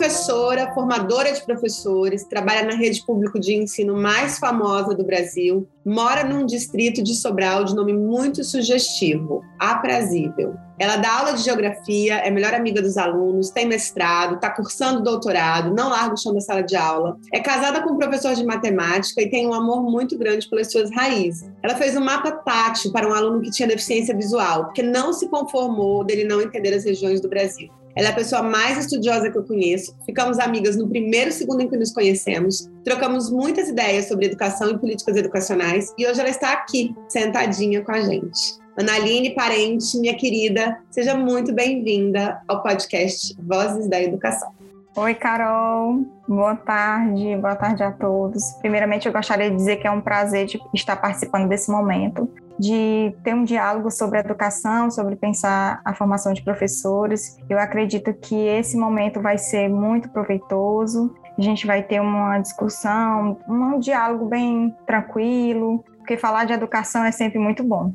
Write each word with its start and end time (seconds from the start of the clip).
Professora, 0.00 0.72
formadora 0.72 1.30
de 1.30 1.44
professores, 1.44 2.24
trabalha 2.24 2.66
na 2.66 2.74
rede 2.74 3.04
pública 3.04 3.38
de 3.38 3.54
ensino 3.54 3.94
mais 3.94 4.38
famosa 4.38 4.94
do 4.94 5.04
Brasil, 5.04 5.68
mora 5.84 6.24
num 6.24 6.46
distrito 6.46 7.02
de 7.02 7.14
Sobral 7.14 7.64
de 7.64 7.74
nome 7.74 7.92
muito 7.92 8.42
sugestivo, 8.42 9.42
Aprazível. 9.58 10.54
Ela 10.78 10.96
dá 10.96 11.18
aula 11.18 11.34
de 11.34 11.42
geografia, 11.42 12.14
é 12.14 12.30
melhor 12.30 12.54
amiga 12.54 12.80
dos 12.80 12.96
alunos, 12.96 13.50
tem 13.50 13.68
mestrado, 13.68 14.36
está 14.36 14.48
cursando 14.48 15.02
doutorado, 15.02 15.74
não 15.74 15.90
larga 15.90 16.14
o 16.14 16.16
chão 16.16 16.32
da 16.32 16.40
sala 16.40 16.62
de 16.62 16.74
aula. 16.74 17.18
É 17.30 17.38
casada 17.38 17.82
com 17.82 17.92
um 17.92 17.98
professor 17.98 18.34
de 18.34 18.42
matemática 18.42 19.20
e 19.20 19.28
tem 19.28 19.46
um 19.46 19.52
amor 19.52 19.82
muito 19.82 20.16
grande 20.16 20.48
pelas 20.48 20.72
suas 20.72 20.90
raízes. 20.90 21.46
Ela 21.62 21.74
fez 21.74 21.94
um 21.94 22.00
mapa 22.00 22.32
tátil 22.32 22.90
para 22.90 23.06
um 23.06 23.12
aluno 23.12 23.42
que 23.42 23.50
tinha 23.50 23.68
deficiência 23.68 24.16
visual, 24.16 24.64
porque 24.64 24.82
não 24.82 25.12
se 25.12 25.28
conformou 25.28 26.02
dele 26.02 26.24
não 26.24 26.40
entender 26.40 26.72
as 26.72 26.86
regiões 26.86 27.20
do 27.20 27.28
Brasil. 27.28 27.68
Ela 27.96 28.08
é 28.08 28.10
a 28.10 28.14
pessoa 28.14 28.42
mais 28.42 28.78
estudiosa 28.78 29.30
que 29.30 29.38
eu 29.38 29.44
conheço. 29.44 29.94
Ficamos 30.06 30.38
amigas 30.38 30.76
no 30.76 30.88
primeiro 30.88 31.32
segundo 31.32 31.62
em 31.62 31.68
que 31.68 31.76
nos 31.76 31.92
conhecemos. 31.92 32.70
Trocamos 32.84 33.30
muitas 33.30 33.68
ideias 33.68 34.06
sobre 34.06 34.26
educação 34.26 34.70
e 34.70 34.78
políticas 34.78 35.16
educacionais. 35.16 35.92
E 35.98 36.06
hoje 36.06 36.20
ela 36.20 36.28
está 36.28 36.52
aqui, 36.52 36.94
sentadinha 37.08 37.82
com 37.82 37.92
a 37.92 38.00
gente. 38.00 38.60
Analine 38.78 39.34
Parente, 39.34 39.98
minha 39.98 40.16
querida, 40.16 40.78
seja 40.90 41.14
muito 41.14 41.52
bem-vinda 41.52 42.40
ao 42.48 42.62
podcast 42.62 43.36
Vozes 43.42 43.88
da 43.88 44.00
Educação. 44.00 44.52
Oi, 44.96 45.14
Carol. 45.14 46.04
Boa 46.26 46.56
tarde, 46.56 47.36
boa 47.36 47.56
tarde 47.56 47.82
a 47.82 47.92
todos. 47.92 48.42
Primeiramente, 48.60 49.06
eu 49.06 49.12
gostaria 49.12 49.50
de 49.50 49.56
dizer 49.56 49.76
que 49.76 49.86
é 49.86 49.90
um 49.90 50.00
prazer 50.00 50.48
estar 50.74 50.96
participando 50.96 51.48
desse 51.48 51.70
momento 51.70 52.30
de 52.60 53.16
ter 53.24 53.34
um 53.34 53.42
diálogo 53.42 53.90
sobre 53.90 54.18
educação, 54.18 54.90
sobre 54.90 55.16
pensar 55.16 55.80
a 55.82 55.94
formação 55.94 56.34
de 56.34 56.42
professores. 56.42 57.38
Eu 57.48 57.58
acredito 57.58 58.12
que 58.12 58.34
esse 58.34 58.76
momento 58.76 59.18
vai 59.18 59.38
ser 59.38 59.66
muito 59.70 60.10
proveitoso. 60.10 61.14
A 61.38 61.40
gente 61.40 61.66
vai 61.66 61.82
ter 61.82 62.02
uma 62.02 62.38
discussão, 62.38 63.38
um 63.48 63.78
diálogo 63.78 64.26
bem 64.26 64.76
tranquilo, 64.86 65.82
porque 65.96 66.18
falar 66.18 66.44
de 66.44 66.52
educação 66.52 67.02
é 67.02 67.10
sempre 67.10 67.38
muito 67.38 67.64
bom. 67.64 67.94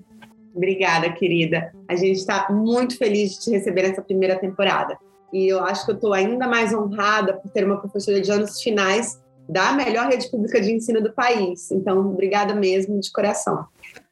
Obrigada, 0.55 1.11
querida. 1.11 1.72
A 1.88 1.95
gente 1.95 2.17
está 2.17 2.47
muito 2.50 2.97
feliz 2.97 3.33
de 3.33 3.41
te 3.41 3.52
receber 3.52 3.83
nessa 3.83 4.02
primeira 4.02 4.35
temporada. 4.35 4.97
E 5.31 5.47
eu 5.47 5.63
acho 5.63 5.85
que 5.85 5.91
eu 5.91 5.95
estou 5.95 6.11
ainda 6.11 6.47
mais 6.47 6.73
honrada 6.73 7.35
por 7.35 7.52
ter 7.52 7.63
uma 7.63 7.77
professora 7.77 8.19
de 8.19 8.31
anos 8.31 8.59
finais 8.59 9.22
da 9.47 9.73
melhor 9.73 10.07
rede 10.07 10.27
pública 10.31 10.59
de 10.59 10.73
ensino 10.73 11.03
do 11.03 11.13
país. 11.13 11.69
Então, 11.69 12.00
obrigada 12.00 12.55
mesmo 12.55 13.00
de 13.00 13.11
coração. 13.11 13.67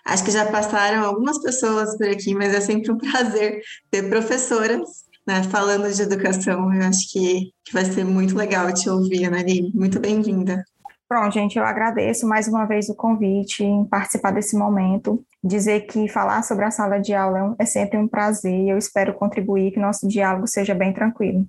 Acho 0.06 0.24
que 0.24 0.32
já 0.32 0.46
passaram 0.46 1.06
algumas 1.06 1.42
pessoas 1.42 1.98
por 1.98 2.08
aqui, 2.08 2.36
mas 2.36 2.54
é 2.54 2.62
sempre 2.62 2.92
um 2.92 2.98
prazer 3.00 3.62
ter 3.90 4.10
professoras 4.10 4.82
né, 5.26 5.44
falando 5.44 5.92
de 5.92 6.02
educação. 6.02 6.74
Eu 6.74 6.84
acho 6.84 7.12
que, 7.12 7.52
que 7.64 7.74
vai 7.74 7.86
ser 7.86 8.04
muito 8.04 8.36
legal 8.36 8.74
te 8.74 8.90
ouvir, 8.90 9.26
Analine. 9.26 9.72
Muito 9.74 10.00
bem-vinda. 10.00 10.64
Pronto, 11.08 11.34
gente, 11.34 11.58
eu 11.58 11.64
agradeço 11.64 12.28
mais 12.28 12.48
uma 12.48 12.66
vez 12.66 12.90
o 12.90 12.96
convite 12.96 13.64
em 13.64 13.86
participar 13.86 14.32
desse 14.32 14.58
momento. 14.58 15.24
Dizer 15.44 15.82
que 15.82 16.08
falar 16.08 16.44
sobre 16.44 16.66
a 16.66 16.72
sala 16.72 17.00
de 17.00 17.14
aula 17.14 17.56
é, 17.60 17.64
é 17.64 17.66
sempre 17.66 17.98
um 17.98 18.08
prazer 18.08 18.52
e 18.52 18.70
eu 18.70 18.78
espero 18.78 19.14
contribuir 19.14 19.72
que 19.72 19.80
nosso 19.80 20.08
diálogo 20.08 20.48
seja 20.48 20.74
bem 20.74 20.92
tranquilo. 20.92 21.46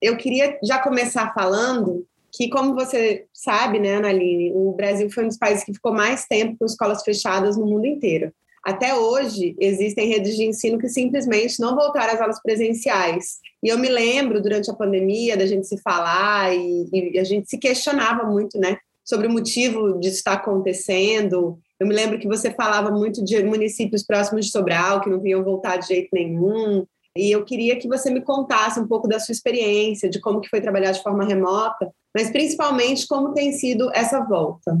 Eu 0.00 0.16
queria 0.16 0.58
já 0.62 0.78
começar 0.78 1.32
falando 1.34 2.06
que, 2.36 2.48
como 2.48 2.74
você 2.74 3.26
sabe, 3.32 3.78
né, 3.78 3.96
Analine, 3.96 4.52
o 4.52 4.72
Brasil 4.72 5.08
foi 5.08 5.24
um 5.24 5.28
dos 5.28 5.38
países 5.38 5.64
que 5.64 5.72
ficou 5.72 5.92
mais 5.92 6.26
tempo 6.26 6.56
com 6.58 6.64
escolas 6.64 7.02
fechadas 7.02 7.56
no 7.56 7.64
mundo 7.64 7.86
inteiro. 7.86 8.32
Até 8.64 8.94
hoje, 8.94 9.54
existem 9.60 10.08
redes 10.08 10.34
de 10.36 10.44
ensino 10.44 10.78
que 10.78 10.88
simplesmente 10.88 11.60
não 11.60 11.76
voltaram 11.76 12.14
às 12.14 12.20
aulas 12.20 12.42
presenciais. 12.42 13.38
E 13.62 13.68
eu 13.68 13.78
me 13.78 13.88
lembro, 13.88 14.42
durante 14.42 14.70
a 14.70 14.74
pandemia, 14.74 15.36
da 15.36 15.46
gente 15.46 15.66
se 15.66 15.78
falar 15.78 16.52
e, 16.56 16.88
e 16.92 17.18
a 17.18 17.24
gente 17.24 17.48
se 17.48 17.58
questionava 17.58 18.24
muito, 18.24 18.58
né, 18.58 18.78
sobre 19.04 19.26
o 19.26 19.30
motivo 19.30 20.00
disso 20.00 20.16
estar 20.16 20.32
acontecendo. 20.32 21.58
Eu 21.78 21.86
me 21.86 21.94
lembro 21.94 22.18
que 22.18 22.26
você 22.26 22.50
falava 22.50 22.90
muito 22.90 23.22
de 23.22 23.44
municípios 23.44 24.02
próximos 24.02 24.46
de 24.46 24.50
Sobral 24.50 25.02
que 25.02 25.10
não 25.10 25.24
iam 25.24 25.44
voltar 25.44 25.76
de 25.76 25.88
jeito 25.88 26.08
nenhum. 26.12 26.86
E 27.16 27.30
eu 27.30 27.44
queria 27.44 27.78
que 27.78 27.86
você 27.86 28.10
me 28.10 28.20
contasse 28.20 28.80
um 28.80 28.88
pouco 28.88 29.06
da 29.06 29.20
sua 29.20 29.32
experiência, 29.32 30.10
de 30.10 30.20
como 30.20 30.40
que 30.40 30.48
foi 30.48 30.60
trabalhar 30.60 30.90
de 30.90 31.02
forma 31.02 31.24
remota, 31.24 31.90
mas 32.14 32.30
principalmente 32.30 33.06
como 33.06 33.32
tem 33.32 33.52
sido 33.52 33.90
essa 33.94 34.20
volta. 34.20 34.76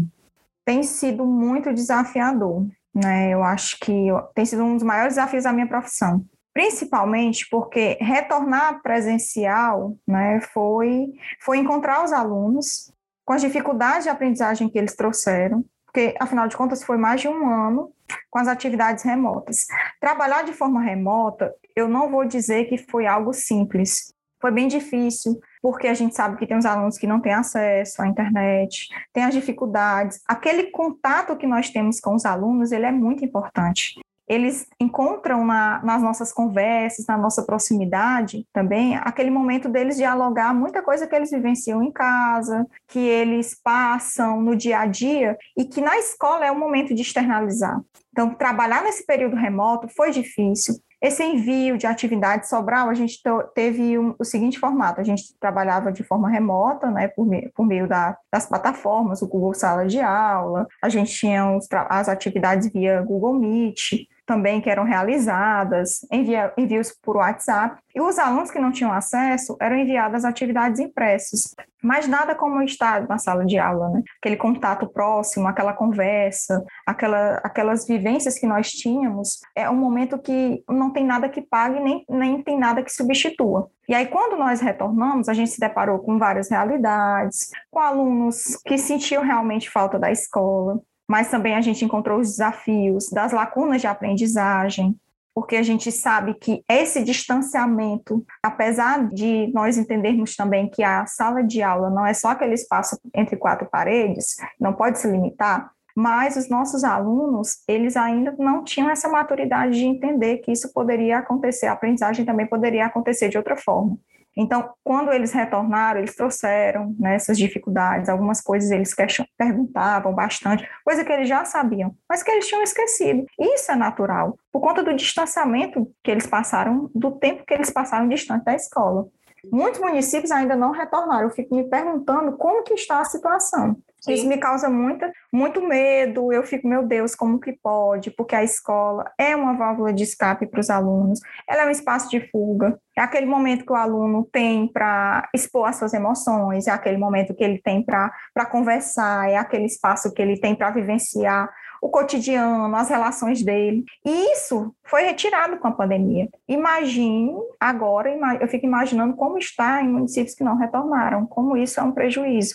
Tem 0.64 0.82
sido 0.82 1.24
muito 1.24 1.72
desafiador, 1.72 2.66
né? 2.92 3.30
Eu 3.30 3.44
acho 3.44 3.78
que 3.78 4.08
tem 4.34 4.44
sido 4.44 4.64
um 4.64 4.74
dos 4.74 4.82
maiores 4.82 5.14
desafios 5.14 5.44
da 5.44 5.52
minha 5.52 5.68
profissão. 5.68 6.24
Principalmente 6.52 7.46
porque 7.50 7.98
retornar 8.00 8.80
presencial, 8.82 9.96
né, 10.06 10.40
foi 10.52 11.12
foi 11.40 11.58
encontrar 11.58 12.04
os 12.04 12.12
alunos 12.12 12.92
com 13.24 13.32
as 13.32 13.42
dificuldades 13.42 14.04
de 14.04 14.10
aprendizagem 14.10 14.68
que 14.68 14.78
eles 14.78 14.94
trouxeram, 14.94 15.64
porque 15.84 16.14
afinal 16.20 16.46
de 16.46 16.56
contas 16.56 16.84
foi 16.84 16.96
mais 16.96 17.20
de 17.20 17.28
um 17.28 17.48
ano 17.48 17.92
com 18.30 18.38
as 18.38 18.46
atividades 18.46 19.02
remotas. 19.02 19.66
Trabalhar 20.00 20.44
de 20.44 20.52
forma 20.52 20.80
remota, 20.80 21.52
eu 21.74 21.88
não 21.88 22.10
vou 22.10 22.24
dizer 22.24 22.66
que 22.66 22.78
foi 22.78 23.06
algo 23.06 23.32
simples. 23.32 24.12
Foi 24.40 24.50
bem 24.50 24.68
difícil, 24.68 25.40
porque 25.62 25.86
a 25.86 25.94
gente 25.94 26.14
sabe 26.14 26.36
que 26.36 26.46
tem 26.46 26.56
os 26.56 26.66
alunos 26.66 26.98
que 26.98 27.06
não 27.06 27.20
têm 27.20 27.32
acesso 27.32 28.02
à 28.02 28.06
internet, 28.06 28.88
tem 29.12 29.24
as 29.24 29.32
dificuldades. 29.32 30.20
Aquele 30.28 30.64
contato 30.64 31.36
que 31.36 31.46
nós 31.46 31.70
temos 31.70 31.98
com 31.98 32.14
os 32.14 32.26
alunos, 32.26 32.70
ele 32.70 32.84
é 32.84 32.92
muito 32.92 33.24
importante 33.24 33.94
eles 34.26 34.66
encontram 34.80 35.44
na, 35.44 35.82
nas 35.82 36.02
nossas 36.02 36.32
conversas, 36.32 37.06
na 37.06 37.16
nossa 37.16 37.42
proximidade 37.42 38.46
também, 38.52 38.96
aquele 38.96 39.30
momento 39.30 39.68
deles 39.68 39.96
dialogar 39.96 40.54
muita 40.54 40.82
coisa 40.82 41.06
que 41.06 41.14
eles 41.14 41.30
vivenciam 41.30 41.82
em 41.82 41.92
casa, 41.92 42.66
que 42.88 42.98
eles 42.98 43.54
passam 43.62 44.40
no 44.40 44.56
dia 44.56 44.80
a 44.80 44.86
dia 44.86 45.36
e 45.56 45.64
que 45.64 45.80
na 45.80 45.96
escola 45.98 46.46
é 46.46 46.50
o 46.50 46.58
momento 46.58 46.94
de 46.94 47.02
externalizar. 47.02 47.78
Então, 48.10 48.32
trabalhar 48.32 48.82
nesse 48.82 49.04
período 49.04 49.36
remoto 49.36 49.88
foi 49.88 50.10
difícil. 50.10 50.74
Esse 51.04 51.22
envio 51.22 51.76
de 51.76 51.86
atividade 51.86 52.48
Sobral, 52.48 52.88
a 52.88 52.94
gente 52.94 53.20
teve 53.54 53.98
um, 53.98 54.14
o 54.18 54.24
seguinte 54.24 54.58
formato: 54.58 55.02
a 55.02 55.04
gente 55.04 55.38
trabalhava 55.38 55.92
de 55.92 56.02
forma 56.02 56.30
remota, 56.30 56.90
né, 56.90 57.08
por, 57.08 57.26
meio, 57.26 57.52
por 57.54 57.66
meio 57.66 57.86
da, 57.86 58.16
das 58.32 58.46
plataformas, 58.46 59.20
o 59.20 59.28
Google 59.28 59.52
Sala 59.52 59.84
de 59.84 60.00
Aula, 60.00 60.66
a 60.82 60.88
gente 60.88 61.12
tinha 61.12 61.54
os, 61.54 61.68
as 61.90 62.08
atividades 62.08 62.72
via 62.72 63.02
Google 63.02 63.34
Meet, 63.34 64.08
também 64.26 64.60
que 64.60 64.70
eram 64.70 64.84
realizadas, 64.84 66.00
envia, 66.10 66.52
envios 66.56 66.92
por 67.02 67.16
WhatsApp, 67.16 67.80
e 67.94 68.00
os 68.00 68.18
alunos 68.18 68.50
que 68.50 68.58
não 68.58 68.72
tinham 68.72 68.92
acesso 68.92 69.56
eram 69.60 69.76
enviadas 69.76 70.24
atividades 70.24 70.80
impressas, 70.80 71.54
mas 71.82 72.08
nada 72.08 72.34
como 72.34 72.62
estar 72.62 73.06
na 73.06 73.18
sala 73.18 73.44
de 73.44 73.58
aula, 73.58 73.90
né? 73.90 74.02
Aquele 74.18 74.36
contato 74.36 74.88
próximo, 74.88 75.46
aquela 75.46 75.74
conversa, 75.74 76.64
aquela, 76.86 77.34
aquelas 77.44 77.86
vivências 77.86 78.38
que 78.38 78.46
nós 78.46 78.70
tínhamos, 78.70 79.40
é 79.54 79.68
um 79.68 79.76
momento 79.76 80.18
que 80.18 80.64
não 80.68 80.90
tem 80.90 81.04
nada 81.04 81.28
que 81.28 81.42
pague, 81.42 81.78
nem, 81.80 82.04
nem 82.08 82.42
tem 82.42 82.58
nada 82.58 82.82
que 82.82 82.90
substitua. 82.90 83.68
E 83.86 83.94
aí, 83.94 84.06
quando 84.06 84.38
nós 84.38 84.60
retornamos, 84.60 85.28
a 85.28 85.34
gente 85.34 85.50
se 85.50 85.60
deparou 85.60 85.98
com 85.98 86.18
várias 86.18 86.50
realidades, 86.50 87.50
com 87.70 87.78
alunos 87.78 88.56
que 88.64 88.78
sentiam 88.78 89.22
realmente 89.22 89.68
falta 89.70 89.98
da 89.98 90.10
escola, 90.10 90.80
mas 91.08 91.30
também 91.30 91.54
a 91.54 91.60
gente 91.60 91.84
encontrou 91.84 92.20
os 92.20 92.30
desafios 92.30 93.10
das 93.10 93.32
lacunas 93.32 93.80
de 93.80 93.86
aprendizagem, 93.86 94.96
porque 95.34 95.56
a 95.56 95.62
gente 95.62 95.90
sabe 95.90 96.34
que 96.34 96.62
esse 96.68 97.02
distanciamento, 97.02 98.24
apesar 98.42 99.08
de 99.10 99.50
nós 99.52 99.76
entendermos 99.76 100.36
também 100.36 100.68
que 100.68 100.82
a 100.82 101.06
sala 101.06 101.42
de 101.42 101.60
aula 101.60 101.90
não 101.90 102.06
é 102.06 102.14
só 102.14 102.28
aquele 102.28 102.54
espaço 102.54 102.98
entre 103.12 103.36
quatro 103.36 103.68
paredes, 103.68 104.36
não 104.60 104.72
pode 104.72 104.98
se 104.98 105.10
limitar, 105.10 105.70
mas 105.96 106.36
os 106.36 106.48
nossos 106.48 106.84
alunos, 106.84 107.62
eles 107.68 107.96
ainda 107.96 108.34
não 108.38 108.64
tinham 108.64 108.90
essa 108.90 109.08
maturidade 109.08 109.78
de 109.78 109.84
entender 109.84 110.38
que 110.38 110.52
isso 110.52 110.72
poderia 110.72 111.18
acontecer, 111.18 111.66
a 111.66 111.72
aprendizagem 111.72 112.24
também 112.24 112.46
poderia 112.46 112.86
acontecer 112.86 113.28
de 113.28 113.36
outra 113.36 113.56
forma. 113.56 113.96
Então, 114.36 114.74
quando 114.82 115.12
eles 115.12 115.32
retornaram, 115.32 116.00
eles 116.00 116.16
trouxeram 116.16 116.94
né, 116.98 117.14
essas 117.14 117.38
dificuldades, 117.38 118.08
algumas 118.08 118.40
coisas 118.40 118.70
eles 118.70 118.94
perguntavam 119.36 120.12
bastante, 120.12 120.68
coisa 120.84 121.04
que 121.04 121.12
eles 121.12 121.28
já 121.28 121.44
sabiam, 121.44 121.94
mas 122.08 122.22
que 122.22 122.30
eles 122.30 122.46
tinham 122.46 122.62
esquecido. 122.62 123.24
Isso 123.38 123.70
é 123.70 123.76
natural, 123.76 124.36
por 124.52 124.60
conta 124.60 124.82
do 124.82 124.94
distanciamento 124.94 125.88
que 126.02 126.10
eles 126.10 126.26
passaram, 126.26 126.90
do 126.94 127.12
tempo 127.12 127.44
que 127.46 127.54
eles 127.54 127.70
passaram 127.70 128.08
distante 128.08 128.44
da 128.44 128.54
escola. 128.54 129.06
Muitos 129.52 129.80
municípios 129.80 130.30
ainda 130.30 130.56
não 130.56 130.70
retornaram. 130.70 131.24
Eu 131.24 131.30
fico 131.30 131.54
me 131.54 131.64
perguntando 131.64 132.36
como 132.36 132.62
que 132.62 132.74
está 132.74 133.00
a 133.00 133.04
situação. 133.04 133.76
Sim. 134.04 134.12
Isso 134.12 134.28
me 134.28 134.36
causa 134.36 134.68
muita, 134.68 135.10
muito 135.32 135.62
medo. 135.66 136.30
Eu 136.30 136.42
fico, 136.42 136.68
meu 136.68 136.86
Deus, 136.86 137.14
como 137.14 137.40
que 137.40 137.54
pode? 137.54 138.10
Porque 138.10 138.36
a 138.36 138.44
escola 138.44 139.10
é 139.18 139.34
uma 139.34 139.56
válvula 139.56 139.94
de 139.94 140.02
escape 140.02 140.46
para 140.46 140.60
os 140.60 140.68
alunos, 140.68 141.20
ela 141.48 141.62
é 141.62 141.66
um 141.66 141.70
espaço 141.70 142.10
de 142.10 142.20
fuga. 142.30 142.78
É 142.96 143.00
aquele 143.00 143.26
momento 143.26 143.64
que 143.64 143.72
o 143.72 143.76
aluno 143.76 144.28
tem 144.30 144.70
para 144.70 145.26
expor 145.34 145.66
as 145.66 145.76
suas 145.76 145.94
emoções, 145.94 146.66
é 146.66 146.70
aquele 146.70 146.98
momento 146.98 147.34
que 147.34 147.42
ele 147.42 147.60
tem 147.62 147.82
para 147.82 148.12
conversar, 148.50 149.30
é 149.30 149.36
aquele 149.36 149.64
espaço 149.64 150.12
que 150.12 150.20
ele 150.20 150.38
tem 150.38 150.54
para 150.54 150.70
vivenciar 150.70 151.48
o 151.84 151.90
cotidiano, 151.90 152.74
as 152.74 152.88
relações 152.88 153.42
dele. 153.42 153.84
E 154.02 154.32
isso 154.32 154.74
foi 154.82 155.02
retirado 155.02 155.58
com 155.58 155.68
a 155.68 155.72
pandemia. 155.72 156.30
Imagine 156.48 157.34
agora, 157.60 158.08
eu 158.40 158.48
fico 158.48 158.64
imaginando 158.64 159.14
como 159.14 159.36
está 159.36 159.82
em 159.82 159.88
municípios 159.88 160.34
que 160.34 160.42
não 160.42 160.56
retornaram, 160.56 161.26
como 161.26 161.58
isso 161.58 161.78
é 161.78 161.82
um 161.82 161.92
prejuízo. 161.92 162.54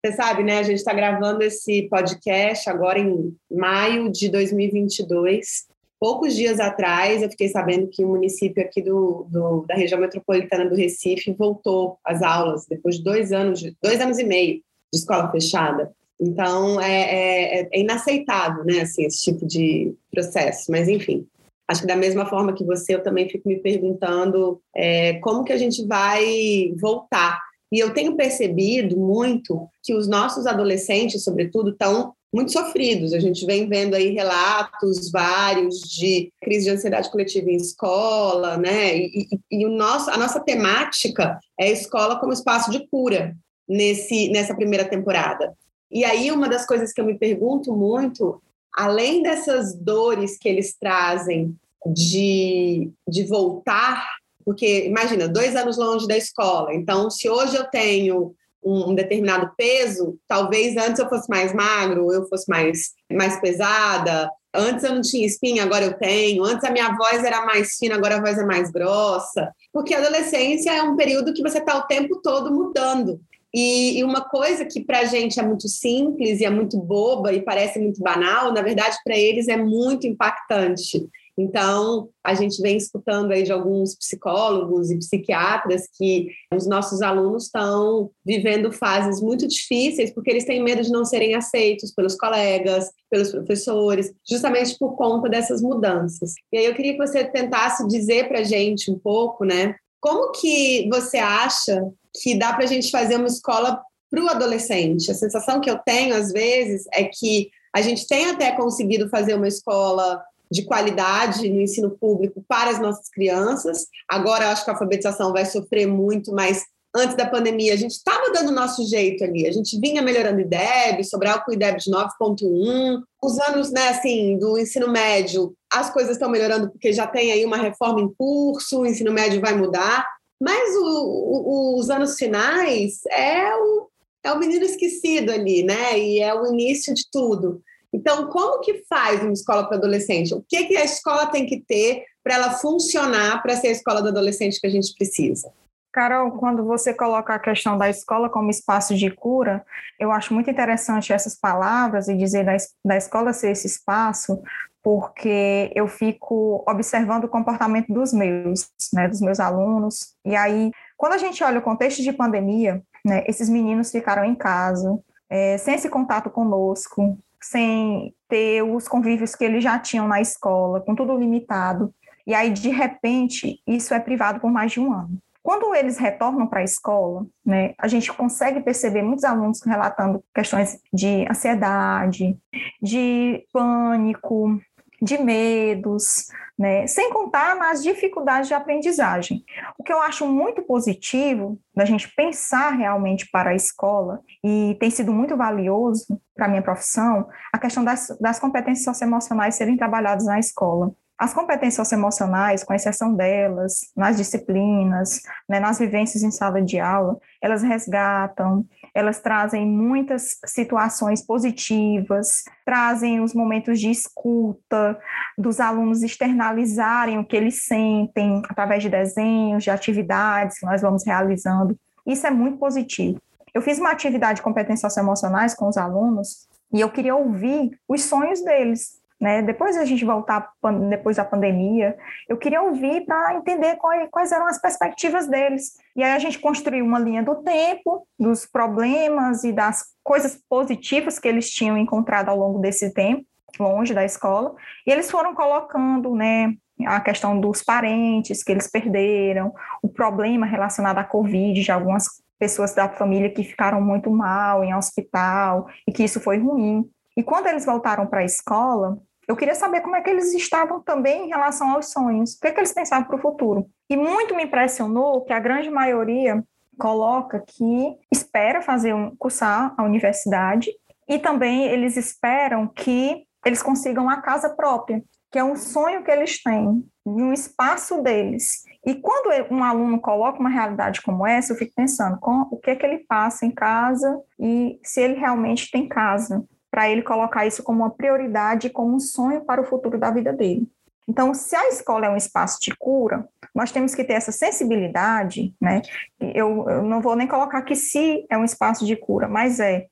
Você 0.00 0.12
sabe, 0.12 0.44
né? 0.44 0.60
A 0.60 0.62
gente 0.62 0.76
está 0.76 0.94
gravando 0.94 1.42
esse 1.42 1.88
podcast 1.88 2.70
agora 2.70 3.00
em 3.00 3.36
maio 3.50 4.12
de 4.12 4.28
2022. 4.28 5.66
Poucos 5.98 6.36
dias 6.36 6.60
atrás, 6.60 7.20
eu 7.20 7.30
fiquei 7.30 7.48
sabendo 7.48 7.88
que 7.88 8.04
o 8.04 8.08
município 8.10 8.62
aqui 8.62 8.80
do, 8.80 9.26
do, 9.28 9.64
da 9.66 9.74
região 9.74 10.00
metropolitana 10.00 10.70
do 10.70 10.76
Recife 10.76 11.32
voltou 11.32 11.98
às 12.04 12.22
aulas 12.22 12.64
depois 12.64 12.98
de 12.98 13.02
dois 13.02 13.32
anos, 13.32 13.60
dois 13.82 14.00
anos 14.00 14.20
e 14.20 14.24
meio 14.24 14.62
de 14.92 15.00
escola 15.00 15.28
fechada. 15.32 15.92
Então, 16.20 16.80
é, 16.80 17.60
é, 17.60 17.68
é 17.72 17.80
inaceitável, 17.80 18.64
né, 18.64 18.80
assim, 18.80 19.04
esse 19.04 19.22
tipo 19.22 19.46
de 19.46 19.94
processo. 20.10 20.70
Mas, 20.70 20.88
enfim, 20.88 21.26
acho 21.68 21.82
que 21.82 21.86
da 21.86 21.96
mesma 21.96 22.26
forma 22.26 22.54
que 22.54 22.64
você, 22.64 22.94
eu 22.94 23.02
também 23.02 23.28
fico 23.28 23.48
me 23.48 23.58
perguntando 23.58 24.60
é, 24.74 25.14
como 25.20 25.44
que 25.44 25.52
a 25.52 25.56
gente 25.56 25.86
vai 25.86 26.72
voltar. 26.80 27.40
E 27.70 27.78
eu 27.78 27.92
tenho 27.92 28.16
percebido 28.16 28.96
muito 28.96 29.68
que 29.82 29.94
os 29.94 30.08
nossos 30.08 30.46
adolescentes, 30.46 31.22
sobretudo, 31.22 31.70
estão 31.70 32.14
muito 32.32 32.52
sofridos. 32.52 33.12
A 33.12 33.20
gente 33.20 33.44
vem 33.46 33.68
vendo 33.68 33.94
aí 33.94 34.12
relatos 34.12 35.10
vários 35.10 35.80
de 35.80 36.32
crise 36.42 36.64
de 36.64 36.70
ansiedade 36.70 37.10
coletiva 37.10 37.50
em 37.50 37.56
escola, 37.56 38.56
né? 38.56 38.96
E, 38.96 39.28
e, 39.50 39.60
e 39.60 39.66
o 39.66 39.70
nosso, 39.70 40.10
a 40.10 40.16
nossa 40.16 40.40
temática 40.40 41.38
é 41.58 41.70
escola 41.70 42.18
como 42.18 42.32
espaço 42.32 42.70
de 42.70 42.86
cura 42.88 43.36
nesse, 43.68 44.30
nessa 44.30 44.54
primeira 44.54 44.84
temporada. 44.84 45.54
E 45.90 46.04
aí, 46.04 46.30
uma 46.30 46.48
das 46.48 46.66
coisas 46.66 46.92
que 46.92 47.00
eu 47.00 47.06
me 47.06 47.18
pergunto 47.18 47.74
muito, 47.74 48.40
além 48.74 49.22
dessas 49.22 49.74
dores 49.74 50.38
que 50.38 50.48
eles 50.48 50.76
trazem 50.78 51.56
de, 51.86 52.90
de 53.08 53.24
voltar, 53.24 54.06
porque 54.44 54.86
imagina, 54.86 55.28
dois 55.28 55.56
anos 55.56 55.76
longe 55.76 56.06
da 56.06 56.16
escola, 56.16 56.74
então 56.74 57.10
se 57.10 57.28
hoje 57.28 57.56
eu 57.56 57.64
tenho 57.64 58.34
um, 58.62 58.90
um 58.90 58.94
determinado 58.94 59.50
peso, 59.56 60.18
talvez 60.26 60.76
antes 60.76 60.98
eu 60.98 61.08
fosse 61.08 61.28
mais 61.28 61.54
magro, 61.54 62.12
eu 62.12 62.26
fosse 62.28 62.48
mais, 62.48 62.92
mais 63.10 63.40
pesada, 63.40 64.30
Antes 64.54 64.82
eu 64.82 64.94
não 64.94 65.02
tinha 65.02 65.26
espinha, 65.26 65.62
agora 65.62 65.84
eu 65.84 65.94
tenho. 65.94 66.42
Antes 66.42 66.64
a 66.64 66.70
minha 66.70 66.96
voz 66.96 67.22
era 67.22 67.44
mais 67.44 67.76
fina, 67.76 67.94
agora 67.94 68.16
a 68.16 68.20
voz 68.20 68.38
é 68.38 68.44
mais 68.44 68.70
grossa. 68.70 69.52
Porque 69.72 69.94
a 69.94 69.98
adolescência 69.98 70.70
é 70.70 70.82
um 70.82 70.96
período 70.96 71.34
que 71.34 71.42
você 71.42 71.58
está 71.58 71.76
o 71.76 71.86
tempo 71.86 72.20
todo 72.22 72.52
mudando. 72.52 73.20
E, 73.54 73.98
e 73.98 74.04
uma 74.04 74.22
coisa 74.22 74.64
que 74.64 74.84
para 74.84 75.00
a 75.00 75.04
gente 75.04 75.40
é 75.40 75.42
muito 75.42 75.68
simples 75.68 76.40
e 76.40 76.44
é 76.44 76.50
muito 76.50 76.76
boba 76.78 77.32
e 77.32 77.42
parece 77.42 77.78
muito 77.78 78.00
banal, 78.02 78.52
na 78.52 78.62
verdade, 78.62 78.96
para 79.04 79.16
eles 79.16 79.48
é 79.48 79.56
muito 79.56 80.06
impactante. 80.06 81.08
Então, 81.38 82.08
a 82.24 82.34
gente 82.34 82.60
vem 82.60 82.76
escutando 82.76 83.30
aí 83.30 83.44
de 83.44 83.52
alguns 83.52 83.94
psicólogos 83.94 84.90
e 84.90 84.98
psiquiatras 84.98 85.88
que 85.96 86.30
os 86.52 86.66
nossos 86.66 87.00
alunos 87.00 87.44
estão 87.44 88.10
vivendo 88.26 88.72
fases 88.72 89.22
muito 89.22 89.46
difíceis 89.46 90.12
porque 90.12 90.30
eles 90.30 90.44
têm 90.44 90.62
medo 90.62 90.82
de 90.82 90.90
não 90.90 91.04
serem 91.04 91.36
aceitos 91.36 91.94
pelos 91.94 92.16
colegas, 92.16 92.90
pelos 93.08 93.30
professores, 93.30 94.12
justamente 94.28 94.76
por 94.76 94.96
conta 94.96 95.28
dessas 95.28 95.62
mudanças. 95.62 96.34
E 96.52 96.58
aí 96.58 96.66
eu 96.66 96.74
queria 96.74 96.94
que 96.94 97.06
você 97.06 97.22
tentasse 97.24 97.86
dizer 97.86 98.26
para 98.26 98.40
a 98.40 98.44
gente 98.44 98.90
um 98.90 98.98
pouco, 98.98 99.44
né, 99.44 99.76
como 100.00 100.32
que 100.32 100.88
você 100.92 101.18
acha 101.18 101.88
que 102.22 102.38
dá 102.38 102.52
para 102.52 102.64
a 102.64 102.68
gente 102.68 102.90
fazer 102.90 103.16
uma 103.16 103.28
escola 103.28 103.80
para 104.10 104.22
o 104.22 104.28
adolescente? 104.28 105.10
A 105.10 105.14
sensação 105.14 105.60
que 105.60 105.70
eu 105.70 105.78
tenho, 105.78 106.14
às 106.14 106.32
vezes, 106.32 106.84
é 106.92 107.04
que 107.04 107.50
a 107.74 107.80
gente 107.80 108.06
tem 108.06 108.26
até 108.26 108.52
conseguido 108.52 109.08
fazer 109.08 109.34
uma 109.34 109.48
escola 109.48 110.22
de 110.50 110.64
qualidade 110.64 111.48
no 111.48 111.60
ensino 111.60 111.90
público 111.90 112.42
para 112.48 112.70
as 112.70 112.80
nossas 112.80 113.08
crianças. 113.10 113.86
Agora, 114.08 114.44
eu 114.44 114.48
acho 114.48 114.64
que 114.64 114.70
a 114.70 114.72
alfabetização 114.72 115.32
vai 115.32 115.44
sofrer 115.44 115.86
muito, 115.86 116.32
mas 116.32 116.62
antes 116.96 117.16
da 117.16 117.26
pandemia, 117.26 117.74
a 117.74 117.76
gente 117.76 117.92
estava 117.92 118.32
dando 118.32 118.48
o 118.48 118.54
nosso 118.54 118.84
jeito 118.88 119.22
ali. 119.22 119.46
A 119.46 119.52
gente 119.52 119.78
vinha 119.78 120.02
melhorando 120.02 120.40
IDEB, 120.40 121.04
Sobral 121.04 121.44
com 121.44 121.52
IDEB 121.52 121.78
de 121.78 121.90
9.1. 121.90 123.02
Os 123.22 123.38
anos, 123.40 123.70
né, 123.70 123.88
assim, 123.88 124.38
do 124.38 124.58
ensino 124.58 124.90
médio, 124.90 125.54
as 125.72 125.92
coisas 125.92 126.12
estão 126.12 126.30
melhorando 126.30 126.70
porque 126.70 126.92
já 126.92 127.06
tem 127.06 127.30
aí 127.30 127.44
uma 127.44 127.56
reforma 127.56 128.00
em 128.00 128.12
curso, 128.14 128.80
o 128.80 128.86
ensino 128.86 129.12
médio 129.12 129.40
vai 129.40 129.54
mudar. 129.54 130.06
Mas 130.40 130.76
o, 130.76 130.84
o, 130.84 131.78
os 131.78 131.90
anos 131.90 132.16
finais 132.16 133.00
é 133.10 133.54
o, 133.56 133.88
é 134.22 134.32
o 134.32 134.38
menino 134.38 134.64
esquecido 134.64 135.32
ali, 135.32 135.62
né? 135.62 135.98
E 135.98 136.20
é 136.20 136.34
o 136.34 136.46
início 136.46 136.94
de 136.94 137.04
tudo. 137.10 137.62
Então, 137.92 138.28
como 138.28 138.60
que 138.60 138.84
faz 138.88 139.22
uma 139.22 139.32
escola 139.32 139.66
para 139.66 139.76
adolescente? 139.76 140.34
O 140.34 140.44
que, 140.46 140.66
que 140.66 140.76
a 140.76 140.84
escola 140.84 141.26
tem 141.26 141.46
que 141.46 141.60
ter 141.60 142.04
para 142.22 142.34
ela 142.34 142.50
funcionar 142.52 143.42
para 143.42 143.56
ser 143.56 143.68
a 143.68 143.72
escola 143.72 144.02
do 144.02 144.08
adolescente 144.08 144.60
que 144.60 144.66
a 144.66 144.70
gente 144.70 144.94
precisa? 144.94 145.50
Carol, 145.90 146.32
quando 146.32 146.64
você 146.64 146.92
coloca 146.92 147.34
a 147.34 147.38
questão 147.38 147.78
da 147.78 147.88
escola 147.88 148.28
como 148.28 148.50
espaço 148.50 148.94
de 148.94 149.10
cura, 149.10 149.64
eu 149.98 150.12
acho 150.12 150.34
muito 150.34 150.50
interessante 150.50 151.12
essas 151.12 151.34
palavras 151.34 152.08
e 152.08 152.16
dizer 152.16 152.44
da, 152.44 152.56
da 152.84 152.96
escola 152.96 153.32
ser 153.32 153.52
esse 153.52 153.66
espaço, 153.66 154.40
porque 154.88 155.70
eu 155.74 155.86
fico 155.86 156.64
observando 156.66 157.24
o 157.24 157.28
comportamento 157.28 157.92
dos 157.92 158.10
meus, 158.10 158.70
né, 158.94 159.06
dos 159.06 159.20
meus 159.20 159.38
alunos. 159.38 160.14
E 160.24 160.34
aí, 160.34 160.70
quando 160.96 161.12
a 161.12 161.18
gente 161.18 161.44
olha 161.44 161.58
o 161.58 161.62
contexto 161.62 162.02
de 162.02 162.10
pandemia, 162.10 162.82
né, 163.04 163.22
esses 163.26 163.50
meninos 163.50 163.90
ficaram 163.90 164.24
em 164.24 164.34
casa, 164.34 164.98
é, 165.28 165.58
sem 165.58 165.74
esse 165.74 165.90
contato 165.90 166.30
conosco, 166.30 167.18
sem 167.38 168.14
ter 168.30 168.62
os 168.62 168.88
convívios 168.88 169.34
que 169.34 169.44
eles 169.44 169.62
já 169.62 169.78
tinham 169.78 170.08
na 170.08 170.22
escola, 170.22 170.80
com 170.80 170.94
tudo 170.94 171.18
limitado. 171.18 171.92
E 172.26 172.32
aí, 172.32 172.50
de 172.50 172.70
repente, 172.70 173.60
isso 173.66 173.92
é 173.92 174.00
privado 174.00 174.40
por 174.40 174.50
mais 174.50 174.72
de 174.72 174.80
um 174.80 174.90
ano. 174.90 175.18
Quando 175.42 175.74
eles 175.74 175.98
retornam 175.98 176.46
para 176.46 176.60
a 176.60 176.64
escola, 176.64 177.26
né, 177.44 177.74
a 177.78 177.88
gente 177.88 178.10
consegue 178.12 178.60
perceber 178.60 179.02
muitos 179.02 179.24
alunos 179.24 179.60
relatando 179.62 180.24
questões 180.34 180.80
de 180.92 181.26
ansiedade, 181.30 182.38
de 182.82 183.44
pânico, 183.52 184.58
de 185.00 185.18
medos, 185.18 186.26
né? 186.58 186.86
sem 186.86 187.10
contar 187.12 187.54
nas 187.56 187.82
dificuldades 187.82 188.48
de 188.48 188.54
aprendizagem. 188.54 189.44
O 189.78 189.84
que 189.84 189.92
eu 189.92 190.00
acho 190.00 190.26
muito 190.26 190.62
positivo 190.62 191.58
da 191.74 191.84
gente 191.84 192.12
pensar 192.14 192.70
realmente 192.70 193.28
para 193.30 193.50
a 193.50 193.54
escola, 193.54 194.20
e 194.44 194.76
tem 194.80 194.90
sido 194.90 195.12
muito 195.12 195.36
valioso 195.36 196.20
para 196.34 196.46
a 196.46 196.48
minha 196.48 196.62
profissão, 196.62 197.28
a 197.52 197.58
questão 197.58 197.84
das, 197.84 198.08
das 198.20 198.38
competências 198.38 198.84
socioemocionais 198.84 199.54
serem 199.54 199.76
trabalhadas 199.76 200.26
na 200.26 200.38
escola. 200.38 200.92
As 201.18 201.34
competências 201.34 201.74
socioemocionais, 201.74 202.62
com 202.62 202.72
exceção 202.72 203.12
delas, 203.12 203.90
nas 203.96 204.16
disciplinas, 204.16 205.20
né, 205.48 205.58
nas 205.58 205.78
vivências 205.78 206.22
em 206.22 206.30
sala 206.30 206.62
de 206.62 206.78
aula, 206.78 207.18
elas 207.42 207.60
resgatam, 207.60 208.64
elas 208.94 209.20
trazem 209.20 209.66
muitas 209.66 210.38
situações 210.44 211.24
positivas, 211.24 212.44
trazem 212.64 213.20
os 213.20 213.34
momentos 213.34 213.80
de 213.80 213.90
escuta, 213.90 214.98
dos 215.36 215.60
alunos 215.60 216.02
externalizarem 216.02 217.18
o 217.18 217.24
que 217.24 217.36
eles 217.36 217.64
sentem 217.64 218.42
através 218.48 218.82
de 218.82 218.88
desenhos, 218.88 219.64
de 219.64 219.70
atividades 219.70 220.58
que 220.58 220.66
nós 220.66 220.82
vamos 220.82 221.04
realizando. 221.04 221.78
Isso 222.06 222.26
é 222.26 222.30
muito 222.30 222.58
positivo. 222.58 223.20
Eu 223.54 223.62
fiz 223.62 223.78
uma 223.78 223.90
atividade 223.90 224.36
de 224.36 224.42
competências 224.42 224.92
socioemocionais 224.92 225.54
com 225.54 225.68
os 225.68 225.76
alunos 225.76 226.48
e 226.72 226.80
eu 226.80 226.90
queria 226.90 227.16
ouvir 227.16 227.78
os 227.88 228.02
sonhos 228.02 228.42
deles, 228.42 228.97
né? 229.20 229.42
Depois 229.42 229.76
a 229.76 229.84
gente 229.84 230.04
voltar, 230.04 230.50
depois 230.88 231.16
da 231.16 231.24
pandemia, 231.24 231.96
eu 232.28 232.36
queria 232.36 232.62
ouvir 232.62 233.04
para 233.04 233.34
entender 233.34 233.76
quais, 234.10 234.30
eram 234.30 234.46
as 234.46 234.60
perspectivas 234.60 235.26
deles. 235.26 235.76
E 235.96 236.02
aí 236.02 236.12
a 236.12 236.18
gente 236.18 236.38
construiu 236.38 236.84
uma 236.84 236.98
linha 236.98 237.22
do 237.22 237.36
tempo, 237.36 238.06
dos 238.18 238.46
problemas 238.46 239.42
e 239.42 239.52
das 239.52 239.84
coisas 240.04 240.40
positivas 240.48 241.18
que 241.18 241.26
eles 241.26 241.50
tinham 241.50 241.76
encontrado 241.76 242.28
ao 242.28 242.38
longo 242.38 242.60
desse 242.60 242.94
tempo, 242.94 243.24
longe 243.58 243.92
da 243.92 244.04
escola, 244.04 244.54
e 244.86 244.90
eles 244.92 245.10
foram 245.10 245.34
colocando, 245.34 246.14
né, 246.14 246.54
a 246.86 247.00
questão 247.00 247.40
dos 247.40 247.62
parentes 247.62 248.44
que 248.44 248.52
eles 248.52 248.70
perderam, 248.70 249.52
o 249.82 249.88
problema 249.88 250.46
relacionado 250.46 250.98
à 250.98 251.04
Covid 251.04 251.60
de 251.60 251.72
algumas 251.72 252.04
pessoas 252.38 252.72
da 252.72 252.88
família 252.88 253.30
que 253.30 253.42
ficaram 253.42 253.80
muito 253.80 254.10
mal 254.10 254.62
em 254.62 254.72
hospital 254.72 255.66
e 255.86 255.92
que 255.92 256.04
isso 256.04 256.20
foi 256.20 256.38
ruim. 256.38 256.88
E 257.16 257.22
quando 257.22 257.48
eles 257.48 257.66
voltaram 257.66 258.06
para 258.06 258.20
a 258.20 258.24
escola, 258.24 258.96
eu 259.28 259.36
queria 259.36 259.54
saber 259.54 259.82
como 259.82 259.94
é 259.94 260.00
que 260.00 260.08
eles 260.08 260.32
estavam 260.32 260.80
também 260.80 261.26
em 261.26 261.28
relação 261.28 261.70
aos 261.70 261.92
sonhos, 261.92 262.34
o 262.34 262.40
que, 262.40 262.48
é 262.48 262.50
que 262.50 262.58
eles 262.58 262.72
pensavam 262.72 263.06
para 263.06 263.16
o 263.16 263.20
futuro. 263.20 263.66
E 263.90 263.96
muito 263.96 264.34
me 264.34 264.44
impressionou 264.44 265.22
que 265.22 265.34
a 265.34 265.38
grande 265.38 265.70
maioria 265.70 266.42
coloca 266.78 267.44
que 267.46 267.96
espera 268.10 268.62
fazer 268.62 268.94
um, 268.94 269.14
cursar 269.16 269.74
a 269.76 269.82
universidade 269.82 270.70
E 271.08 271.18
também 271.18 271.64
eles 271.66 271.96
esperam 271.96 272.68
que 272.68 273.24
eles 273.44 273.62
consigam 273.62 274.08
a 274.08 274.20
casa 274.20 274.50
própria, 274.50 275.02
que 275.30 275.38
é 275.38 275.44
um 275.44 275.56
sonho 275.56 276.02
que 276.02 276.10
eles 276.10 276.42
têm, 276.42 276.84
um 277.06 277.32
espaço 277.32 278.02
deles. 278.02 278.62
E 278.84 278.94
quando 278.94 279.30
um 279.50 279.64
aluno 279.64 280.00
coloca 280.00 280.38
uma 280.38 280.50
realidade 280.50 281.02
como 281.02 281.26
essa, 281.26 281.52
eu 281.52 281.56
fico 281.56 281.72
pensando 281.74 282.18
com 282.18 282.46
o 282.50 282.58
que 282.58 282.70
é 282.70 282.76
que 282.76 282.84
ele 282.84 283.04
passa 283.08 283.46
em 283.46 283.50
casa 283.50 284.20
e 284.38 284.78
se 284.82 285.00
ele 285.00 285.14
realmente 285.14 285.70
tem 285.70 285.88
casa, 285.88 286.44
para 286.70 286.88
ele 286.88 287.02
colocar 287.02 287.46
isso 287.46 287.62
como 287.62 287.80
uma 287.80 287.90
prioridade, 287.90 288.70
como 288.70 288.94
um 288.94 289.00
sonho 289.00 289.42
para 289.42 289.60
o 289.60 289.64
futuro 289.64 289.98
da 289.98 290.10
vida 290.10 290.32
dele. 290.32 290.68
Então, 291.08 291.32
se 291.32 291.56
a 291.56 291.68
escola 291.68 292.06
é 292.06 292.10
um 292.10 292.16
espaço 292.16 292.58
de 292.60 292.74
cura, 292.76 293.26
nós 293.54 293.72
temos 293.72 293.94
que 293.94 294.04
ter 294.04 294.12
essa 294.12 294.30
sensibilidade, 294.30 295.54
né? 295.58 295.80
Eu, 296.20 296.68
eu 296.68 296.82
não 296.82 297.00
vou 297.00 297.16
nem 297.16 297.26
colocar 297.26 297.62
que 297.62 297.74
se 297.74 298.26
é 298.28 298.36
um 298.36 298.44
espaço 298.44 298.84
de 298.84 298.94
cura, 298.94 299.26
mas 299.26 299.58
é 299.58 299.86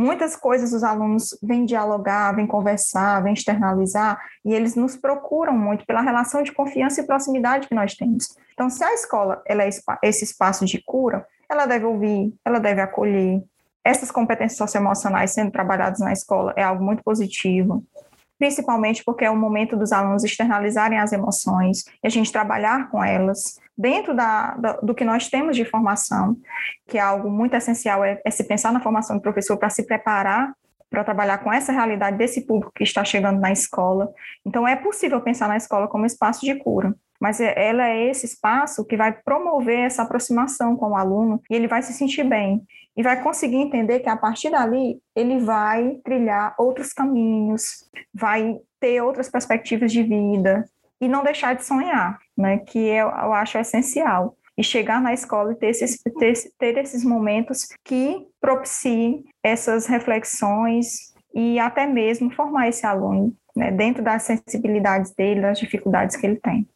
Muitas 0.00 0.34
coisas 0.34 0.72
os 0.72 0.82
alunos 0.82 1.38
vêm 1.42 1.66
dialogar, 1.66 2.34
vêm 2.34 2.46
conversar, 2.46 3.22
vêm 3.22 3.34
externalizar, 3.34 4.18
e 4.42 4.54
eles 4.54 4.74
nos 4.74 4.96
procuram 4.96 5.52
muito 5.52 5.84
pela 5.84 6.00
relação 6.00 6.42
de 6.42 6.52
confiança 6.52 7.02
e 7.02 7.06
proximidade 7.06 7.68
que 7.68 7.74
nós 7.74 7.94
temos. 7.94 8.34
Então, 8.54 8.70
se 8.70 8.82
a 8.82 8.94
escola 8.94 9.42
ela 9.46 9.62
é 9.62 9.68
esse 10.02 10.24
espaço 10.24 10.64
de 10.64 10.82
cura, 10.82 11.26
ela 11.50 11.66
deve 11.66 11.84
ouvir, 11.84 12.32
ela 12.42 12.58
deve 12.58 12.80
acolher. 12.80 13.42
Essas 13.84 14.10
competências 14.10 14.58
socioemocionais 14.58 15.32
sendo 15.32 15.50
trabalhadas 15.50 16.00
na 16.00 16.12
escola 16.12 16.52
é 16.56 16.62
algo 16.62 16.84
muito 16.84 17.02
positivo 17.02 17.84
principalmente 18.40 19.04
porque 19.04 19.22
é 19.22 19.30
o 19.30 19.36
momento 19.36 19.76
dos 19.76 19.92
alunos 19.92 20.24
externalizarem 20.24 20.98
as 20.98 21.12
emoções 21.12 21.84
e 22.02 22.06
a 22.06 22.08
gente 22.08 22.32
trabalhar 22.32 22.90
com 22.90 23.04
elas 23.04 23.60
dentro 23.76 24.16
da, 24.16 24.56
da, 24.56 24.72
do 24.78 24.94
que 24.94 25.04
nós 25.04 25.28
temos 25.28 25.54
de 25.54 25.64
formação, 25.66 26.36
que 26.88 26.96
é 26.96 27.02
algo 27.02 27.30
muito 27.30 27.54
essencial, 27.54 28.02
é, 28.02 28.18
é 28.24 28.30
se 28.30 28.42
pensar 28.44 28.72
na 28.72 28.80
formação 28.80 29.16
do 29.16 29.22
professor 29.22 29.58
para 29.58 29.68
se 29.68 29.86
preparar 29.86 30.54
para 30.88 31.04
trabalhar 31.04 31.38
com 31.38 31.52
essa 31.52 31.70
realidade 31.70 32.16
desse 32.16 32.44
público 32.44 32.72
que 32.74 32.82
está 32.82 33.04
chegando 33.04 33.38
na 33.38 33.52
escola. 33.52 34.12
Então, 34.44 34.66
é 34.66 34.74
possível 34.74 35.20
pensar 35.20 35.46
na 35.46 35.56
escola 35.56 35.86
como 35.86 36.04
espaço 36.04 36.44
de 36.44 36.56
cura, 36.56 36.92
mas 37.20 37.40
é, 37.40 37.54
ela 37.56 37.86
é 37.86 38.10
esse 38.10 38.26
espaço 38.26 38.84
que 38.84 38.96
vai 38.96 39.12
promover 39.12 39.78
essa 39.78 40.02
aproximação 40.02 40.76
com 40.76 40.88
o 40.88 40.96
aluno 40.96 41.40
e 41.48 41.54
ele 41.54 41.68
vai 41.68 41.80
se 41.80 41.92
sentir 41.92 42.24
bem 42.24 42.60
e 42.96 43.02
vai 43.02 43.22
conseguir 43.22 43.56
entender 43.56 44.00
que 44.00 44.08
a 44.08 44.16
partir 44.16 44.50
dali 44.50 45.00
ele 45.14 45.38
vai 45.38 45.98
trilhar 46.04 46.54
outros 46.58 46.92
caminhos, 46.92 47.88
vai 48.12 48.58
ter 48.78 49.00
outras 49.02 49.28
perspectivas 49.28 49.92
de 49.92 50.02
vida 50.02 50.64
e 51.00 51.08
não 51.08 51.24
deixar 51.24 51.54
de 51.54 51.64
sonhar, 51.64 52.18
né? 52.36 52.58
Que 52.58 52.78
eu, 52.78 53.08
eu 53.08 53.32
acho 53.32 53.58
essencial. 53.58 54.36
E 54.58 54.62
chegar 54.62 55.00
na 55.00 55.14
escola 55.14 55.52
e 55.52 55.54
ter 55.54 55.68
esses, 55.68 56.02
ter, 56.18 56.34
ter 56.58 56.76
esses 56.76 57.02
momentos 57.02 57.66
que 57.82 58.26
propiciem 58.38 59.24
essas 59.42 59.86
reflexões 59.86 61.14
e 61.34 61.58
até 61.58 61.86
mesmo 61.86 62.30
formar 62.30 62.68
esse 62.68 62.84
aluno 62.84 63.34
né, 63.56 63.70
dentro 63.70 64.02
das 64.02 64.24
sensibilidades 64.24 65.14
dele, 65.14 65.40
das 65.40 65.58
dificuldades 65.58 66.16
que 66.16 66.26
ele 66.26 66.36
tem. 66.36 66.68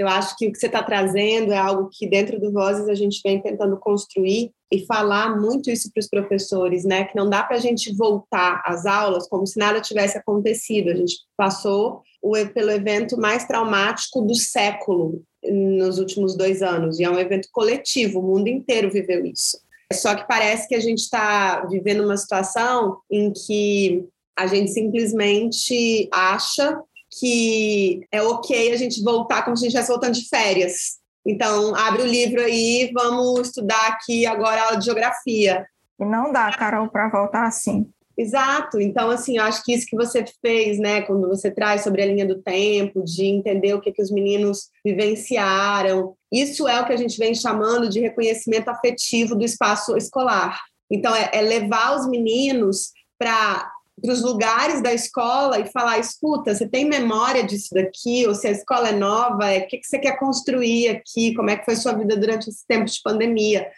Eu 0.00 0.08
acho 0.08 0.34
que 0.34 0.46
o 0.46 0.52
que 0.52 0.58
você 0.58 0.64
está 0.64 0.82
trazendo 0.82 1.52
é 1.52 1.58
algo 1.58 1.90
que 1.92 2.08
dentro 2.08 2.40
do 2.40 2.50
Vozes 2.50 2.88
a 2.88 2.94
gente 2.94 3.20
vem 3.22 3.38
tentando 3.38 3.76
construir 3.76 4.50
e 4.72 4.86
falar 4.86 5.38
muito 5.38 5.70
isso 5.70 5.92
para 5.92 6.00
os 6.00 6.08
professores, 6.08 6.84
né? 6.84 7.04
Que 7.04 7.14
não 7.14 7.28
dá 7.28 7.42
para 7.42 7.56
a 7.56 7.60
gente 7.60 7.94
voltar 7.94 8.62
às 8.64 8.86
aulas 8.86 9.28
como 9.28 9.46
se 9.46 9.58
nada 9.58 9.78
tivesse 9.78 10.16
acontecido. 10.16 10.88
A 10.88 10.94
gente 10.94 11.16
passou 11.36 12.00
o, 12.22 12.32
pelo 12.54 12.70
evento 12.70 13.18
mais 13.18 13.44
traumático 13.44 14.22
do 14.22 14.34
século 14.34 15.22
nos 15.44 15.98
últimos 15.98 16.34
dois 16.34 16.62
anos 16.62 16.98
e 16.98 17.04
é 17.04 17.10
um 17.10 17.18
evento 17.18 17.50
coletivo. 17.52 18.20
O 18.20 18.22
mundo 18.22 18.48
inteiro 18.48 18.90
viveu 18.90 19.22
isso. 19.26 19.60
Só 19.92 20.14
que 20.14 20.26
parece 20.26 20.66
que 20.66 20.74
a 20.74 20.80
gente 20.80 21.00
está 21.00 21.66
vivendo 21.66 22.04
uma 22.04 22.16
situação 22.16 22.96
em 23.10 23.30
que 23.34 24.08
a 24.34 24.46
gente 24.46 24.70
simplesmente 24.70 26.08
acha 26.10 26.80
que 27.18 28.06
é 28.12 28.22
ok 28.22 28.72
a 28.72 28.76
gente 28.76 29.02
voltar 29.02 29.44
como 29.44 29.56
se 29.56 29.64
a 29.64 29.68
gente 29.68 29.76
estivesse 29.76 29.92
voltando 29.92 30.14
de 30.14 30.28
férias. 30.28 31.00
Então, 31.26 31.74
abre 31.74 32.02
o 32.02 32.06
livro 32.06 32.40
aí, 32.40 32.90
vamos 32.94 33.48
estudar 33.48 33.88
aqui 33.88 34.26
agora 34.26 34.60
a 34.60 34.64
aula 34.66 34.78
de 34.78 34.86
geografia. 34.86 35.66
E 35.98 36.04
não 36.04 36.32
dá, 36.32 36.50
Carol, 36.52 36.88
para 36.88 37.10
voltar 37.10 37.46
assim. 37.46 37.90
Exato. 38.16 38.80
Então, 38.80 39.10
assim, 39.10 39.38
eu 39.38 39.44
acho 39.44 39.62
que 39.64 39.72
isso 39.72 39.86
que 39.86 39.96
você 39.96 40.24
fez, 40.42 40.78
né, 40.78 41.02
quando 41.02 41.26
você 41.26 41.50
traz 41.50 41.82
sobre 41.82 42.02
a 42.02 42.06
linha 42.06 42.26
do 42.26 42.42
tempo, 42.42 43.02
de 43.02 43.24
entender 43.24 43.72
o 43.74 43.80
que, 43.80 43.92
que 43.92 44.02
os 44.02 44.10
meninos 44.10 44.68
vivenciaram, 44.84 46.14
isso 46.30 46.68
é 46.68 46.80
o 46.80 46.86
que 46.86 46.92
a 46.92 46.96
gente 46.96 47.18
vem 47.18 47.34
chamando 47.34 47.88
de 47.88 48.00
reconhecimento 48.00 48.68
afetivo 48.68 49.34
do 49.34 49.44
espaço 49.44 49.96
escolar. 49.96 50.60
Então, 50.90 51.14
é, 51.14 51.30
é 51.32 51.40
levar 51.40 51.96
os 51.96 52.08
meninos 52.08 52.92
para 53.18 53.70
para 54.00 54.12
os 54.12 54.22
lugares 54.22 54.82
da 54.82 54.92
escola 54.92 55.58
e 55.58 55.70
falar: 55.70 55.98
escuta, 55.98 56.54
você 56.54 56.66
tem 56.66 56.88
memória 56.88 57.44
disso 57.44 57.74
daqui? 57.74 58.26
Ou 58.26 58.34
se 58.34 58.48
a 58.48 58.50
escola 58.50 58.88
é 58.88 58.92
nova, 58.92 59.50
é, 59.50 59.58
o 59.58 59.66
que, 59.66 59.78
que 59.78 59.86
você 59.86 59.98
quer 59.98 60.18
construir 60.18 60.88
aqui? 60.88 61.34
Como 61.34 61.50
é 61.50 61.56
que 61.56 61.64
foi 61.64 61.76
sua 61.76 61.92
vida 61.92 62.16
durante 62.16 62.48
esse 62.48 62.66
tempo 62.66 62.86
de 62.86 63.00
pandemia? 63.02 63.68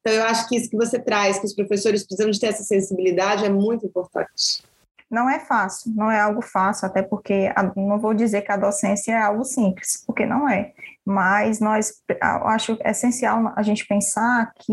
Então, 0.00 0.12
eu 0.12 0.24
acho 0.24 0.48
que 0.48 0.56
isso 0.56 0.70
que 0.70 0.76
você 0.76 0.98
traz, 0.98 1.38
que 1.38 1.46
os 1.46 1.54
professores 1.54 2.06
precisam 2.06 2.30
de 2.30 2.40
ter 2.40 2.48
essa 2.48 2.64
sensibilidade, 2.64 3.44
é 3.44 3.50
muito 3.50 3.86
importante. 3.86 4.62
Não 5.10 5.28
é 5.28 5.38
fácil, 5.38 5.92
não 5.94 6.10
é 6.10 6.18
algo 6.18 6.40
fácil, 6.40 6.86
até 6.86 7.02
porque 7.02 7.52
não 7.76 7.98
vou 7.98 8.14
dizer 8.14 8.40
que 8.40 8.50
a 8.50 8.56
docência 8.56 9.12
é 9.12 9.20
algo 9.20 9.44
simples, 9.44 10.02
porque 10.06 10.24
não 10.24 10.48
é. 10.48 10.72
Mas 11.04 11.60
nós, 11.60 12.00
acho 12.20 12.78
essencial 12.82 13.52
a 13.54 13.62
gente 13.62 13.86
pensar 13.86 14.52
que 14.58 14.72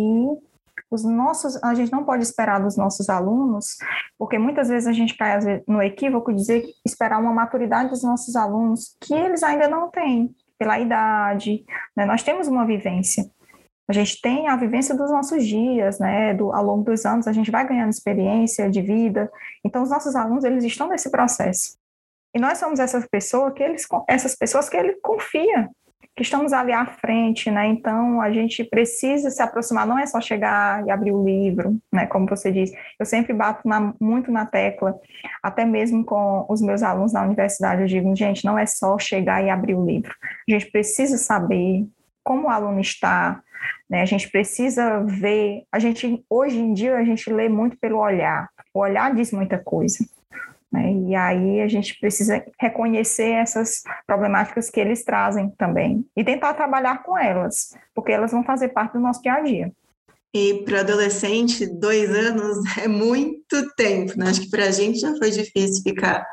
os 0.91 1.03
nossos, 1.03 1.61
a 1.63 1.73
gente 1.73 1.91
não 1.91 2.03
pode 2.03 2.23
esperar 2.23 2.59
dos 2.59 2.75
nossos 2.75 3.09
alunos, 3.09 3.77
porque 4.17 4.37
muitas 4.37 4.69
vezes 4.69 4.87
a 4.87 4.93
gente 4.93 5.15
cai 5.15 5.37
no 5.67 5.81
equívoco 5.81 6.31
de 6.31 6.37
dizer 6.39 6.65
esperar 6.85 7.19
uma 7.19 7.33
maturidade 7.33 7.89
dos 7.89 8.03
nossos 8.03 8.35
alunos 8.35 8.95
que 8.99 9.13
eles 9.13 9.43
ainda 9.43 9.67
não 9.67 9.89
têm, 9.89 10.35
pela 10.57 10.79
idade, 10.79 11.63
né? 11.95 12.05
Nós 12.05 12.23
temos 12.23 12.47
uma 12.47 12.65
vivência. 12.65 13.29
A 13.87 13.93
gente 13.93 14.21
tem 14.21 14.47
a 14.47 14.55
vivência 14.55 14.95
dos 14.95 15.09
nossos 15.09 15.45
dias, 15.45 15.99
né? 15.99 16.33
Do, 16.33 16.51
ao 16.53 16.63
longo 16.63 16.83
dos 16.83 17.05
anos 17.05 17.27
a 17.27 17.33
gente 17.33 17.49
vai 17.49 17.67
ganhando 17.67 17.89
experiência 17.89 18.69
de 18.69 18.81
vida. 18.81 19.31
Então 19.65 19.81
os 19.81 19.89
nossos 19.89 20.15
alunos 20.15 20.43
eles 20.43 20.63
estão 20.63 20.89
nesse 20.89 21.09
processo. 21.09 21.77
E 22.35 22.39
nós 22.39 22.59
somos 22.59 22.79
essas 22.79 23.07
pessoas 23.07 23.53
que 23.53 23.63
eles, 23.63 23.87
essas 24.07 24.35
pessoas 24.35 24.69
que 24.69 24.77
ele 24.77 24.93
confia, 25.01 25.69
que 26.19 26.23
estamos 26.23 26.51
ali 26.51 26.73
à 26.73 26.85
frente, 26.85 27.49
né? 27.49 27.67
Então 27.67 28.19
a 28.19 28.29
gente 28.29 28.61
precisa 28.65 29.29
se 29.29 29.41
aproximar, 29.41 29.87
não 29.87 29.97
é 29.97 30.05
só 30.05 30.19
chegar 30.19 30.85
e 30.85 30.91
abrir 30.91 31.13
o 31.13 31.23
livro, 31.23 31.79
né? 31.93 32.05
Como 32.07 32.27
você 32.27 32.51
disse, 32.51 32.77
eu 32.99 33.05
sempre 33.05 33.31
bato 33.31 33.65
na, 33.65 33.93
muito 34.01 34.29
na 34.29 34.45
tecla, 34.45 34.99
até 35.41 35.63
mesmo 35.63 36.03
com 36.03 36.45
os 36.49 36.61
meus 36.61 36.83
alunos 36.83 37.13
na 37.13 37.23
universidade, 37.23 37.83
eu 37.83 37.87
digo, 37.87 38.13
gente, 38.17 38.43
não 38.43 38.59
é 38.59 38.65
só 38.65 38.99
chegar 38.99 39.41
e 39.41 39.49
abrir 39.49 39.75
o 39.75 39.85
livro, 39.85 40.13
a 40.45 40.51
gente 40.51 40.69
precisa 40.69 41.17
saber 41.17 41.87
como 42.21 42.47
o 42.47 42.49
aluno 42.49 42.81
está, 42.81 43.41
né? 43.89 44.01
A 44.01 44.05
gente 44.05 44.29
precisa 44.29 45.01
ver, 45.05 45.63
a 45.71 45.79
gente 45.79 46.21
hoje 46.29 46.59
em 46.59 46.73
dia 46.73 46.97
a 46.97 47.03
gente 47.05 47.31
lê 47.31 47.47
muito 47.47 47.79
pelo 47.79 47.97
olhar, 47.97 48.49
o 48.73 48.79
olhar 48.79 49.15
diz 49.15 49.31
muita 49.31 49.57
coisa. 49.57 50.03
Né? 50.71 50.93
E 50.93 51.15
aí 51.15 51.61
a 51.61 51.67
gente 51.67 51.99
precisa 51.99 52.43
reconhecer 52.59 53.31
essas 53.31 53.81
problemáticas 54.05 54.69
que 54.69 54.79
eles 54.79 55.03
trazem 55.03 55.49
também 55.57 56.05
e 56.15 56.23
tentar 56.23 56.53
trabalhar 56.53 57.03
com 57.03 57.17
elas, 57.17 57.75
porque 57.93 58.11
elas 58.11 58.31
vão 58.31 58.43
fazer 58.43 58.69
parte 58.69 58.93
do 58.93 58.99
nosso 58.99 59.21
dia 59.21 59.33
a 59.33 59.41
dia. 59.41 59.71
E 60.31 60.63
para 60.63 60.81
adolescente, 60.81 61.65
dois 61.65 62.09
anos 62.11 62.59
é 62.77 62.87
muito 62.87 63.73
tempo, 63.75 64.13
né? 64.17 64.29
Acho 64.29 64.41
que 64.41 64.49
para 64.49 64.65
a 64.65 64.71
gente 64.71 64.99
já 64.99 65.15
foi 65.17 65.31
difícil 65.31 65.81
ficar 65.81 66.25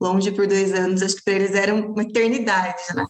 longe 0.00 0.30
por 0.32 0.46
dois 0.46 0.72
anos, 0.72 1.02
acho 1.02 1.16
que 1.16 1.24
para 1.24 1.34
eles 1.34 1.54
era 1.54 1.74
uma 1.74 2.02
eternidade, 2.02 2.82
né? 2.94 3.04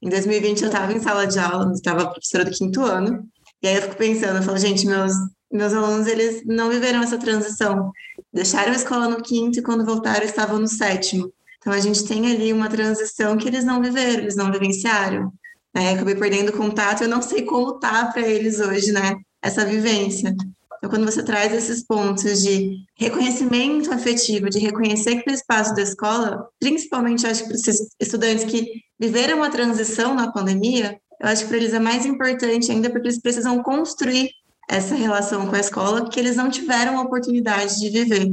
Em 0.00 0.08
2020 0.08 0.62
eu 0.62 0.68
estava 0.68 0.92
em 0.92 1.00
sala 1.00 1.26
de 1.26 1.38
aula, 1.38 1.72
estava 1.72 2.08
professora 2.08 2.44
do 2.44 2.50
quinto 2.50 2.82
ano, 2.82 3.28
e 3.62 3.68
aí 3.68 3.74
eu 3.74 3.82
fico 3.82 3.96
pensando, 3.96 4.38
eu 4.38 4.42
falo, 4.42 4.56
gente, 4.56 4.86
meus, 4.86 5.12
meus 5.50 5.72
alunos, 5.72 6.06
eles 6.06 6.42
não 6.46 6.68
viveram 6.68 7.02
essa 7.02 7.18
transição 7.18 7.92
deixaram 8.32 8.72
a 8.72 8.76
escola 8.76 9.08
no 9.08 9.22
quinto 9.22 9.58
e 9.58 9.62
quando 9.62 9.84
voltaram 9.84 10.24
estavam 10.24 10.58
no 10.58 10.68
sétimo. 10.68 11.32
Então 11.58 11.72
a 11.72 11.80
gente 11.80 12.04
tem 12.04 12.30
ali 12.30 12.52
uma 12.52 12.68
transição 12.68 13.36
que 13.36 13.48
eles 13.48 13.64
não 13.64 13.82
viveram, 13.82 14.22
eles 14.22 14.36
não 14.36 14.50
vivenciaram. 14.50 15.32
Né? 15.74 15.92
Acabei 15.92 16.14
perdendo 16.14 16.52
contato, 16.52 17.02
eu 17.02 17.08
não 17.08 17.20
sei 17.20 17.42
como 17.42 17.78
tá 17.78 18.06
para 18.06 18.26
eles 18.26 18.60
hoje, 18.60 18.92
né? 18.92 19.16
Essa 19.42 19.64
vivência. 19.64 20.34
Então, 20.78 20.88
quando 20.88 21.04
você 21.04 21.22
traz 21.22 21.52
esses 21.52 21.84
pontos 21.84 22.42
de 22.42 22.78
reconhecimento 22.96 23.92
afetivo, 23.92 24.48
de 24.48 24.58
reconhecer 24.58 25.22
que 25.22 25.30
o 25.30 25.34
espaço 25.34 25.74
da 25.74 25.82
escola, 25.82 26.48
principalmente 26.58 27.26
acho 27.26 27.42
que 27.42 27.48
para 27.48 27.56
esses 27.56 27.88
estudantes 28.00 28.44
que 28.44 28.82
viveram 28.98 29.38
uma 29.38 29.50
transição 29.50 30.14
na 30.14 30.32
pandemia, 30.32 30.98
eu 31.20 31.28
acho 31.28 31.42
que 31.42 31.48
para 31.48 31.58
eles 31.58 31.74
é 31.74 31.78
mais 31.78 32.06
importante 32.06 32.72
ainda 32.72 32.88
porque 32.88 33.08
eles 33.08 33.20
precisam 33.20 33.62
construir 33.62 34.30
essa 34.70 34.94
relação 34.94 35.48
com 35.48 35.56
a 35.56 35.60
escola 35.60 36.08
que 36.08 36.20
eles 36.20 36.36
não 36.36 36.48
tiveram 36.48 36.96
a 36.98 37.02
oportunidade 37.02 37.80
de 37.80 37.90
viver. 37.90 38.32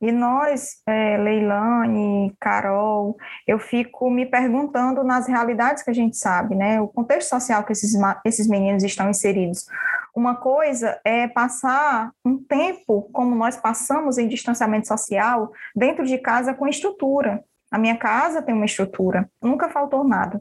E 0.00 0.10
nós, 0.12 0.76
é, 0.86 1.18
Leilane, 1.18 2.32
Carol, 2.40 3.18
eu 3.46 3.58
fico 3.58 4.08
me 4.08 4.24
perguntando 4.24 5.04
nas 5.04 5.26
realidades 5.26 5.82
que 5.82 5.90
a 5.90 5.94
gente 5.94 6.16
sabe, 6.16 6.54
né? 6.54 6.80
O 6.80 6.88
contexto 6.88 7.28
social 7.28 7.64
que 7.64 7.72
esses, 7.72 7.92
esses 8.24 8.46
meninos 8.46 8.82
estão 8.82 9.10
inseridos. 9.10 9.66
Uma 10.14 10.36
coisa 10.36 10.98
é 11.04 11.28
passar 11.28 12.12
um 12.24 12.38
tempo, 12.38 13.10
como 13.12 13.34
nós 13.34 13.56
passamos 13.56 14.16
em 14.16 14.26
distanciamento 14.26 14.88
social, 14.88 15.52
dentro 15.76 16.06
de 16.06 16.16
casa 16.16 16.54
com 16.54 16.66
estrutura. 16.66 17.44
A 17.70 17.78
minha 17.78 17.96
casa 17.96 18.40
tem 18.40 18.54
uma 18.54 18.64
estrutura, 18.64 19.28
nunca 19.42 19.68
faltou 19.68 20.02
nada. 20.02 20.40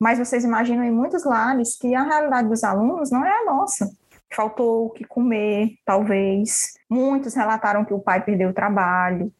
Mas 0.00 0.18
vocês 0.18 0.44
imaginam 0.44 0.82
em 0.82 0.90
muitos 0.90 1.24
lares 1.24 1.78
que 1.78 1.94
a 1.94 2.02
realidade 2.02 2.48
dos 2.48 2.64
alunos 2.64 3.10
não 3.10 3.24
é 3.24 3.30
a 3.30 3.44
nossa 3.44 3.88
faltou 4.34 4.86
o 4.86 4.90
que 4.90 5.04
comer, 5.04 5.76
talvez. 5.84 6.74
Muitos 6.90 7.34
relataram 7.34 7.84
que 7.84 7.94
o 7.94 8.00
pai 8.00 8.24
perdeu 8.24 8.50
o 8.50 8.54
trabalho. 8.54 9.32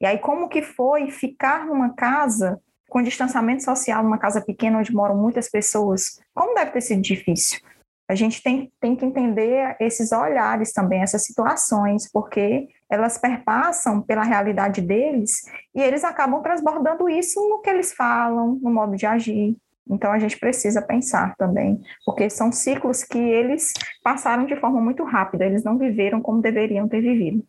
E 0.00 0.06
aí, 0.06 0.18
como 0.18 0.48
que 0.48 0.62
foi 0.62 1.10
ficar 1.10 1.66
numa 1.66 1.94
casa 1.94 2.60
com 2.88 3.02
distanciamento 3.02 3.64
social, 3.64 4.02
numa 4.02 4.18
casa 4.18 4.40
pequena 4.40 4.78
onde 4.78 4.94
moram 4.94 5.16
muitas 5.16 5.50
pessoas? 5.50 6.20
Como 6.34 6.54
deve 6.54 6.70
ter 6.70 6.80
sido 6.80 7.02
difícil? 7.02 7.60
A 8.08 8.14
gente 8.14 8.42
tem, 8.42 8.70
tem 8.80 8.94
que 8.94 9.04
entender 9.04 9.76
esses 9.80 10.12
olhares 10.12 10.72
também, 10.72 11.00
essas 11.00 11.24
situações, 11.24 12.10
porque 12.12 12.68
elas 12.90 13.16
perpassam 13.16 14.02
pela 14.02 14.22
realidade 14.22 14.82
deles 14.82 15.42
e 15.74 15.80
eles 15.80 16.04
acabam 16.04 16.42
transbordando 16.42 17.08
isso 17.08 17.40
no 17.48 17.60
que 17.60 17.70
eles 17.70 17.94
falam, 17.94 18.58
no 18.62 18.70
modo 18.70 18.94
de 18.94 19.06
agir. 19.06 19.56
Então 19.88 20.10
a 20.10 20.18
gente 20.18 20.38
precisa 20.38 20.80
pensar 20.80 21.36
também, 21.36 21.80
porque 22.04 22.30
são 22.30 22.50
ciclos 22.50 23.04
que 23.04 23.18
eles 23.18 23.72
passaram 24.02 24.46
de 24.46 24.56
forma 24.56 24.80
muito 24.80 25.04
rápida, 25.04 25.44
eles 25.44 25.62
não 25.62 25.78
viveram 25.78 26.20
como 26.20 26.40
deveriam 26.40 26.88
ter 26.88 27.00
vivido. 27.00 27.44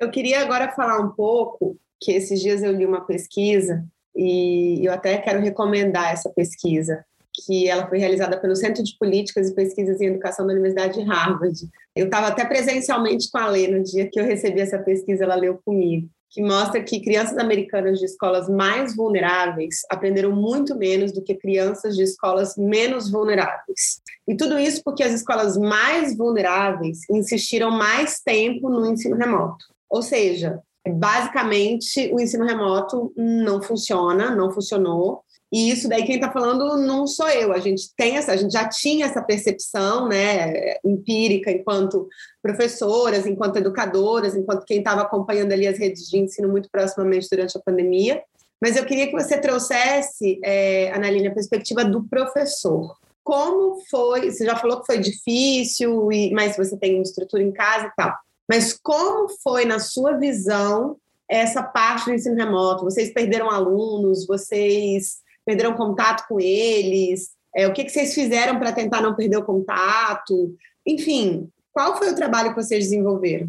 Eu 0.00 0.10
queria 0.10 0.40
agora 0.40 0.72
falar 0.72 1.00
um 1.00 1.10
pouco 1.10 1.76
que 2.00 2.12
esses 2.12 2.40
dias 2.40 2.62
eu 2.62 2.72
li 2.72 2.86
uma 2.86 3.04
pesquisa 3.04 3.84
e 4.16 4.84
eu 4.84 4.92
até 4.92 5.18
quero 5.18 5.40
recomendar 5.40 6.12
essa 6.12 6.30
pesquisa, 6.30 7.04
que 7.34 7.68
ela 7.68 7.86
foi 7.86 7.98
realizada 7.98 8.40
pelo 8.40 8.56
Centro 8.56 8.82
de 8.82 8.96
Políticas 8.98 9.48
e 9.48 9.54
Pesquisas 9.54 10.00
em 10.00 10.06
Educação 10.06 10.46
da 10.46 10.52
Universidade 10.52 10.94
de 10.94 11.08
Harvard. 11.08 11.68
Eu 11.94 12.06
estava 12.06 12.28
até 12.28 12.44
presencialmente 12.44 13.30
com 13.30 13.38
a 13.38 13.48
Lê 13.48 13.68
no 13.68 13.82
dia 13.82 14.08
que 14.10 14.18
eu 14.18 14.24
recebi 14.24 14.60
essa 14.60 14.78
pesquisa, 14.78 15.24
ela 15.24 15.34
leu 15.34 15.60
comigo 15.64 16.08
que 16.30 16.42
mostra 16.42 16.82
que 16.82 17.00
crianças 17.00 17.38
americanas 17.38 17.98
de 17.98 18.04
escolas 18.04 18.48
mais 18.48 18.94
vulneráveis 18.94 19.80
aprenderam 19.90 20.32
muito 20.32 20.76
menos 20.76 21.12
do 21.12 21.22
que 21.22 21.34
crianças 21.34 21.96
de 21.96 22.02
escolas 22.02 22.56
menos 22.56 23.10
vulneráveis. 23.10 24.02
E 24.26 24.36
tudo 24.36 24.58
isso 24.58 24.82
porque 24.84 25.02
as 25.02 25.12
escolas 25.12 25.56
mais 25.56 26.16
vulneráveis 26.16 27.00
insistiram 27.10 27.70
mais 27.70 28.20
tempo 28.20 28.68
no 28.68 28.84
ensino 28.86 29.16
remoto. 29.16 29.64
Ou 29.88 30.02
seja, 30.02 30.60
basicamente 30.86 32.10
o 32.12 32.20
ensino 32.20 32.44
remoto 32.44 33.12
não 33.16 33.62
funciona, 33.62 34.34
não 34.34 34.50
funcionou, 34.50 35.22
e 35.50 35.70
isso 35.70 35.88
daí 35.88 36.04
quem 36.04 36.16
está 36.16 36.30
falando 36.30 36.76
não 36.76 37.06
sou 37.06 37.28
eu. 37.28 37.52
A 37.52 37.58
gente 37.58 37.94
tem 37.96 38.16
essa, 38.18 38.32
a 38.32 38.36
gente 38.36 38.52
já 38.52 38.68
tinha 38.68 39.06
essa 39.06 39.22
percepção, 39.22 40.06
né, 40.06 40.76
empírica, 40.84 41.50
enquanto 41.50 42.06
professoras, 42.42 43.26
enquanto 43.26 43.56
educadoras, 43.56 44.36
enquanto 44.36 44.66
quem 44.66 44.78
estava 44.78 45.02
acompanhando 45.02 45.52
ali 45.52 45.66
as 45.66 45.78
redes 45.78 46.08
de 46.08 46.18
ensino 46.18 46.48
muito 46.48 46.68
proximamente 46.70 47.28
durante 47.30 47.56
a 47.56 47.62
pandemia. 47.62 48.22
Mas 48.60 48.76
eu 48.76 48.84
queria 48.84 49.06
que 49.06 49.12
você 49.12 49.38
trouxesse, 49.38 50.38
é, 50.44 50.92
Analine, 50.92 51.28
a 51.28 51.34
perspectiva 51.34 51.84
do 51.84 52.04
professor. 52.04 52.96
Como 53.24 53.80
foi? 53.90 54.30
Você 54.30 54.44
já 54.44 54.56
falou 54.56 54.80
que 54.80 54.86
foi 54.86 54.98
difícil, 54.98 56.12
e, 56.12 56.30
mas 56.32 56.56
você 56.56 56.76
tem 56.76 56.94
uma 56.94 57.02
estrutura 57.02 57.42
em 57.42 57.52
casa 57.52 57.86
e 57.86 57.90
tal. 57.96 58.14
Mas 58.48 58.72
como 58.72 59.28
foi, 59.42 59.64
na 59.64 59.78
sua 59.78 60.14
visão, 60.16 60.96
essa 61.28 61.62
parte 61.62 62.06
do 62.06 62.14
ensino 62.14 62.36
remoto? 62.36 62.84
Vocês 62.84 63.12
perderam 63.12 63.50
alunos? 63.50 64.26
Vocês 64.26 65.18
perderam 65.48 65.72
contato 65.72 66.28
com 66.28 66.38
eles? 66.38 67.30
É, 67.56 67.66
o 67.66 67.72
que, 67.72 67.82
que 67.82 67.90
vocês 67.90 68.12
fizeram 68.14 68.58
para 68.58 68.70
tentar 68.70 69.00
não 69.00 69.14
perder 69.14 69.38
o 69.38 69.44
contato? 69.44 70.54
Enfim, 70.86 71.48
qual 71.72 71.96
foi 71.96 72.10
o 72.12 72.14
trabalho 72.14 72.50
que 72.50 72.62
vocês 72.62 72.84
desenvolveram? 72.84 73.48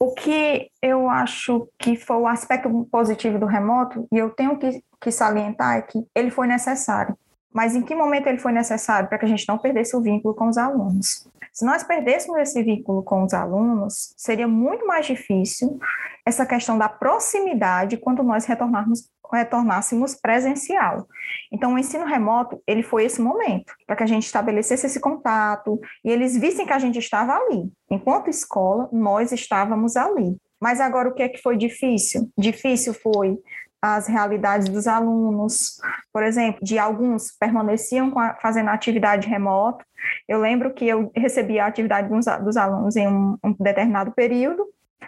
O 0.00 0.12
que 0.14 0.68
eu 0.82 1.08
acho 1.08 1.68
que 1.78 1.94
foi 1.94 2.16
o 2.16 2.26
aspecto 2.26 2.88
positivo 2.90 3.38
do 3.38 3.46
remoto, 3.46 4.04
e 4.12 4.18
eu 4.18 4.30
tenho 4.30 4.58
que, 4.58 4.82
que 5.00 5.12
salientar, 5.12 5.76
é 5.76 5.82
que 5.82 6.04
ele 6.12 6.30
foi 6.30 6.48
necessário. 6.48 7.16
Mas 7.58 7.74
em 7.74 7.82
que 7.82 7.92
momento 7.92 8.28
ele 8.28 8.38
foi 8.38 8.52
necessário 8.52 9.08
para 9.08 9.18
que 9.18 9.24
a 9.24 9.28
gente 9.28 9.44
não 9.48 9.58
perdesse 9.58 9.96
o 9.96 10.00
vínculo 10.00 10.32
com 10.32 10.46
os 10.46 10.56
alunos? 10.56 11.28
Se 11.52 11.64
nós 11.64 11.82
perdêssemos 11.82 12.38
esse 12.38 12.62
vínculo 12.62 13.02
com 13.02 13.24
os 13.24 13.34
alunos, 13.34 14.14
seria 14.16 14.46
muito 14.46 14.86
mais 14.86 15.06
difícil 15.06 15.76
essa 16.24 16.46
questão 16.46 16.78
da 16.78 16.88
proximidade 16.88 17.96
quando 17.96 18.22
nós 18.22 18.44
retornarmos 18.44 19.10
retornássemos 19.32 20.14
presencial. 20.14 21.08
Então, 21.50 21.74
o 21.74 21.78
ensino 21.78 22.04
remoto, 22.04 22.62
ele 22.64 22.84
foi 22.84 23.04
esse 23.04 23.20
momento, 23.20 23.74
para 23.84 23.96
que 23.96 24.04
a 24.04 24.06
gente 24.06 24.24
estabelecesse 24.24 24.86
esse 24.86 25.00
contato 25.00 25.80
e 26.04 26.10
eles 26.10 26.36
vissem 26.36 26.64
que 26.64 26.72
a 26.72 26.78
gente 26.78 27.00
estava 27.00 27.32
ali. 27.32 27.68
Enquanto 27.90 28.30
escola, 28.30 28.88
nós 28.92 29.32
estávamos 29.32 29.96
ali. 29.96 30.38
Mas 30.60 30.80
agora, 30.80 31.08
o 31.08 31.12
que 31.12 31.22
é 31.22 31.28
que 31.28 31.42
foi 31.42 31.56
difícil? 31.56 32.30
Difícil 32.38 32.94
foi 32.94 33.36
as 33.80 34.06
realidades 34.06 34.68
dos 34.68 34.86
alunos, 34.86 35.80
por 36.12 36.22
exemplo, 36.22 36.64
de 36.64 36.78
alguns 36.78 37.32
permaneciam 37.38 38.16
a, 38.18 38.34
fazendo 38.34 38.68
atividade 38.70 39.28
remota. 39.28 39.84
Eu 40.26 40.40
lembro 40.40 40.74
que 40.74 40.86
eu 40.86 41.10
recebia 41.14 41.64
a 41.64 41.68
atividade 41.68 42.08
dos, 42.08 42.26
dos 42.42 42.56
alunos 42.56 42.96
em 42.96 43.06
um, 43.06 43.36
um 43.42 43.54
determinado 43.58 44.12
período, 44.12 44.66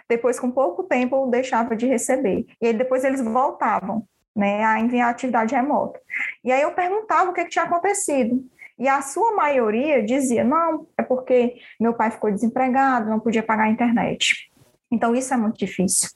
depois, 0.09 0.39
com 0.39 0.51
pouco 0.51 0.83
tempo, 0.83 1.27
deixava 1.27 1.75
de 1.75 1.85
receber. 1.85 2.45
E 2.61 2.67
aí, 2.67 2.73
depois 2.73 3.03
eles 3.03 3.21
voltavam 3.21 4.05
né, 4.35 4.63
a 4.63 4.79
enviar 4.79 5.09
atividade 5.09 5.55
remota. 5.55 5.99
E 6.43 6.51
aí 6.51 6.61
eu 6.61 6.71
perguntava 6.73 7.29
o 7.29 7.33
que, 7.33 7.43
que 7.43 7.49
tinha 7.49 7.65
acontecido. 7.65 8.43
E 8.77 8.87
a 8.87 9.01
sua 9.01 9.33
maioria 9.35 10.03
dizia: 10.03 10.43
não, 10.43 10.87
é 10.97 11.03
porque 11.03 11.55
meu 11.79 11.93
pai 11.93 12.11
ficou 12.11 12.31
desempregado, 12.31 13.09
não 13.09 13.19
podia 13.19 13.43
pagar 13.43 13.65
a 13.65 13.69
internet. 13.69 14.51
Então, 14.91 15.15
isso 15.15 15.33
é 15.33 15.37
muito 15.37 15.57
difícil. 15.57 16.09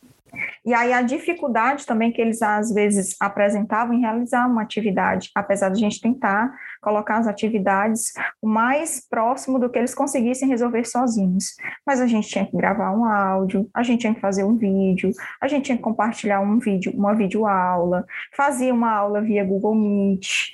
E 0.65 0.73
aí 0.73 0.91
a 0.91 1.01
dificuldade 1.01 1.85
também 1.85 2.11
que 2.11 2.21
eles 2.21 2.41
às 2.41 2.73
vezes 2.73 3.15
apresentavam 3.19 3.93
em 3.93 4.01
realizar 4.01 4.47
uma 4.47 4.63
atividade, 4.63 5.29
apesar 5.35 5.69
de 5.69 5.75
a 5.75 5.79
gente 5.79 6.01
tentar 6.01 6.51
colocar 6.81 7.17
as 7.17 7.27
atividades 7.27 8.11
o 8.41 8.47
mais 8.47 9.05
próximo 9.07 9.59
do 9.59 9.69
que 9.69 9.77
eles 9.77 9.93
conseguissem 9.93 10.49
resolver 10.49 10.85
sozinhos. 10.85 11.55
Mas 11.85 12.01
a 12.01 12.07
gente 12.07 12.27
tinha 12.27 12.45
que 12.45 12.57
gravar 12.57 12.91
um 12.91 13.05
áudio, 13.05 13.69
a 13.73 13.83
gente 13.83 14.01
tinha 14.01 14.13
que 14.13 14.21
fazer 14.21 14.43
um 14.43 14.57
vídeo, 14.57 15.11
a 15.41 15.47
gente 15.47 15.65
tinha 15.65 15.77
que 15.77 15.83
compartilhar 15.83 16.41
um 16.41 16.59
vídeo, 16.59 16.91
uma 16.95 17.13
videoaula, 17.13 18.05
fazia 18.35 18.73
uma 18.73 18.91
aula 18.91 19.21
via 19.21 19.43
Google 19.43 19.75
Meet 19.75 20.53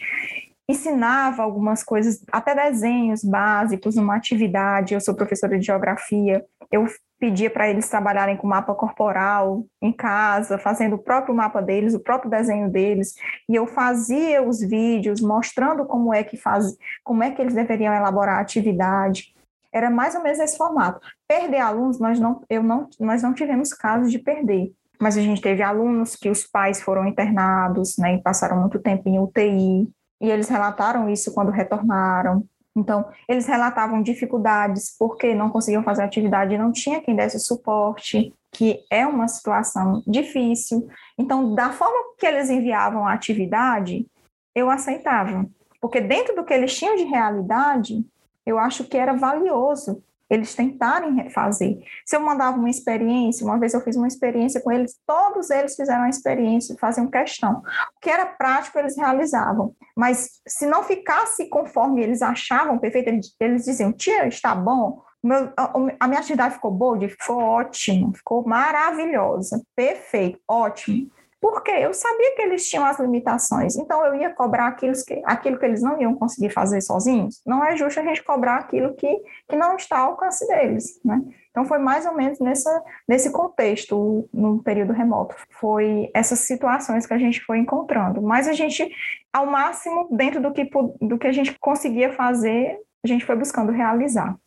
ensinava 0.70 1.44
algumas 1.44 1.84
coisas, 1.84 2.24
até 2.32 2.56
desenhos 2.56 3.26
básicos, 3.26 3.98
uma 3.98 4.16
atividade. 4.16 4.94
Eu 4.94 5.02
sou 5.02 5.14
professora 5.14 5.60
de 5.60 5.66
geografia, 5.66 6.46
eu 6.72 6.88
pedia 7.22 7.52
para 7.52 7.70
eles 7.70 7.88
trabalharem 7.88 8.36
com 8.36 8.48
mapa 8.48 8.74
corporal 8.74 9.64
em 9.80 9.94
casa, 9.94 10.58
fazendo 10.58 10.96
o 10.96 10.98
próprio 10.98 11.36
mapa 11.36 11.62
deles, 11.62 11.94
o 11.94 12.00
próprio 12.00 12.32
desenho 12.32 12.68
deles, 12.68 13.14
e 13.48 13.54
eu 13.54 13.68
fazia 13.68 14.42
os 14.42 14.60
vídeos 14.60 15.22
mostrando 15.22 15.86
como 15.86 16.12
é 16.12 16.24
que 16.24 16.36
faz, 16.36 16.76
como 17.04 17.22
é 17.22 17.30
que 17.30 17.40
eles 17.40 17.54
deveriam 17.54 17.94
elaborar 17.94 18.40
a 18.40 18.42
atividade. 18.42 19.36
Era 19.72 19.92
mais 19.92 20.16
ou 20.16 20.24
menos 20.24 20.40
esse 20.40 20.58
formato. 20.58 21.00
Perder 21.28 21.60
alunos, 21.60 22.00
nós 22.00 22.20
não, 22.20 22.42
eu 22.50 22.64
não, 22.64 22.90
nós 23.00 23.22
não 23.22 23.36
tivemos 23.36 23.72
casos 23.72 24.12
de 24.12 24.18
perder, 24.18 24.74
mas 25.00 25.16
a 25.16 25.22
gente 25.22 25.44
teve 25.44 25.62
alunos 25.62 26.16
que 26.16 26.28
os 26.28 26.44
pais 26.44 26.82
foram 26.82 27.06
internados, 27.06 27.98
né, 28.00 28.16
e 28.16 28.22
passaram 28.24 28.60
muito 28.60 28.80
tempo 28.80 29.08
em 29.08 29.20
UTI, 29.20 29.88
e 30.20 30.32
eles 30.32 30.50
relataram 30.50 31.08
isso 31.08 31.32
quando 31.36 31.52
retornaram. 31.52 32.44
Então, 32.76 33.06
eles 33.28 33.46
relatavam 33.46 34.02
dificuldades 34.02 34.96
porque 34.98 35.36
não 35.36 35.50
conseguiam 35.50 35.84
fazer 35.84 36.04
atividade 36.04 36.54
e 36.54 36.58
não 36.58 36.72
tinha 36.72 37.02
quem 37.02 37.16
desse 37.16 37.40
suporte, 37.40 38.34
que 38.52 38.84
é 38.90 39.06
uma 39.06 39.28
situação 39.28 40.02
difícil. 40.08 40.88
Então, 41.18 41.54
da 41.54 41.72
forma 41.72 42.16
que 42.18 42.26
eles 42.26 42.50
enviavam 42.50 43.06
a 43.06 43.14
atividade, 43.14 44.08
eu 44.56 44.70
aceitava, 44.70 45.46
porque 45.82 46.00
dentro 46.00 46.36
do 46.36 46.44
que 46.44 46.54
eles 46.54 46.76
tinham 46.78 46.96
de 46.96 47.04
realidade, 47.04 48.06
eu 48.46 48.58
acho 48.58 48.86
que 48.86 48.98
era 48.98 49.14
valioso 49.14 50.04
eles 50.32 50.56
tentarem 50.56 51.16
refazer. 51.16 51.78
Se 52.06 52.16
eu 52.16 52.22
mandava 52.22 52.58
uma 52.58 52.70
experiência, 52.70 53.46
uma 53.46 53.60
vez 53.60 53.74
eu 53.74 53.82
fiz 53.82 53.98
uma 53.98 54.08
experiência 54.08 54.62
com 54.62 54.72
eles, 54.72 54.98
todos 55.06 55.50
eles 55.50 55.76
fizeram 55.76 56.04
a 56.04 56.10
experiência, 56.10 56.78
faziam 56.80 57.12
questão. 57.12 57.62
O 57.98 58.00
que 58.00 58.10
era 58.10 58.26
prático, 58.26 58.80
eles 58.80 58.96
realizavam. 58.96 59.76
Mas 59.94 60.40
se 60.48 60.66
não 60.66 60.84
ficasse 60.84 61.50
conforme 61.50 62.02
eles 62.02 62.22
achavam 62.22 62.80
perfeito, 62.80 63.10
eles, 63.42 63.66
diziam, 63.66 63.92
tia, 63.92 64.26
está 64.26 64.56
bom, 64.56 65.02
meu, 65.22 65.52
a, 66.00 66.08
minha 66.08 66.20
atividade 66.20 66.56
ficou 66.56 66.72
boa? 66.72 66.98
Ficou 67.08 67.38
ótimo, 67.38 68.14
ficou 68.16 68.48
maravilhosa, 68.48 69.62
perfeito, 69.76 70.40
ótimo. 70.48 71.12
Porque 71.42 71.72
eu 71.72 71.92
sabia 71.92 72.36
que 72.36 72.42
eles 72.44 72.70
tinham 72.70 72.86
as 72.86 73.00
limitações, 73.00 73.76
então 73.76 74.06
eu 74.06 74.14
ia 74.14 74.30
cobrar 74.30 74.68
aquilo 74.68 74.94
que, 75.06 75.22
aquilo 75.26 75.58
que 75.58 75.66
eles 75.66 75.82
não 75.82 76.00
iam 76.00 76.14
conseguir 76.14 76.52
fazer 76.52 76.82
sozinhos. 76.82 77.42
Não 77.44 77.66
é 77.66 77.76
justo 77.76 78.00
a 78.00 78.04
gente 78.04 78.24
cobrar 78.24 78.58
aquilo 78.58 78.94
que, 78.94 79.12
que 79.50 79.56
não 79.56 79.76
está 79.76 79.98
ao 79.98 80.12
alcance 80.12 80.48
deles, 80.48 81.02
né? 81.04 81.20
Então, 81.50 81.66
foi 81.66 81.80
mais 81.80 82.06
ou 82.06 82.14
menos 82.14 82.40
nessa, 82.40 82.84
nesse 83.08 83.30
contexto, 83.32 84.30
no 84.32 84.64
período 84.64 84.94
remoto. 84.94 85.36
Foi 85.60 86.10
essas 86.14 86.40
situações 86.40 87.06
que 87.06 87.14
a 87.14 87.18
gente 87.18 87.42
foi 87.42 87.58
encontrando. 87.58 88.22
Mas 88.22 88.48
a 88.48 88.54
gente, 88.54 88.90
ao 89.34 89.46
máximo, 89.48 90.08
dentro 90.12 90.42
do 90.42 90.54
que, 90.54 90.70
do 91.02 91.18
que 91.18 91.28
a 91.28 91.32
gente 91.34 91.58
conseguia 91.60 92.14
fazer, 92.14 92.78
a 93.04 93.08
gente 93.08 93.26
foi 93.26 93.36
buscando 93.36 93.72
realizar. 93.72 94.38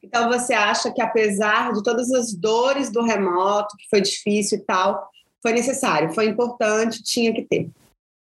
Então, 0.00 0.28
você 0.28 0.54
acha 0.54 0.92
que, 0.92 1.02
apesar 1.02 1.72
de 1.72 1.82
todas 1.82 2.12
as 2.12 2.32
dores 2.32 2.88
do 2.88 3.02
remoto, 3.02 3.76
que 3.76 3.88
foi 3.88 4.00
difícil 4.00 4.58
e 4.58 4.60
tal, 4.62 5.08
foi 5.44 5.52
necessário, 5.52 6.14
foi 6.14 6.26
importante, 6.26 7.02
tinha 7.02 7.30
que 7.34 7.42
ter? 7.42 7.68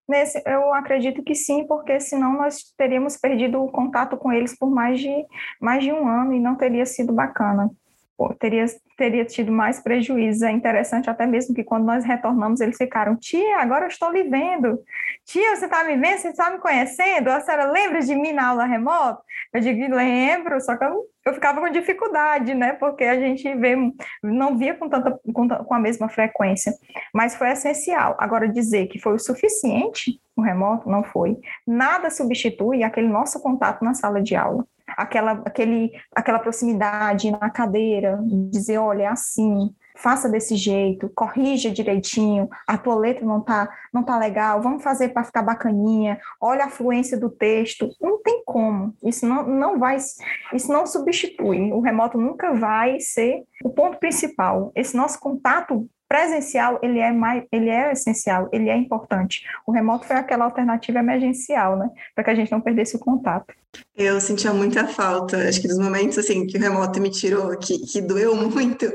Nesse, 0.09 0.43
eu 0.45 0.75
acredito 0.75 1.23
que 1.23 1.37
sim, 1.37 1.65
porque 1.65 2.01
senão 2.01 2.33
nós 2.37 2.75
teríamos 2.77 3.17
perdido 3.17 3.63
o 3.63 3.71
contato 3.71 4.17
com 4.17 4.33
eles 4.33 4.59
por 4.59 4.69
mais 4.69 4.99
de, 4.99 5.25
mais 5.61 5.85
de 5.85 5.93
um 5.93 6.09
ano 6.09 6.35
e 6.35 6.41
não 6.41 6.57
teria 6.57 6.85
sido 6.85 7.13
bacana. 7.13 7.71
Pô, 8.17 8.35
teria, 8.35 8.67
teria 9.03 9.25
tido 9.25 9.51
mais 9.51 9.81
prejuízo. 9.81 10.45
É 10.45 10.53
interessante 10.53 11.11
até 11.11 11.27
mesmo 11.27 11.53
que 11.53 11.65
quando 11.65 11.85
nós 11.85 12.05
retornamos, 12.05 12.61
eles 12.61 12.77
ficaram, 12.77 13.17
tia, 13.17 13.59
agora 13.59 13.87
eu 13.87 13.89
estou 13.89 14.13
lhe 14.13 14.23
vendo. 14.23 14.79
Tia, 15.27 15.57
você 15.57 15.65
está 15.65 15.83
me 15.83 15.97
vendo? 15.97 16.19
Você 16.19 16.29
está 16.29 16.51
me 16.51 16.59
conhecendo? 16.59 17.29
A 17.29 17.41
senhora 17.41 17.65
lembra 17.65 18.01
de 18.01 18.15
mim 18.15 18.33
na 18.33 18.51
aula 18.51 18.65
remota? 18.65 19.21
Eu 19.53 19.61
digo, 19.61 19.93
lembro, 19.93 20.61
só 20.61 20.77
que 20.77 20.85
eu, 20.85 21.05
eu 21.27 21.35
ficava 21.35 21.61
com 21.61 21.69
dificuldade, 21.69 22.55
né? 22.55 22.75
Porque 22.75 23.03
a 23.03 23.19
gente 23.19 23.53
vê, 23.57 23.75
não 24.23 24.57
via 24.57 24.75
com, 24.75 24.89
tanta, 24.89 25.19
com, 25.35 25.49
com 25.49 25.75
a 25.75 25.81
mesma 25.81 26.09
frequência. 26.09 26.73
Mas 27.13 27.35
foi 27.35 27.51
essencial. 27.51 28.15
Agora, 28.21 28.49
dizer 28.49 28.87
que 28.87 29.01
foi 29.01 29.15
o 29.15 29.19
suficiente 29.19 30.21
o 30.35 30.41
remoto, 30.41 30.89
não 30.89 31.03
foi. 31.03 31.37
Nada 31.67 32.09
substitui 32.09 32.83
aquele 32.83 33.09
nosso 33.09 33.39
contato 33.43 33.85
na 33.85 33.93
sala 33.93 34.23
de 34.23 34.35
aula 34.35 34.65
aquela, 34.97 35.33
aquele, 35.45 35.93
aquela 36.15 36.39
proximidade 36.39 37.31
na 37.31 37.51
cadeira, 37.51 38.19
dizer, 38.51 38.79
olha, 38.93 39.05
é 39.05 39.07
assim, 39.07 39.75
faça 39.97 40.29
desse 40.29 40.57
jeito, 40.57 41.11
corrija 41.15 41.71
direitinho, 41.71 42.49
a 42.67 42.77
tua 42.77 42.95
letra 42.95 43.25
não 43.25 43.41
tá, 43.41 43.69
não 43.93 44.03
tá 44.03 44.19
legal, 44.19 44.61
vamos 44.61 44.83
fazer 44.83 45.09
para 45.09 45.25
ficar 45.25 45.43
bacaninha, 45.43 46.21
olha 46.41 46.65
a 46.65 46.71
fluência 46.71 47.19
do 47.19 47.31
texto, 47.31 47.89
não 48.01 48.23
tem 48.23 48.43
como, 48.45 48.95
isso 49.03 49.27
não, 49.27 49.47
não 49.47 49.79
vai, 49.79 49.97
isso 49.97 50.73
não 50.73 50.87
substitui, 50.87 51.73
o 51.73 51.81
remoto 51.81 52.19
nunca 52.19 52.53
vai 52.53 53.01
ser 53.01 53.43
o 53.65 53.71
ponto 53.71 53.99
principal, 53.99 54.71
esse 54.75 54.97
nosso 54.97 55.19
contato 55.19 55.89
presencial 56.13 56.79
ele 56.83 56.99
é 56.99 57.11
mais, 57.11 57.43
ele 57.51 57.71
é 57.71 57.91
essencial, 57.91 58.47
ele 58.53 58.69
é 58.69 58.77
importante. 58.77 59.43
O 59.67 59.73
remoto 59.73 60.07
foi 60.07 60.17
aquela 60.17 60.45
alternativa 60.45 60.99
emergencial, 60.99 61.79
né, 61.79 61.89
para 62.15 62.23
que 62.23 62.31
a 62.31 62.35
gente 62.35 62.53
não 62.53 62.61
perdesse 62.61 62.95
o 62.95 62.99
contato. 62.99 63.55
Eu 63.97 64.21
sentia 64.21 64.53
muita 64.53 64.87
falta, 64.87 65.49
acho 65.49 65.63
que 65.63 65.69
dos 65.69 65.79
momentos 65.79 66.19
assim 66.19 66.47
que 66.47 66.59
o 66.59 66.61
remoto 66.61 67.01
me 67.01 67.11
tirou, 67.11 67.57
que, 67.57 67.79
que 67.79 68.03
doeu 68.03 68.37
muito, 68.37 68.93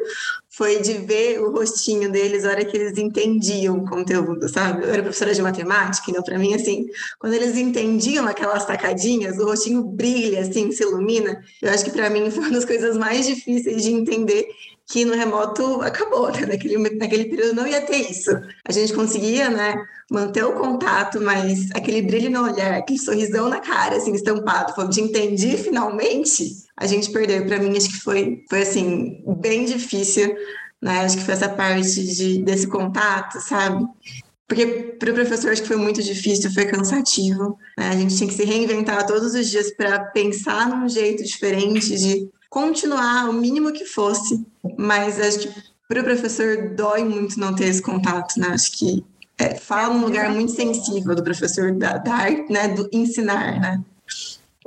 foi 0.47 0.79
de 0.79 0.93
ver 0.93 1.39
o 1.39 1.51
rostinho 1.51 2.11
deles 2.11 2.43
na 2.43 2.51
hora 2.51 2.65
que 2.65 2.77
eles 2.77 2.95
entendiam 2.99 3.77
o 3.77 3.89
conteúdo, 3.89 4.47
sabe? 4.47 4.83
Eu 4.83 4.93
era 4.93 5.01
professora 5.01 5.33
de 5.33 5.41
matemática, 5.41 6.11
então 6.11 6.21
para 6.21 6.37
mim 6.37 6.53
assim, 6.53 6.85
quando 7.17 7.33
eles 7.33 7.57
entendiam 7.57 8.27
aquelas 8.27 8.61
sacadinhas, 8.61 9.39
o 9.39 9.45
rostinho 9.45 9.83
brilha 9.83 10.41
assim, 10.41 10.71
se 10.71 10.83
ilumina. 10.83 11.43
Eu 11.63 11.71
acho 11.71 11.83
que 11.83 11.91
para 11.91 12.11
mim 12.11 12.29
foi 12.29 12.43
uma 12.43 12.51
das 12.51 12.65
coisas 12.65 12.95
mais 12.95 13.25
difíceis 13.25 13.81
de 13.81 13.91
entender 13.91 14.47
que 14.87 15.03
no 15.03 15.15
remoto 15.15 15.81
acabou, 15.81 16.31
né? 16.31 16.45
Naquele, 16.45 16.77
naquele 16.95 17.25
período 17.25 17.55
não 17.55 17.67
ia 17.67 17.81
ter 17.81 18.09
isso. 18.09 18.31
A 18.65 18.71
gente 18.71 18.93
conseguia, 18.93 19.49
né, 19.49 19.75
manter 20.09 20.43
o 20.45 20.53
contato, 20.53 21.19
mas 21.19 21.69
aquele 21.71 22.01
brilho 22.01 22.31
no 22.31 22.43
olhar, 22.43 22.75
aquele 22.75 22.97
sorrisão 22.97 23.49
na 23.49 23.59
cara, 23.59 23.97
assim, 23.97 24.13
estampado, 24.13 24.73
falando 24.73 24.93
de 24.93 25.01
entendi 25.01 25.57
finalmente, 25.57 26.65
a 26.77 26.87
gente 26.87 27.11
perdeu. 27.11 27.45
Para 27.45 27.59
mim, 27.59 27.75
acho 27.75 27.89
que 27.89 27.99
foi, 27.99 28.43
foi 28.49 28.61
assim, 28.61 29.21
bem 29.39 29.65
difícil, 29.65 30.33
né? 30.81 30.99
Acho 31.01 31.17
que 31.17 31.23
foi 31.23 31.33
essa 31.33 31.49
parte 31.49 32.05
de, 32.05 32.43
desse 32.43 32.67
contato, 32.67 33.41
sabe? 33.41 33.85
Porque 34.47 34.65
para 34.97 35.11
o 35.11 35.13
professor 35.13 35.51
acho 35.51 35.63
que 35.63 35.67
foi 35.67 35.75
muito 35.75 36.01
difícil, 36.01 36.49
foi 36.53 36.65
cansativo. 36.65 37.59
Né? 37.77 37.89
A 37.89 37.95
gente 37.95 38.15
tinha 38.15 38.29
que 38.29 38.33
se 38.33 38.45
reinventar 38.45 39.05
todos 39.05 39.35
os 39.35 39.49
dias 39.49 39.71
para 39.71 39.99
pensar 39.99 40.69
num 40.69 40.87
jeito 40.87 41.21
diferente 41.21 41.97
de 41.97 42.29
continuar 42.49 43.29
o 43.29 43.33
mínimo 43.33 43.73
que 43.73 43.85
fosse, 43.85 44.45
mas 44.77 45.19
acho 45.19 45.39
que 45.39 45.67
para 45.87 46.01
o 46.01 46.03
professor 46.03 46.69
dói 46.75 47.03
muito 47.03 47.39
não 47.39 47.55
ter 47.55 47.65
esse 47.65 47.81
contato, 47.81 48.39
né? 48.39 48.47
Acho 48.49 48.77
que 48.77 49.05
é, 49.37 49.55
fala 49.55 49.93
um 49.93 50.01
lugar 50.01 50.29
muito 50.31 50.51
sensível 50.51 51.15
do 51.15 51.23
professor 51.23 51.71
da, 51.73 51.97
da 51.97 52.13
arte, 52.13 52.51
né? 52.51 52.67
Do 52.67 52.89
ensinar, 52.91 53.59
né? 53.59 53.81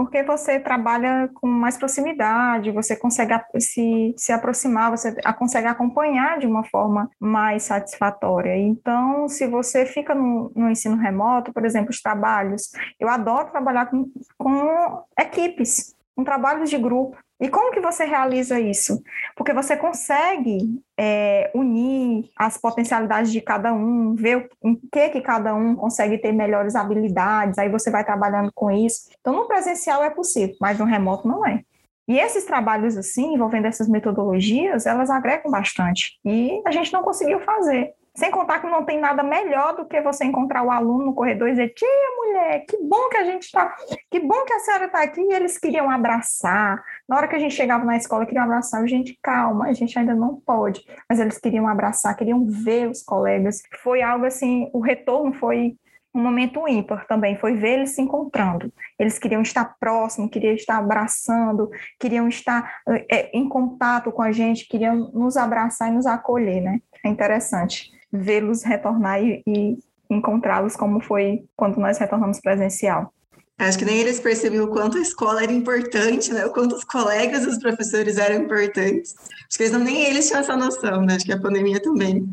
Porque 0.00 0.22
você 0.22 0.58
trabalha 0.58 1.28
com 1.34 1.46
mais 1.46 1.76
proximidade, 1.76 2.70
você 2.70 2.96
consegue 2.96 3.34
se, 3.58 4.14
se 4.16 4.32
aproximar, 4.32 4.90
você 4.90 5.14
consegue 5.38 5.66
acompanhar 5.66 6.38
de 6.38 6.46
uma 6.46 6.64
forma 6.64 7.10
mais 7.20 7.64
satisfatória. 7.64 8.56
Então, 8.56 9.28
se 9.28 9.46
você 9.46 9.84
fica 9.84 10.14
no, 10.14 10.50
no 10.56 10.70
ensino 10.70 10.96
remoto, 10.96 11.52
por 11.52 11.66
exemplo, 11.66 11.90
os 11.90 12.00
trabalhos, 12.00 12.70
eu 12.98 13.10
adoro 13.10 13.50
trabalhar 13.50 13.90
com, 13.90 14.10
com 14.38 15.04
equipes, 15.18 15.94
com 16.16 16.24
trabalhos 16.24 16.70
de 16.70 16.78
grupo. 16.78 17.18
E 17.40 17.48
como 17.48 17.72
que 17.72 17.80
você 17.80 18.04
realiza 18.04 18.60
isso? 18.60 19.02
Porque 19.34 19.54
você 19.54 19.74
consegue 19.76 20.80
é, 20.98 21.50
unir 21.54 22.30
as 22.36 22.58
potencialidades 22.58 23.32
de 23.32 23.40
cada 23.40 23.72
um, 23.72 24.14
ver 24.14 24.50
em 24.62 24.74
que 24.92 25.08
que 25.08 25.20
cada 25.22 25.54
um 25.54 25.74
consegue 25.74 26.18
ter 26.18 26.32
melhores 26.32 26.76
habilidades, 26.76 27.58
aí 27.58 27.70
você 27.70 27.90
vai 27.90 28.04
trabalhando 28.04 28.52
com 28.54 28.70
isso. 28.70 29.08
Então, 29.20 29.34
no 29.34 29.48
presencial 29.48 30.04
é 30.04 30.10
possível, 30.10 30.54
mas 30.60 30.78
no 30.78 30.84
remoto 30.84 31.26
não 31.26 31.46
é. 31.46 31.62
E 32.06 32.18
esses 32.18 32.44
trabalhos 32.44 32.96
assim, 32.96 33.34
envolvendo 33.34 33.66
essas 33.66 33.88
metodologias, 33.88 34.84
elas 34.84 35.08
agregam 35.08 35.50
bastante. 35.50 36.18
E 36.24 36.60
a 36.66 36.70
gente 36.70 36.92
não 36.92 37.02
conseguiu 37.02 37.40
fazer. 37.40 37.94
Sem 38.20 38.30
contar 38.30 38.60
que 38.60 38.66
não 38.66 38.84
tem 38.84 39.00
nada 39.00 39.22
melhor 39.22 39.74
do 39.74 39.86
que 39.86 39.98
você 40.02 40.26
encontrar 40.26 40.62
o 40.62 40.70
aluno 40.70 41.06
no 41.06 41.14
corredor 41.14 41.48
e 41.48 41.52
dizer: 41.52 41.70
Tia, 41.70 41.88
mulher, 42.18 42.66
que 42.68 42.76
bom 42.76 43.08
que 43.08 43.16
a 43.16 43.24
gente 43.24 43.44
está, 43.44 43.74
que 44.10 44.20
bom 44.20 44.44
que 44.44 44.52
a 44.52 44.58
senhora 44.58 44.84
está 44.84 45.02
aqui. 45.02 45.22
E 45.22 45.32
eles 45.32 45.56
queriam 45.56 45.90
abraçar. 45.90 46.84
Na 47.08 47.16
hora 47.16 47.26
que 47.26 47.34
a 47.34 47.38
gente 47.38 47.54
chegava 47.54 47.82
na 47.82 47.96
escola, 47.96 48.26
queriam 48.26 48.44
abraçar. 48.44 48.86
Gente, 48.86 49.18
calma, 49.22 49.68
a 49.68 49.72
gente 49.72 49.98
ainda 49.98 50.14
não 50.14 50.34
pode. 50.34 50.84
Mas 51.08 51.18
eles 51.18 51.38
queriam 51.38 51.66
abraçar, 51.66 52.14
queriam 52.14 52.44
ver 52.44 52.90
os 52.90 53.02
colegas. 53.02 53.62
Foi 53.82 54.02
algo 54.02 54.26
assim, 54.26 54.68
o 54.74 54.80
retorno 54.80 55.32
foi 55.32 55.78
um 56.14 56.20
momento 56.22 56.68
ímpar 56.68 57.06
também, 57.06 57.38
foi 57.38 57.54
ver 57.54 57.78
eles 57.78 57.94
se 57.94 58.02
encontrando. 58.02 58.70
Eles 58.98 59.18
queriam 59.18 59.40
estar 59.40 59.76
próximo, 59.80 60.28
queriam 60.28 60.52
estar 60.52 60.76
abraçando, 60.76 61.70
queriam 61.98 62.28
estar 62.28 62.82
é, 63.10 63.30
em 63.34 63.48
contato 63.48 64.12
com 64.12 64.20
a 64.20 64.30
gente, 64.30 64.68
queriam 64.68 65.10
nos 65.14 65.38
abraçar 65.38 65.88
e 65.88 65.92
nos 65.92 66.04
acolher, 66.04 66.60
né? 66.60 66.80
É 67.02 67.08
interessante 67.08 67.98
vê-los 68.12 68.62
retornar 68.62 69.22
e, 69.22 69.42
e 69.46 69.78
encontrá-los 70.10 70.76
como 70.76 71.00
foi 71.00 71.44
quando 71.56 71.78
nós 71.78 71.98
retornamos 71.98 72.40
presencial. 72.40 73.12
Acho 73.58 73.78
que 73.78 73.84
nem 73.84 73.98
eles 73.98 74.18
percebiam 74.18 74.64
o 74.64 74.68
quanto 74.68 74.96
a 74.96 75.02
escola 75.02 75.42
era 75.42 75.52
importante, 75.52 76.32
né? 76.32 76.46
O 76.46 76.50
quanto 76.50 76.74
os 76.74 76.82
colegas 76.82 77.46
os 77.46 77.58
professores 77.58 78.16
eram 78.16 78.44
importantes. 78.44 79.14
Acho 79.46 79.58
que 79.58 79.62
eles 79.64 79.72
não, 79.72 79.80
nem 79.80 80.06
eles 80.06 80.26
tinham 80.26 80.40
essa 80.40 80.56
noção, 80.56 81.02
né? 81.02 81.16
Acho 81.16 81.26
que 81.26 81.32
a 81.32 81.40
pandemia 81.40 81.80
também 81.80 82.26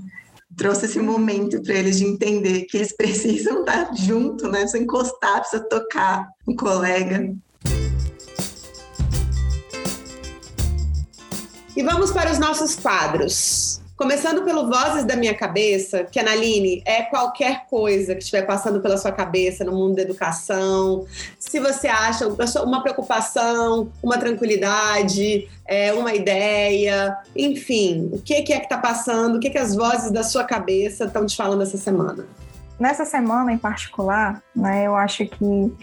trouxe 0.56 0.86
esse 0.86 1.00
momento 1.00 1.62
para 1.62 1.74
eles 1.74 1.98
de 1.98 2.06
entender 2.06 2.62
que 2.62 2.78
eles 2.78 2.96
precisam 2.98 3.60
estar 3.60 3.94
junto, 3.94 4.48
né? 4.48 4.62
Precisa 4.62 4.82
encostar, 4.82 5.42
precisa 5.42 5.64
tocar 5.68 6.30
um 6.48 6.56
colega. 6.56 7.36
E 11.76 11.84
vamos 11.84 12.12
para 12.12 12.32
os 12.32 12.40
nossos 12.40 12.76
quadros. 12.76 13.82
Começando 13.98 14.44
pelo 14.44 14.70
Vozes 14.70 15.06
da 15.06 15.16
Minha 15.16 15.34
Cabeça, 15.34 16.04
que, 16.04 16.20
Analine, 16.20 16.84
é 16.86 17.02
qualquer 17.02 17.66
coisa 17.68 18.14
que 18.14 18.22
estiver 18.22 18.44
passando 18.44 18.80
pela 18.80 18.96
sua 18.96 19.12
cabeça 19.12 19.66
no 19.66 19.72
mundo 19.72 19.96
da 19.96 20.04
educação. 20.04 21.08
Se 21.40 21.60
você 21.60 21.88
acha 21.88 22.28
uma 22.62 22.84
preocupação, 22.84 23.92
uma 24.04 24.20
tranquilidade, 24.20 25.50
é, 25.66 25.92
uma 25.94 26.14
ideia, 26.14 27.18
enfim, 27.36 28.12
o 28.14 28.22
que 28.22 28.36
é 28.36 28.44
que 28.44 28.54
está 28.54 28.78
passando, 28.78 29.38
o 29.38 29.40
que, 29.40 29.48
é 29.48 29.50
que 29.50 29.58
as 29.58 29.74
vozes 29.74 30.12
da 30.12 30.22
sua 30.22 30.44
cabeça 30.44 31.06
estão 31.06 31.26
te 31.26 31.36
falando 31.36 31.64
essa 31.64 31.78
semana? 31.78 32.28
Nessa 32.80 33.06
semana 33.06 33.52
em 33.52 33.58
particular, 33.58 34.42
né, 34.56 34.86
eu 34.86 34.96
acho 34.96 35.26
que 35.26 35.76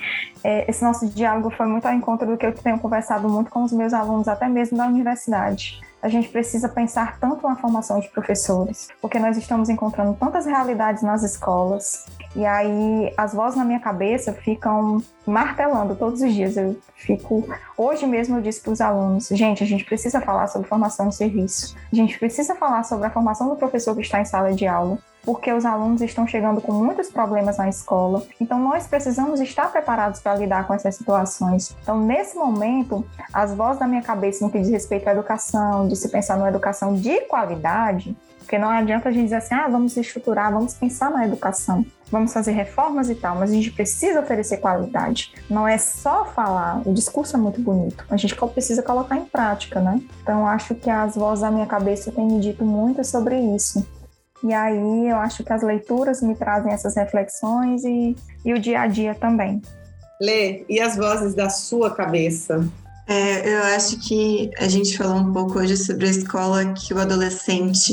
é, 0.43 0.71
esse 0.71 0.83
nosso 0.85 1.09
diálogo 1.09 1.51
foi 1.51 1.67
muito 1.67 1.87
ao 1.87 1.95
encontro 1.95 2.27
do 2.27 2.37
que 2.37 2.47
eu 2.47 2.53
tenho 2.53 2.79
conversado 2.79 3.29
muito 3.29 3.51
com 3.51 3.65
os 3.65 3.73
meus 3.73 3.93
alunos, 3.93 4.29
até 4.29 4.49
mesmo 4.49 4.77
da 4.77 4.87
universidade 4.87 5.81
a 6.05 6.09
gente 6.11 6.29
precisa 6.29 6.69
pensar 6.69 7.19
tanto 7.19 7.49
na 7.49 7.57
formação 7.57 7.99
de 7.99 8.11
professores, 8.11 8.89
porque 9.01 9.19
nós 9.19 9.39
estamos 9.39 9.71
encontrando 9.71 10.13
tantas 10.21 10.45
realidades 10.45 11.03
nas 11.03 11.23
escolas, 11.23 12.05
e 12.37 12.45
aí 12.45 13.11
as 13.17 13.33
vozes 13.33 13.57
na 13.57 13.65
minha 13.65 13.81
cabeça 13.81 14.31
ficam 14.35 15.03
martelando 15.27 15.97
todos 15.97 16.21
os 16.21 16.31
dias. 16.31 16.59
Eu 16.59 16.79
fico. 16.95 17.49
Hoje 17.75 18.07
mesmo 18.07 18.37
eu 18.37 18.43
disse 18.43 18.61
para 18.61 18.73
os 18.73 18.83
alunos: 18.83 19.29
gente, 19.29 19.65
a 19.65 19.67
gente 19.67 19.83
precisa 19.83 20.21
falar 20.21 20.47
sobre 20.49 20.69
formação 20.69 21.09
de 21.09 21.15
serviço, 21.15 21.75
a 21.91 21.97
gente 21.97 22.19
precisa 22.19 22.55
falar 22.55 22.83
sobre 22.83 23.07
a 23.07 23.11
formação 23.11 23.49
do 23.49 23.57
professor 23.57 23.95
que 23.95 24.03
está 24.03 24.21
em 24.21 24.27
sala 24.27 24.53
de 24.53 24.67
aula. 24.67 24.99
Porque 25.25 25.53
os 25.53 25.65
alunos 25.65 26.01
estão 26.01 26.27
chegando 26.27 26.61
com 26.61 26.73
muitos 26.73 27.11
problemas 27.11 27.59
na 27.59 27.69
escola. 27.69 28.23
Então, 28.41 28.59
nós 28.59 28.87
precisamos 28.87 29.41
estar 29.41 29.71
preparados 29.73 30.21
para 30.21 30.37
lidar 30.37 30.67
com 30.67 30.75
essas 30.75 30.97
situações. 30.97 31.75
Então, 31.83 32.01
nesse 32.01 32.37
momento, 32.37 33.05
as 33.33 33.55
vozes 33.55 33.79
da 33.79 33.87
minha 33.87 34.03
cabeça 34.03 34.45
no 34.45 34.51
que 34.51 34.59
diz 34.59 34.71
respeito 34.71 35.09
à 35.09 35.13
educação, 35.13 35.89
de 35.89 35.97
se 35.97 36.09
pensar 36.09 36.37
numa 36.37 36.49
educação 36.49 36.95
de 36.95 37.23
qualidade, 37.23 38.17
porque 38.45 38.59
não 38.59 38.69
adianta 38.69 39.09
a 39.09 39.13
gente 39.13 39.25
dizer 39.25 39.37
assim, 39.37 39.55
ah, 39.55 39.67
vamos 39.69 39.97
estruturar, 39.97 40.53
vamos 40.53 40.75
pensar 40.75 41.11
na 41.11 41.25
educação, 41.25 41.85
vamos 42.11 42.33
fazer 42.33 42.53
reformas 42.53 43.09
e 43.09 43.15
tal, 43.15 43.37
mas 43.37 43.51
a 43.51 43.55
gente 43.55 43.71
precisa 43.71 44.21
oferecer 44.21 44.59
qualidade. 44.59 45.33
Não 45.49 45.67
é 45.67 45.79
só 45.79 46.27
falar, 46.27 46.83
o 46.85 46.93
discurso 46.93 47.37
é 47.37 47.41
muito 47.41 47.61
bonito, 47.61 48.05
a 48.11 48.17
gente 48.19 48.37
precisa 48.37 48.83
colocar 48.83 49.17
em 49.17 49.25
prática, 49.25 49.81
né? 49.81 49.99
Então, 50.23 50.47
acho 50.47 50.75
que 50.75 50.91
as 50.91 51.17
vozes 51.17 51.41
da 51.41 51.51
minha 51.51 51.67
cabeça 51.67 52.13
têm 52.13 52.27
me 52.27 52.39
dito 52.39 52.65
muito 52.65 53.03
sobre 53.03 53.39
isso. 53.39 53.85
E 54.45 54.53
aí 54.53 55.09
eu 55.09 55.17
acho 55.17 55.43
que 55.43 55.51
as 55.51 55.63
leituras 55.63 56.21
me 56.21 56.35
trazem 56.35 56.71
essas 56.71 56.95
reflexões 56.97 57.83
e, 57.83 58.15
e 58.45 58.53
o 58.53 58.59
dia 58.59 58.83
a 58.83 58.87
dia 58.87 59.15
também. 59.15 59.63
Lê, 60.21 60.67
e 60.69 60.79
as 60.81 60.97
vozes 60.97 61.35
da 61.35 61.49
sua 61.49 61.95
cabeça? 61.95 62.63
É, 63.09 63.55
eu 63.55 63.63
acho 63.75 63.99
que 64.07 64.51
a 64.59 64.69
gente 64.69 64.99
falou 64.99 65.17
um 65.17 65.33
pouco 65.33 65.59
hoje 65.59 65.79
sobre 65.79 66.07
a 66.07 66.11
escola 66.11 66.75
que 66.75 66.93
o 66.93 67.01
adolescente. 67.01 67.93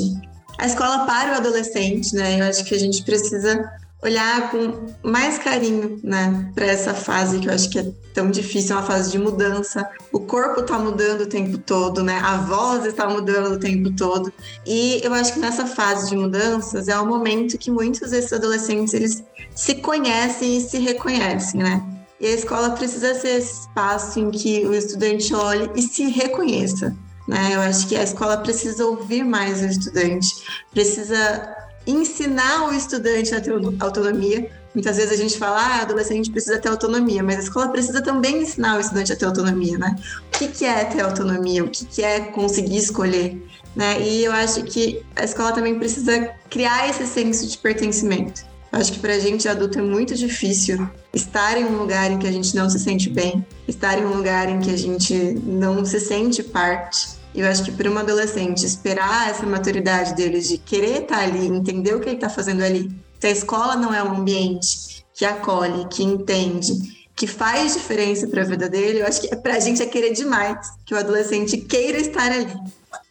A 0.58 0.66
escola 0.66 1.06
para 1.06 1.32
o 1.32 1.36
adolescente, 1.38 2.14
né? 2.14 2.42
Eu 2.42 2.46
acho 2.46 2.66
que 2.66 2.76
a 2.76 2.80
gente 2.80 3.02
precisa 3.04 3.72
olhar 4.04 4.50
com 4.50 4.88
mais 5.04 5.38
carinho, 5.38 6.00
né, 6.04 6.52
para 6.56 6.66
essa 6.66 6.94
fase 6.94 7.40
que 7.40 7.48
eu 7.48 7.54
acho 7.54 7.70
que 7.70 7.80
é 7.80 7.92
tão 8.14 8.32
difícil, 8.32 8.76
é 8.76 8.80
uma 8.80 8.86
fase 8.86 9.12
de 9.12 9.20
mudança. 9.20 9.88
O 10.12 10.20
corpo 10.22 10.62
está 10.62 10.78
mudando 10.78 11.22
o 11.22 11.28
tempo 11.28 11.58
todo, 11.58 12.04
né? 12.04 12.20
A 12.20 12.38
voz 12.38 12.86
está 12.86 13.08
mudando 13.08 13.54
o 13.54 13.60
tempo 13.60 13.96
todo. 13.96 14.34
E 14.66 15.00
eu 15.04 15.14
acho 15.14 15.34
que 15.34 15.40
nessa 15.40 15.66
fase 15.66 16.10
de 16.10 16.16
mudanças 16.16 16.88
é 16.88 17.00
o 17.00 17.06
momento 17.06 17.58
que 17.58 17.72
muitos 17.72 18.10
desses 18.10 18.34
adolescentes 18.34 18.94
eles 18.94 19.24
se 19.56 19.76
conhecem 19.76 20.58
e 20.58 20.62
se 20.62 20.80
reconhecem, 20.80 21.62
né? 21.62 21.82
E 22.20 22.28
a 22.28 22.32
escola 22.32 22.72
precisa 22.72 23.16
ser 23.16 23.40
esse 23.40 23.62
espaço 23.62 24.20
em 24.20 24.30
que 24.30 24.66
o 24.66 24.74
estudante 24.74 25.34
olhe 25.34 25.72
e 25.76 25.82
se 25.82 26.06
reconheça. 26.08 26.96
Né? 27.28 27.52
Eu 27.54 27.62
acho 27.62 27.88
que 27.88 27.96
a 27.96 28.04
escola 28.04 28.38
precisa 28.38 28.86
ouvir 28.86 29.24
mais 29.24 29.62
o 29.62 29.66
estudante, 29.66 30.28
precisa 30.72 31.61
ensinar 31.86 32.68
o 32.68 32.74
estudante 32.74 33.34
a 33.34 33.42
ter 33.42 33.54
autonomia. 33.80 34.50
Muitas 34.74 34.98
vezes 34.98 35.12
a 35.12 35.22
gente 35.22 35.38
fala, 35.38 35.60
ah, 35.60 35.82
adolescente 35.82 36.32
precisa 36.32 36.58
ter 36.58 36.70
autonomia, 36.70 37.22
mas 37.22 37.38
a 37.38 37.40
escola 37.40 37.70
precisa 37.70 38.02
também 38.02 38.44
ensinar 38.44 38.78
o 38.78 38.80
estudante 38.80 39.12
a 39.12 39.16
ter 39.16 39.26
autonomia, 39.26 39.78
né? 39.78 39.96
O 40.28 40.38
que, 40.38 40.48
que 40.48 40.66
é 40.66 40.86
ter 40.86 41.02
autonomia? 41.02 41.64
O 41.64 41.70
que, 41.70 41.86
que 41.86 42.04
é 42.04 42.20
conseguir 42.20 42.78
escolher? 42.78 43.46
Né? 43.76 44.02
E 44.02 44.24
eu 44.24 44.32
acho 44.32 44.64
que 44.64 45.04
a 45.16 45.24
escola 45.24 45.52
também 45.52 45.78
precisa 45.78 46.34
criar 46.50 46.90
esse 46.90 47.06
senso 47.06 47.48
de 47.48 47.58
pertencimento. 47.58 48.44
Eu 48.72 48.80
acho 48.80 48.94
que 48.94 49.00
para 49.00 49.14
a 49.14 49.20
gente 49.20 49.48
adulto 49.50 49.80
é 49.80 49.82
muito 49.82 50.16
difícil 50.16 50.90
estar 51.14 51.58
em 51.58 51.66
um 51.66 51.78
lugar 51.78 52.10
em 52.10 52.18
que 52.18 52.28
a 52.28 52.32
gente 52.32 52.56
não 52.56 52.70
se 52.70 52.80
sente 52.80 53.10
bem, 53.10 53.46
estar 53.68 53.98
em 53.98 54.06
um 54.06 54.16
lugar 54.16 54.48
em 54.48 54.62
que 54.62 54.70
a 54.70 54.78
gente 54.78 55.14
não 55.44 55.84
se 55.84 56.00
sente 56.00 56.42
parte. 56.42 57.21
Eu 57.34 57.48
acho 57.48 57.64
que 57.64 57.72
para 57.72 57.90
um 57.90 57.98
adolescente 57.98 58.66
esperar 58.66 59.30
essa 59.30 59.46
maturidade 59.46 60.16
dele 60.16 60.42
de 60.42 60.58
querer 60.58 61.04
estar 61.04 61.20
ali, 61.20 61.48
entender 61.48 61.96
o 61.96 62.00
que 62.00 62.10
ele 62.10 62.16
está 62.16 62.30
fazendo 62.30 62.64
ali, 62.64 62.92
se 63.20 63.28
a 63.28 63.32
escola 63.32 63.76
não 63.76 63.94
é 63.94 64.04
um 64.04 64.18
ambiente 64.18 65.06
que 65.14 65.24
acolhe, 65.24 65.88
que 65.88 66.04
entende, 66.04 66.74
que 67.16 67.28
faz 67.28 67.74
diferença 67.74 68.28
para 68.28 68.42
a 68.42 68.46
vida 68.46 68.68
dele, 68.68 69.02
eu 69.02 69.06
acho 69.06 69.22
que 69.22 69.36
para 69.36 69.56
a 69.56 69.60
gente 69.60 69.82
é 69.82 69.86
querer 69.86 70.12
demais 70.12 70.58
que 70.86 70.94
o 70.94 70.98
adolescente 70.98 71.58
queira 71.58 72.00
estar 72.00 72.32
ali. 72.32 72.54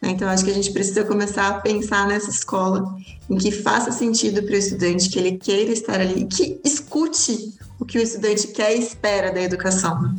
Né? 0.01 0.09
Então, 0.09 0.27
acho 0.27 0.43
que 0.43 0.51
a 0.51 0.53
gente 0.53 0.71
precisa 0.71 1.03
começar 1.03 1.47
a 1.47 1.61
pensar 1.61 2.07
nessa 2.07 2.29
escola 2.29 2.95
em 3.29 3.37
que 3.37 3.51
faça 3.51 3.91
sentido 3.91 4.43
para 4.43 4.53
o 4.53 4.57
estudante, 4.57 5.09
que 5.09 5.17
ele 5.17 5.37
queira 5.37 5.71
estar 5.71 5.99
ali, 5.99 6.25
que 6.25 6.59
escute 6.63 7.57
o 7.79 7.85
que 7.85 7.97
o 7.97 8.01
estudante 8.01 8.47
quer 8.49 8.75
e 8.75 8.79
espera 8.79 9.31
da 9.31 9.41
educação. 9.41 10.13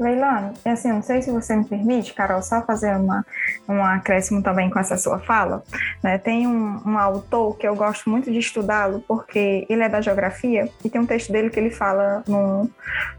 Leilane, 0.00 0.54
assim, 0.64 0.88
não 0.88 1.02
sei 1.02 1.20
se 1.20 1.30
você 1.30 1.54
me 1.54 1.64
permite, 1.64 2.14
Carol, 2.14 2.42
só 2.42 2.62
fazer 2.62 2.96
uma, 2.96 3.24
um 3.68 3.84
acréscimo 3.84 4.42
também 4.42 4.70
com 4.70 4.78
essa 4.78 4.96
sua 4.96 5.18
fala. 5.18 5.62
Né? 6.02 6.16
Tem 6.16 6.46
um, 6.46 6.80
um 6.86 6.98
autor 6.98 7.58
que 7.58 7.68
eu 7.68 7.76
gosto 7.76 8.08
muito 8.08 8.32
de 8.32 8.38
estudá-lo, 8.38 9.04
porque 9.06 9.66
ele 9.68 9.82
é 9.82 9.88
da 9.90 10.00
geografia, 10.00 10.70
e 10.82 10.88
tem 10.88 11.00
um 11.00 11.06
texto 11.06 11.30
dele 11.30 11.50
que 11.50 11.60
ele 11.60 11.70
fala, 11.70 12.24
no, 12.26 12.70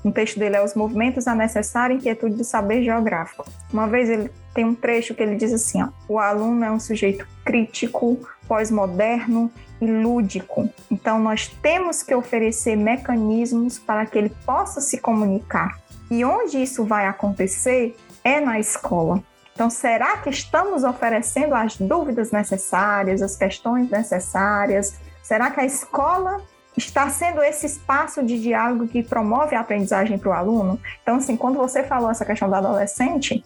um 0.04 0.12
texto 0.12 0.40
dele 0.40 0.56
é 0.56 0.64
Os 0.64 0.74
Movimentos 0.74 1.28
a 1.28 1.36
Necessária 1.36 1.94
Inquietude 1.94 2.36
do 2.36 2.44
Saber 2.44 2.84
Geográfico. 2.84 3.46
Uma 3.72 3.88
vez 3.88 4.10
ele 4.10 4.32
tem 4.52 4.66
um 4.66 4.74
trecho 4.74 5.14
que 5.14 5.22
ele 5.22 5.36
diz 5.36 5.54
assim, 5.54 5.84
ó, 5.84 5.90
o 6.08 6.18
aluno 6.18 6.66
é 6.66 6.72
um 6.72 6.80
sujeito 6.80 7.28
crítico, 7.46 8.18
pós-moderno 8.48 9.52
e 9.80 9.86
lúdico. 9.86 10.68
Então, 10.90 11.20
nós 11.20 11.48
temos 11.48 12.02
que 12.02 12.14
oferecer 12.14 12.76
mecanismos 12.76 13.78
para 13.78 14.06
que 14.06 14.18
ele 14.18 14.32
possa 14.46 14.82
se 14.82 14.98
comunicar 14.98 15.80
e 16.12 16.26
onde 16.26 16.62
isso 16.62 16.84
vai 16.84 17.08
acontecer 17.08 17.96
é 18.22 18.42
na 18.42 18.60
escola. 18.60 19.24
Então, 19.54 19.70
será 19.70 20.18
que 20.18 20.30
estamos 20.30 20.84
oferecendo 20.84 21.56
as 21.56 21.78
dúvidas 21.78 22.32
necessárias, 22.32 23.22
as 23.22 23.36
questões 23.36 23.90
necessárias? 23.90 25.00
Será 25.24 25.50
que 25.50 25.62
a 25.62 25.66
escola 25.66 26.42
está 26.76 27.10
sendo 27.10 27.42
esse 27.42 27.66
espaço 27.66 28.24
de 28.24 28.42
diálogo 28.42 28.88
que 28.88 29.04
promove 29.04 29.56
a 29.56 29.62
aprendizagem 29.62 30.18
para 30.18 30.30
o 30.30 30.34
aluno? 30.34 30.80
Então, 31.02 31.16
assim, 31.16 31.38
quando 31.38 31.58
você 31.58 31.84
falou 31.84 32.12
essa 32.12 32.26
questão 32.26 32.50
do 32.50 32.56
adolescente, 32.56 33.44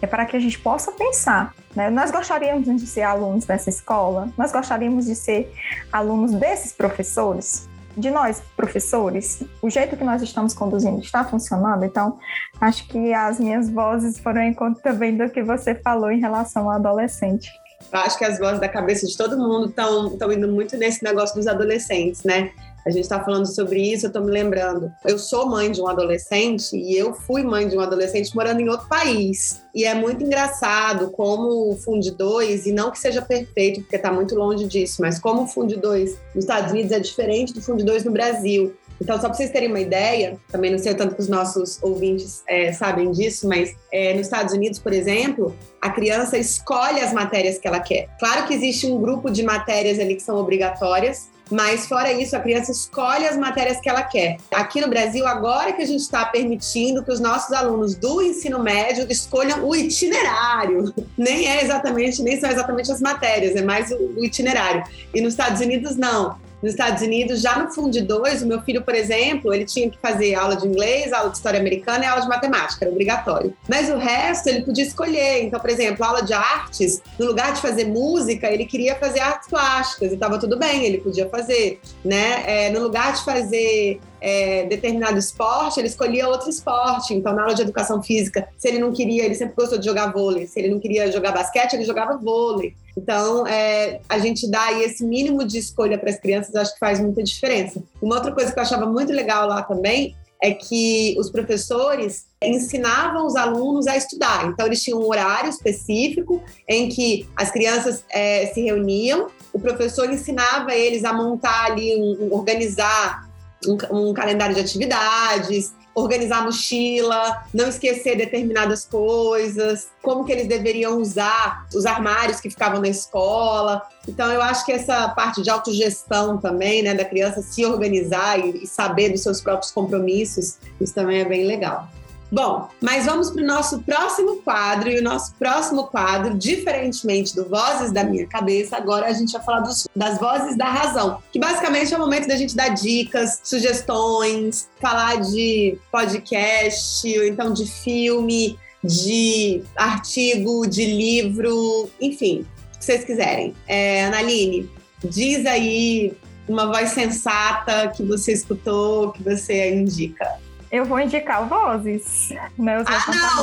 é 0.00 0.06
para 0.06 0.24
que 0.24 0.36
a 0.36 0.40
gente 0.40 0.58
possa 0.58 0.92
pensar. 0.92 1.54
Né? 1.74 1.90
Nós 1.90 2.10
gostaríamos 2.10 2.64
de 2.64 2.86
ser 2.86 3.02
alunos 3.02 3.44
dessa 3.44 3.68
escola? 3.68 4.28
Nós 4.36 4.52
gostaríamos 4.52 5.06
de 5.06 5.14
ser 5.14 5.52
alunos 5.92 6.32
desses 6.32 6.72
professores? 6.72 7.68
De 7.96 8.10
nós, 8.10 8.42
professores, 8.56 9.42
o 9.62 9.70
jeito 9.70 9.96
que 9.96 10.04
nós 10.04 10.20
estamos 10.22 10.52
conduzindo 10.52 11.00
está 11.00 11.24
funcionando, 11.24 11.84
então 11.84 12.18
acho 12.60 12.86
que 12.88 13.14
as 13.14 13.40
minhas 13.40 13.70
vozes 13.70 14.18
foram 14.18 14.42
em 14.42 14.52
conta 14.52 14.80
também 14.82 15.16
do 15.16 15.28
que 15.30 15.42
você 15.42 15.74
falou 15.74 16.10
em 16.10 16.20
relação 16.20 16.64
ao 16.64 16.76
adolescente. 16.76 17.50
Eu 17.92 18.00
acho 18.00 18.18
que 18.18 18.24
as 18.24 18.38
vozes 18.38 18.60
da 18.60 18.68
cabeça 18.68 19.06
de 19.06 19.16
todo 19.16 19.38
mundo 19.38 19.68
estão 19.68 20.32
indo 20.32 20.48
muito 20.48 20.76
nesse 20.76 21.04
negócio 21.04 21.36
dos 21.36 21.46
adolescentes, 21.46 22.24
né? 22.24 22.50
A 22.86 22.90
gente 22.90 23.02
está 23.02 23.18
falando 23.18 23.52
sobre 23.52 23.82
isso, 23.82 24.06
eu 24.06 24.08
estou 24.08 24.22
me 24.22 24.30
lembrando. 24.30 24.92
Eu 25.04 25.18
sou 25.18 25.48
mãe 25.48 25.72
de 25.72 25.82
um 25.82 25.88
adolescente 25.88 26.76
e 26.76 26.96
eu 26.96 27.12
fui 27.12 27.42
mãe 27.42 27.66
de 27.66 27.76
um 27.76 27.80
adolescente 27.80 28.32
morando 28.32 28.60
em 28.60 28.68
outro 28.68 28.86
país. 28.86 29.60
E 29.74 29.84
é 29.84 29.92
muito 29.92 30.22
engraçado 30.22 31.10
como 31.10 31.72
o 31.72 31.76
Fundi 31.76 32.12
2, 32.12 32.66
e 32.66 32.72
não 32.72 32.92
que 32.92 32.98
seja 33.00 33.20
perfeito, 33.20 33.80
porque 33.80 33.96
está 33.96 34.12
muito 34.12 34.36
longe 34.36 34.66
disso, 34.68 35.02
mas 35.02 35.18
como 35.18 35.42
o 35.42 35.46
Fundi 35.48 35.74
2 35.74 36.16
nos 36.32 36.44
Estados 36.44 36.70
Unidos 36.70 36.92
é 36.92 37.00
diferente 37.00 37.52
do 37.52 37.60
Fundi 37.60 37.82
2 37.82 38.04
no 38.04 38.12
Brasil. 38.12 38.72
Então, 39.00 39.16
só 39.16 39.22
para 39.28 39.34
vocês 39.34 39.50
terem 39.50 39.68
uma 39.68 39.80
ideia, 39.80 40.38
também 40.48 40.70
não 40.70 40.78
sei 40.78 40.94
tanto 40.94 41.16
que 41.16 41.20
os 41.20 41.28
nossos 41.28 41.82
ouvintes 41.82 42.44
é, 42.48 42.72
sabem 42.72 43.10
disso, 43.10 43.48
mas 43.48 43.74
é, 43.92 44.14
nos 44.14 44.22
Estados 44.22 44.54
Unidos, 44.54 44.78
por 44.78 44.92
exemplo, 44.92 45.54
a 45.82 45.90
criança 45.90 46.38
escolhe 46.38 47.00
as 47.00 47.12
matérias 47.12 47.58
que 47.58 47.66
ela 47.66 47.80
quer. 47.80 48.08
Claro 48.20 48.46
que 48.46 48.54
existe 48.54 48.86
um 48.86 49.00
grupo 49.00 49.28
de 49.28 49.42
matérias 49.42 49.98
ali 49.98 50.14
que 50.14 50.22
são 50.22 50.36
obrigatórias, 50.36 51.34
mas 51.50 51.86
fora 51.86 52.12
isso, 52.12 52.36
a 52.36 52.40
criança 52.40 52.72
escolhe 52.72 53.26
as 53.26 53.36
matérias 53.36 53.80
que 53.80 53.88
ela 53.88 54.02
quer. 54.02 54.38
Aqui 54.52 54.80
no 54.80 54.88
Brasil, 54.88 55.26
agora 55.26 55.72
que 55.72 55.82
a 55.82 55.86
gente 55.86 56.00
está 56.00 56.24
permitindo 56.24 57.04
que 57.04 57.10
os 57.10 57.20
nossos 57.20 57.52
alunos 57.52 57.94
do 57.94 58.20
ensino 58.22 58.62
médio 58.62 59.06
escolham 59.10 59.66
o 59.66 59.74
itinerário, 59.74 60.92
nem 61.16 61.48
é 61.48 61.62
exatamente, 61.62 62.22
nem 62.22 62.38
são 62.40 62.50
exatamente 62.50 62.90
as 62.90 63.00
matérias, 63.00 63.54
é 63.54 63.62
mais 63.62 63.90
o 63.90 64.24
itinerário. 64.24 64.82
E 65.14 65.20
nos 65.20 65.34
Estados 65.34 65.60
Unidos, 65.60 65.96
não 65.96 66.45
nos 66.66 66.72
Estados 66.72 67.00
Unidos, 67.00 67.40
já 67.40 67.56
no 67.56 67.72
Fundo 67.72 68.02
2, 68.02 68.42
o 68.42 68.46
meu 68.46 68.60
filho, 68.60 68.82
por 68.82 68.92
exemplo, 68.92 69.54
ele 69.54 69.64
tinha 69.64 69.88
que 69.88 69.96
fazer 69.98 70.34
aula 70.34 70.56
de 70.56 70.66
inglês, 70.66 71.12
aula 71.12 71.30
de 71.30 71.36
história 71.36 71.60
americana 71.60 72.04
e 72.04 72.08
aula 72.08 72.20
de 72.22 72.28
matemática, 72.28 72.84
era 72.84 72.90
obrigatório. 72.90 73.54
Mas 73.68 73.88
o 73.88 73.96
resto 73.96 74.48
ele 74.48 74.62
podia 74.62 74.82
escolher. 74.82 75.44
Então, 75.44 75.60
por 75.60 75.70
exemplo, 75.70 76.04
aula 76.04 76.22
de 76.22 76.32
artes, 76.32 77.00
no 77.20 77.26
lugar 77.26 77.52
de 77.52 77.60
fazer 77.60 77.84
música, 77.84 78.50
ele 78.50 78.64
queria 78.64 78.96
fazer 78.96 79.20
artes 79.20 79.48
plásticas 79.48 80.10
e 80.10 80.14
estava 80.14 80.40
tudo 80.40 80.58
bem, 80.58 80.84
ele 80.84 80.98
podia 80.98 81.28
fazer, 81.28 81.78
né? 82.04 82.42
É, 82.46 82.70
no 82.70 82.80
lugar 82.80 83.12
de 83.12 83.24
fazer 83.24 84.00
é, 84.20 84.64
determinado 84.66 85.18
esporte, 85.18 85.78
ele 85.78 85.86
escolhia 85.86 86.28
outro 86.28 86.50
esporte. 86.50 87.14
Então, 87.14 87.32
na 87.32 87.42
aula 87.42 87.54
de 87.54 87.62
educação 87.62 88.02
física, 88.02 88.48
se 88.58 88.66
ele 88.66 88.80
não 88.80 88.92
queria, 88.92 89.24
ele 89.24 89.36
sempre 89.36 89.54
gostou 89.54 89.78
de 89.78 89.86
jogar 89.86 90.12
vôlei. 90.12 90.48
Se 90.48 90.58
ele 90.58 90.70
não 90.70 90.80
queria 90.80 91.12
jogar 91.12 91.30
basquete, 91.30 91.74
ele 91.74 91.84
jogava 91.84 92.16
vôlei. 92.16 92.74
Então, 92.96 93.46
é, 93.46 94.00
a 94.08 94.18
gente 94.18 94.50
dá 94.50 94.62
aí 94.62 94.82
esse 94.84 95.04
mínimo 95.04 95.44
de 95.44 95.58
escolha 95.58 95.98
para 95.98 96.10
as 96.10 96.18
crianças, 96.18 96.54
acho 96.54 96.72
que 96.72 96.80
faz 96.80 96.98
muita 96.98 97.22
diferença. 97.22 97.82
Uma 98.00 98.16
outra 98.16 98.32
coisa 98.32 98.52
que 98.52 98.58
eu 98.58 98.62
achava 98.62 98.86
muito 98.86 99.12
legal 99.12 99.46
lá 99.46 99.62
também 99.62 100.16
é 100.42 100.52
que 100.52 101.14
os 101.18 101.30
professores 101.30 102.26
ensinavam 102.42 103.26
os 103.26 103.36
alunos 103.36 103.86
a 103.86 103.96
estudar. 103.96 104.46
Então, 104.46 104.66
eles 104.66 104.82
tinham 104.82 105.00
um 105.00 105.08
horário 105.08 105.50
específico 105.50 106.42
em 106.68 106.88
que 106.88 107.26
as 107.34 107.50
crianças 107.50 108.04
é, 108.10 108.46
se 108.46 108.62
reuniam, 108.62 109.28
o 109.52 109.58
professor 109.58 110.10
ensinava 110.10 110.74
eles 110.74 111.04
a 111.04 111.12
montar 111.12 111.66
ali, 111.66 111.96
um, 111.96 112.32
organizar 112.32 113.25
um, 113.66 113.76
um 113.90 114.14
calendário 114.14 114.54
de 114.54 114.60
atividades, 114.60 115.72
organizar 115.96 116.40
a 116.40 116.42
mochila, 116.42 117.42
não 117.54 117.68
esquecer 117.68 118.16
determinadas 118.16 118.84
coisas, 118.84 119.88
como 120.02 120.26
que 120.26 120.32
eles 120.32 120.46
deveriam 120.46 121.00
usar 121.00 121.66
os 121.74 121.86
armários 121.86 122.38
que 122.38 122.50
ficavam 122.50 122.82
na 122.82 122.88
escola. 122.88 123.82
Então 124.06 124.30
eu 124.30 124.42
acho 124.42 124.64
que 124.66 124.72
essa 124.72 125.08
parte 125.08 125.40
de 125.40 125.48
autogestão 125.48 126.36
também, 126.36 126.82
né, 126.82 126.94
da 126.94 127.04
criança 127.04 127.40
se 127.40 127.64
organizar 127.64 128.38
e, 128.38 128.64
e 128.64 128.66
saber 128.66 129.08
dos 129.08 129.22
seus 129.22 129.40
próprios 129.40 129.72
compromissos, 129.72 130.58
isso 130.78 130.94
também 130.94 131.20
é 131.20 131.24
bem 131.24 131.46
legal. 131.46 131.88
Bom, 132.36 132.68
mas 132.82 133.06
vamos 133.06 133.30
para 133.30 133.42
o 133.42 133.46
nosso 133.46 133.80
próximo 133.80 134.36
quadro. 134.42 134.90
E 134.90 134.98
o 134.98 135.02
nosso 135.02 135.34
próximo 135.36 135.84
quadro, 135.84 136.34
diferentemente 136.34 137.34
do 137.34 137.48
Vozes 137.48 137.92
da 137.92 138.04
Minha 138.04 138.26
Cabeça, 138.26 138.76
agora 138.76 139.06
a 139.06 139.12
gente 139.14 139.32
vai 139.32 139.42
falar 139.42 139.60
dos, 139.60 139.88
das 139.96 140.18
Vozes 140.18 140.54
da 140.54 140.66
Razão, 140.66 141.22
que 141.32 141.38
basicamente 141.38 141.94
é 141.94 141.96
o 141.96 142.00
momento 142.00 142.28
da 142.28 142.36
gente 142.36 142.54
dar 142.54 142.68
dicas, 142.68 143.40
sugestões, 143.42 144.68
falar 144.78 145.22
de 145.22 145.78
podcast, 145.90 147.18
ou 147.18 147.24
então 147.24 147.54
de 147.54 147.64
filme, 147.64 148.58
de 148.84 149.62
artigo, 149.74 150.66
de 150.66 150.84
livro, 150.84 151.88
enfim, 151.98 152.44
o 152.74 152.78
que 152.78 152.84
vocês 152.84 153.02
quiserem. 153.02 153.54
É, 153.66 154.04
Analine, 154.04 154.68
diz 155.02 155.46
aí 155.46 156.12
uma 156.46 156.66
voz 156.66 156.90
sensata 156.90 157.88
que 157.96 158.02
você 158.02 158.34
escutou, 158.34 159.12
que 159.12 159.22
você 159.22 159.74
indica. 159.74 160.44
Eu 160.70 160.84
vou 160.84 161.00
indicar 161.00 161.46
vozes, 161.48 162.32
meus 162.58 162.84
ah, 162.88 163.42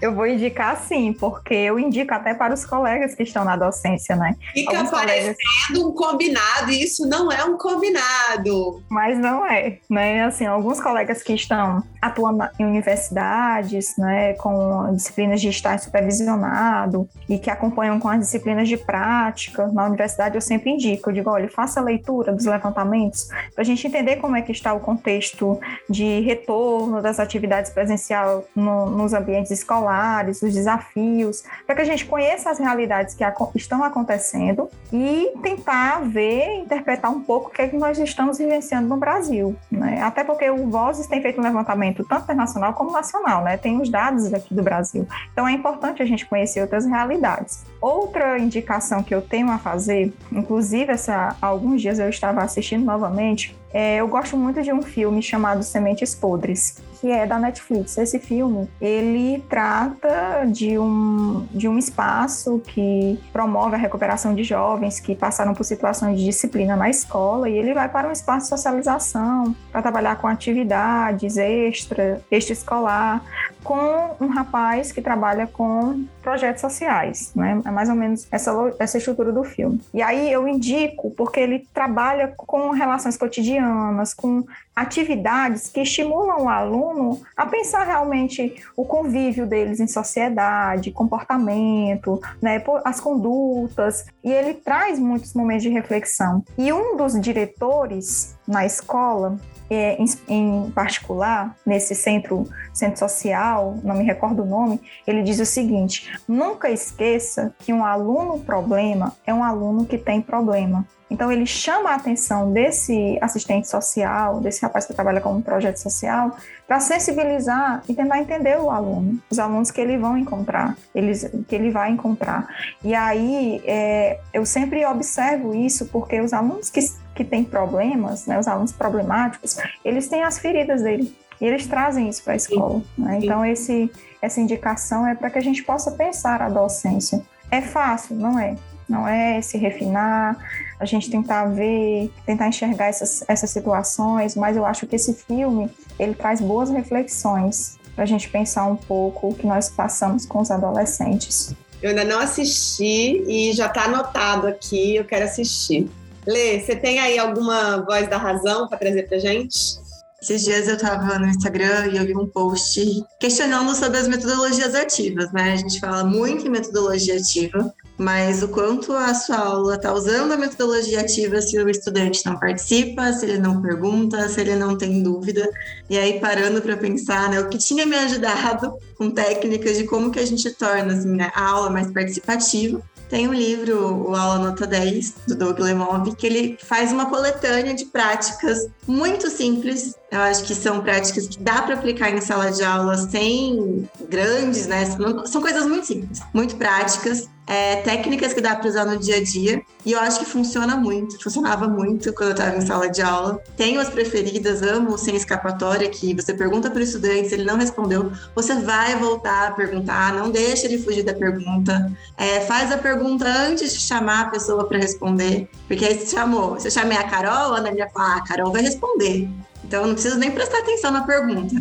Eu 0.00 0.14
vou 0.14 0.26
indicar 0.26 0.76
sim, 0.76 1.12
porque 1.12 1.54
eu 1.54 1.78
indico 1.78 2.12
até 2.12 2.34
para 2.34 2.52
os 2.52 2.64
colegas 2.64 3.14
que 3.14 3.22
estão 3.22 3.44
na 3.44 3.56
docência, 3.56 4.16
né? 4.16 4.34
Fica 4.52 4.76
Alguns 4.76 4.90
parecendo 4.90 5.36
colegas... 5.36 5.84
um 5.84 5.92
combinado, 5.92 6.70
e 6.70 6.82
isso 6.82 7.08
não 7.08 7.30
é 7.30 7.44
um 7.44 7.56
combinado. 7.56 8.82
Mas 8.88 9.18
não 9.18 9.46
é, 9.46 9.78
né? 9.88 10.24
Assim, 10.24 10.46
alguns 10.46 10.80
colegas 10.80 11.22
que 11.22 11.32
estão 11.32 11.82
atuando 12.00 12.48
em 12.58 12.64
universidades, 12.64 13.96
né, 13.96 14.32
com 14.34 14.92
disciplinas 14.94 15.40
de 15.40 15.48
estágio 15.48 15.84
supervisionado 15.84 17.08
e 17.28 17.38
que 17.38 17.50
acompanham 17.50 18.00
com 18.00 18.08
as 18.08 18.20
disciplinas 18.20 18.68
de 18.68 18.76
prática 18.76 19.66
na 19.68 19.84
universidade, 19.86 20.34
eu 20.34 20.40
sempre 20.40 20.70
indico, 20.70 21.10
eu 21.10 21.14
digo, 21.14 21.30
olha, 21.30 21.48
faça 21.48 21.78
a 21.80 21.82
leitura 21.82 22.32
dos 22.32 22.46
levantamentos 22.46 23.28
para 23.54 23.62
a 23.62 23.64
gente 23.64 23.86
entender 23.86 24.16
como 24.16 24.36
é 24.36 24.42
que 24.42 24.52
está 24.52 24.72
o 24.72 24.80
contexto 24.80 25.60
de 25.88 25.99
de 26.00 26.20
retorno 26.20 27.02
das 27.02 27.20
atividades 27.20 27.70
presencial 27.70 28.46
no, 28.56 28.86
nos 28.86 29.12
ambientes 29.12 29.50
escolares, 29.50 30.40
os 30.40 30.54
desafios, 30.54 31.44
para 31.66 31.74
que 31.74 31.82
a 31.82 31.84
gente 31.84 32.06
conheça 32.06 32.48
as 32.48 32.58
realidades 32.58 33.14
que 33.14 33.22
estão 33.54 33.84
acontecendo 33.84 34.70
e 34.90 35.30
tentar 35.42 36.00
ver, 36.00 36.60
interpretar 36.60 37.10
um 37.10 37.20
pouco 37.20 37.48
o 37.48 37.52
que, 37.52 37.60
é 37.60 37.68
que 37.68 37.76
nós 37.76 37.98
estamos 37.98 38.38
vivenciando 38.38 38.88
no 38.88 38.96
Brasil. 38.96 39.54
Né? 39.70 40.00
Até 40.00 40.24
porque 40.24 40.48
o 40.48 40.70
Vozes 40.70 41.06
tem 41.06 41.20
feito 41.20 41.38
um 41.38 41.44
levantamento 41.44 42.02
tanto 42.02 42.22
internacional 42.22 42.72
como 42.72 42.90
nacional, 42.92 43.44
né? 43.44 43.58
tem 43.58 43.78
os 43.78 43.90
dados 43.90 44.32
aqui 44.32 44.54
do 44.54 44.62
Brasil. 44.62 45.06
Então 45.34 45.46
é 45.46 45.52
importante 45.52 46.02
a 46.02 46.06
gente 46.06 46.24
conhecer 46.24 46.62
outras 46.62 46.86
realidades. 46.86 47.62
Outra 47.78 48.38
indicação 48.38 49.02
que 49.02 49.14
eu 49.14 49.20
tenho 49.20 49.50
a 49.50 49.58
fazer, 49.58 50.14
inclusive 50.32 50.92
essa, 50.92 51.36
alguns 51.42 51.82
dias 51.82 51.98
eu 51.98 52.08
estava 52.08 52.40
assistindo 52.42 52.86
novamente, 52.86 53.59
é, 53.72 53.96
eu 53.96 54.08
gosto 54.08 54.36
muito 54.36 54.62
de 54.62 54.72
um 54.72 54.82
filme 54.82 55.22
chamado 55.22 55.62
Sementes 55.62 56.14
Podres, 56.14 56.82
que 57.00 57.10
é 57.10 57.24
da 57.26 57.38
Netflix. 57.38 57.96
Esse 57.96 58.18
filme, 58.18 58.68
ele 58.80 59.42
trata 59.48 60.44
de 60.46 60.78
um, 60.78 61.46
de 61.52 61.68
um 61.68 61.78
espaço 61.78 62.60
que 62.66 63.18
promove 63.32 63.76
a 63.76 63.78
recuperação 63.78 64.34
de 64.34 64.42
jovens 64.42 64.98
que 64.98 65.14
passaram 65.14 65.54
por 65.54 65.64
situações 65.64 66.18
de 66.18 66.24
disciplina 66.24 66.74
na 66.76 66.90
escola 66.90 67.48
e 67.48 67.56
ele 67.56 67.72
vai 67.72 67.88
para 67.88 68.08
um 68.08 68.12
espaço 68.12 68.46
de 68.46 68.48
socialização 68.48 69.54
para 69.70 69.80
trabalhar 69.80 70.16
com 70.16 70.26
atividades 70.26 71.36
extra, 71.36 72.20
extraescolar, 72.30 73.22
com 73.62 74.16
um 74.20 74.28
rapaz 74.28 74.92
que 74.92 75.02
trabalha 75.02 75.46
com 75.46 76.04
projetos 76.22 76.60
sociais, 76.60 77.32
né? 77.34 77.60
É 77.64 77.70
mais 77.70 77.88
ou 77.88 77.94
menos 77.94 78.26
essa, 78.30 78.52
essa 78.78 78.98
estrutura 78.98 79.32
do 79.32 79.44
filme. 79.44 79.80
E 79.92 80.02
aí 80.02 80.32
eu 80.32 80.46
indico 80.46 81.10
porque 81.10 81.40
ele 81.40 81.66
trabalha 81.72 82.32
com 82.36 82.70
relações 82.70 83.16
cotidianas, 83.16 84.14
com 84.14 84.44
atividades 84.74 85.68
que 85.68 85.80
estimulam 85.80 86.44
o 86.44 86.48
aluno 86.48 87.20
a 87.36 87.44
pensar 87.44 87.84
realmente 87.84 88.54
o 88.76 88.84
convívio 88.84 89.46
deles 89.46 89.80
em 89.80 89.86
sociedade, 89.86 90.90
comportamento, 90.90 92.20
né, 92.40 92.62
as 92.84 93.00
condutas, 93.00 94.06
e 94.24 94.30
ele 94.30 94.54
traz 94.54 94.98
muitos 94.98 95.34
momentos 95.34 95.62
de 95.62 95.68
reflexão. 95.68 96.42
E 96.56 96.72
um 96.72 96.96
dos 96.96 97.20
diretores 97.20 98.34
na 98.46 98.64
escola, 98.64 99.36
é, 99.70 99.96
em, 100.02 100.04
em, 100.28 100.70
particular, 100.72 101.56
nesse 101.64 101.94
centro, 101.94 102.48
centro 102.74 102.98
social, 102.98 103.78
não 103.84 103.94
me 103.94 104.04
recordo 104.04 104.42
o 104.42 104.46
nome, 104.46 104.80
ele 105.06 105.22
diz 105.22 105.38
o 105.38 105.46
seguinte: 105.46 106.12
nunca 106.26 106.68
esqueça 106.68 107.54
que 107.60 107.72
um 107.72 107.84
aluno 107.84 108.40
problema 108.40 109.16
é 109.24 109.32
um 109.32 109.44
aluno 109.44 109.86
que 109.86 109.96
tem 109.96 110.20
problema. 110.20 110.84
Então, 111.10 111.30
ele 111.32 111.44
chama 111.44 111.90
a 111.90 111.96
atenção 111.96 112.52
desse 112.52 113.18
assistente 113.20 113.68
social, 113.68 114.40
desse 114.40 114.62
rapaz 114.62 114.86
que 114.86 114.94
trabalha 114.94 115.20
com 115.20 115.32
um 115.32 115.42
projeto 115.42 115.76
social, 115.76 116.36
para 116.66 116.78
sensibilizar 116.78 117.82
e 117.88 117.94
tentar 117.94 118.20
entender 118.20 118.58
o 118.58 118.70
aluno, 118.70 119.18
os 119.28 119.38
alunos 119.38 119.72
que 119.72 119.80
ele 119.80 119.98
vão 119.98 120.16
encontrar, 120.16 120.76
eles, 120.94 121.28
que 121.48 121.54
ele 121.54 121.70
vai 121.70 121.90
encontrar. 121.90 122.46
E 122.84 122.94
aí, 122.94 123.60
é, 123.66 124.20
eu 124.32 124.46
sempre 124.46 124.86
observo 124.86 125.52
isso 125.54 125.86
porque 125.86 126.20
os 126.20 126.32
alunos 126.32 126.70
que, 126.70 126.80
que 127.14 127.24
têm 127.24 127.42
problemas, 127.42 128.26
né, 128.26 128.38
os 128.38 128.46
alunos 128.46 128.70
problemáticos, 128.70 129.56
eles 129.84 130.06
têm 130.08 130.22
as 130.22 130.38
feridas 130.38 130.82
dele. 130.82 131.12
E 131.40 131.46
eles 131.46 131.66
trazem 131.66 132.08
isso 132.08 132.22
para 132.22 132.34
a 132.34 132.36
escola. 132.36 132.82
Né? 132.96 133.18
Então, 133.22 133.44
esse, 133.44 133.90
essa 134.20 134.40
indicação 134.40 135.06
é 135.06 135.14
para 135.14 135.30
que 135.30 135.38
a 135.38 135.42
gente 135.42 135.62
possa 135.62 135.90
pensar 135.92 136.42
a 136.42 136.48
docência. 136.48 137.22
É 137.50 137.60
fácil? 137.60 138.14
Não 138.14 138.38
é. 138.38 138.56
Não 138.90 139.06
é 139.06 139.40
se 139.40 139.56
refinar, 139.56 140.36
a 140.80 140.84
gente 140.84 141.08
tentar 141.08 141.44
ver, 141.46 142.10
tentar 142.26 142.48
enxergar 142.48 142.86
essas, 142.86 143.24
essas 143.28 143.48
situações, 143.48 144.34
mas 144.34 144.56
eu 144.56 144.66
acho 144.66 144.84
que 144.84 144.96
esse 144.96 145.14
filme, 145.14 145.70
ele 145.96 146.12
traz 146.12 146.40
boas 146.40 146.70
reflexões 146.70 147.78
para 147.94 148.02
a 148.02 148.06
gente 148.06 148.28
pensar 148.28 148.64
um 148.64 148.74
pouco 148.74 149.28
o 149.28 149.34
que 149.34 149.46
nós 149.46 149.68
passamos 149.68 150.26
com 150.26 150.40
os 150.40 150.50
adolescentes. 150.50 151.54
Eu 151.80 151.90
ainda 151.90 152.04
não 152.04 152.18
assisti 152.18 153.22
e 153.28 153.52
já 153.52 153.66
está 153.66 153.84
anotado 153.84 154.48
aqui, 154.48 154.96
eu 154.96 155.04
quero 155.04 155.24
assistir. 155.24 155.88
Lê, 156.26 156.58
você 156.58 156.74
tem 156.74 156.98
aí 156.98 157.16
alguma 157.16 157.82
voz 157.82 158.08
da 158.08 158.18
razão 158.18 158.66
para 158.66 158.76
trazer 158.76 159.04
para 159.04 159.18
gente? 159.18 159.78
Esses 160.20 160.42
dias 160.42 160.68
eu 160.68 160.74
estava 160.74 161.18
no 161.18 161.28
Instagram 161.28 161.86
e 161.92 161.96
eu 161.96 162.04
vi 162.04 162.14
um 162.14 162.26
post 162.26 163.04
questionando 163.18 163.74
sobre 163.74 163.98
as 163.98 164.08
metodologias 164.08 164.74
ativas, 164.74 165.32
né? 165.32 165.52
A 165.52 165.56
gente 165.56 165.80
fala 165.80 166.04
muito 166.04 166.46
em 166.46 166.50
metodologia 166.50 167.16
ativa, 167.16 167.72
mas 168.00 168.42
o 168.42 168.48
quanto 168.48 168.94
a 168.94 169.12
sua 169.12 169.36
aula 169.36 169.74
está 169.74 169.92
usando 169.92 170.32
a 170.32 170.36
metodologia 170.38 171.02
ativa 171.02 171.38
se 171.42 171.58
o 171.58 171.68
estudante 171.68 172.24
não 172.24 172.38
participa, 172.38 173.12
se 173.12 173.26
ele 173.26 173.36
não 173.36 173.60
pergunta, 173.60 174.26
se 174.26 174.40
ele 174.40 174.56
não 174.56 174.74
tem 174.74 175.02
dúvida. 175.02 175.46
E 175.90 175.98
aí, 175.98 176.18
parando 176.18 176.62
para 176.62 176.78
pensar, 176.78 177.28
né, 177.28 177.38
o 177.38 177.50
que 177.50 177.58
tinha 177.58 177.84
me 177.84 177.94
ajudado 177.96 178.72
com 178.96 179.10
técnicas 179.10 179.76
de 179.76 179.84
como 179.84 180.10
que 180.10 180.18
a 180.18 180.24
gente 180.24 180.50
torna 180.52 180.94
assim, 180.94 181.10
né, 181.10 181.30
a 181.34 181.46
aula 181.46 181.68
mais 181.68 181.92
participativa. 181.92 182.80
Tem 183.10 183.28
um 183.28 183.34
livro, 183.34 184.08
o 184.08 184.14
Aula 184.14 184.38
Nota 184.38 184.66
10, 184.66 185.14
do 185.28 185.34
Doug 185.34 185.58
Lemov, 185.58 186.14
que 186.14 186.26
ele 186.26 186.56
faz 186.62 186.92
uma 186.92 187.06
coletânea 187.06 187.74
de 187.74 187.84
práticas 187.84 188.68
muito 188.86 189.28
simples. 189.28 189.94
Eu 190.10 190.20
acho 190.20 190.44
que 190.44 190.54
são 190.54 190.80
práticas 190.80 191.26
que 191.26 191.38
dá 191.38 191.60
para 191.60 191.74
aplicar 191.74 192.10
em 192.10 192.20
sala 192.20 192.50
de 192.50 192.62
aula 192.62 192.96
sem 192.96 193.86
grandes, 194.08 194.68
né? 194.68 194.86
São 195.26 195.42
coisas 195.42 195.66
muito 195.66 195.86
simples, 195.86 196.20
muito 196.32 196.54
práticas 196.56 197.28
é, 197.46 197.76
técnicas 197.76 198.32
que 198.32 198.40
dá 198.40 198.54
para 198.54 198.68
usar 198.68 198.84
no 198.84 198.96
dia 198.96 199.16
a 199.16 199.22
dia. 199.22 199.62
E 199.84 199.92
eu 199.92 200.00
acho 200.00 200.20
que 200.20 200.26
funciona 200.26 200.76
muito, 200.76 201.20
funcionava 201.22 201.66
muito 201.66 202.12
quando 202.12 202.30
eu 202.30 202.34
estava 202.34 202.56
em 202.56 202.60
sala 202.60 202.88
de 202.88 203.02
aula. 203.02 203.42
Tenho 203.56 203.80
as 203.80 203.88
preferidas, 203.88 204.62
amo 204.62 204.96
sem 204.96 205.16
escapatória, 205.16 205.88
que 205.88 206.14
você 206.14 206.34
pergunta 206.34 206.70
para 206.70 206.78
o 206.78 206.82
estudante, 206.82 207.28
se 207.28 207.34
ele 207.34 207.44
não 207.44 207.56
respondeu, 207.56 208.12
você 208.34 208.54
vai 208.60 208.96
voltar 208.96 209.48
a 209.48 209.50
perguntar, 209.52 210.14
não 210.14 210.30
deixa 210.30 210.66
ele 210.66 210.78
fugir 210.78 211.02
da 211.02 211.14
pergunta. 211.14 211.90
É, 212.16 212.40
faz 212.40 212.70
a 212.70 212.78
pergunta 212.78 213.26
antes 213.26 213.72
de 213.72 213.80
chamar 213.80 214.26
a 214.26 214.30
pessoa 214.30 214.66
para 214.66 214.78
responder, 214.78 215.48
porque 215.66 215.84
aí 215.84 215.98
você 215.98 216.14
chamou, 216.14 216.60
se 216.60 216.68
eu 216.68 216.72
chamei 216.72 216.98
a 216.98 217.04
Carol, 217.04 217.54
a 217.54 217.58
Ana 217.58 217.72
ia 217.72 217.88
falar, 217.88 218.14
ah, 218.14 218.16
a 218.18 218.24
Carol 218.24 218.52
vai 218.52 218.62
responder. 218.62 219.28
Então, 219.64 219.82
eu 219.82 219.86
não 219.88 219.94
preciso 219.94 220.18
nem 220.18 220.30
prestar 220.30 220.58
atenção 220.58 220.90
na 220.90 221.02
pergunta. 221.02 221.54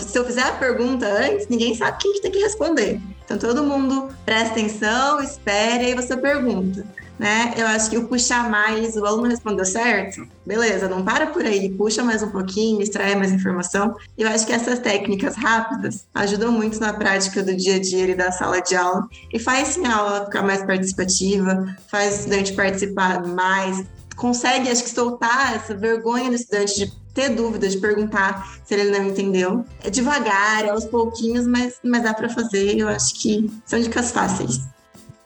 Se 0.00 0.18
eu 0.18 0.24
fizer 0.24 0.42
a 0.42 0.52
pergunta 0.52 1.06
antes, 1.06 1.48
ninguém 1.48 1.74
sabe 1.74 1.98
quem 2.00 2.20
tem 2.20 2.30
que 2.30 2.38
responder. 2.38 3.00
Então, 3.24 3.38
todo 3.38 3.64
mundo 3.64 4.08
presta 4.24 4.52
atenção, 4.52 5.20
espere 5.20 5.86
aí 5.86 5.94
você 5.94 6.16
pergunta. 6.16 6.84
Né? 7.18 7.54
Eu 7.56 7.66
acho 7.66 7.88
que 7.88 7.96
o 7.96 8.06
puxar 8.06 8.50
mais, 8.50 8.94
o 8.94 9.04
aluno 9.06 9.28
respondeu 9.28 9.64
certo, 9.64 10.28
beleza, 10.44 10.86
não 10.86 11.02
para 11.02 11.26
por 11.26 11.46
aí, 11.46 11.70
puxa 11.70 12.04
mais 12.04 12.22
um 12.22 12.28
pouquinho, 12.28 12.82
extrai 12.82 13.14
mais 13.14 13.32
informação. 13.32 13.96
Eu 14.18 14.28
acho 14.28 14.46
que 14.46 14.52
essas 14.52 14.78
técnicas 14.78 15.34
rápidas 15.34 16.06
ajudam 16.14 16.52
muito 16.52 16.78
na 16.78 16.92
prática 16.92 17.42
do 17.42 17.56
dia 17.56 17.76
a 17.76 17.80
dia 17.80 18.08
e 18.08 18.14
da 18.14 18.30
sala 18.30 18.60
de 18.60 18.76
aula 18.76 19.08
e 19.32 19.38
faz 19.38 19.68
sim 19.68 19.86
a 19.86 19.96
aula 19.96 20.24
ficar 20.26 20.42
mais 20.42 20.62
participativa, 20.62 21.74
faz 21.90 22.12
o 22.12 22.18
estudante 22.18 22.52
participar 22.52 23.26
mais, 23.26 23.82
consegue, 24.14 24.68
acho 24.68 24.84
que, 24.84 24.90
soltar 24.90 25.56
essa 25.56 25.74
vergonha 25.74 26.28
do 26.28 26.36
estudante 26.36 26.76
de 26.76 27.05
ter 27.16 27.30
dúvidas, 27.30 27.72
de 27.72 27.78
perguntar 27.78 28.60
se 28.62 28.74
ele 28.74 28.96
não 28.96 29.06
entendeu. 29.06 29.64
É 29.82 29.88
devagar, 29.88 30.66
é 30.66 30.68
aos 30.68 30.84
pouquinhos, 30.84 31.46
mas, 31.46 31.80
mas 31.82 32.02
dá 32.02 32.12
para 32.12 32.28
fazer. 32.28 32.78
Eu 32.78 32.88
acho 32.88 33.18
que 33.20 33.50
são 33.64 33.80
dicas 33.80 34.12
fáceis. 34.12 34.60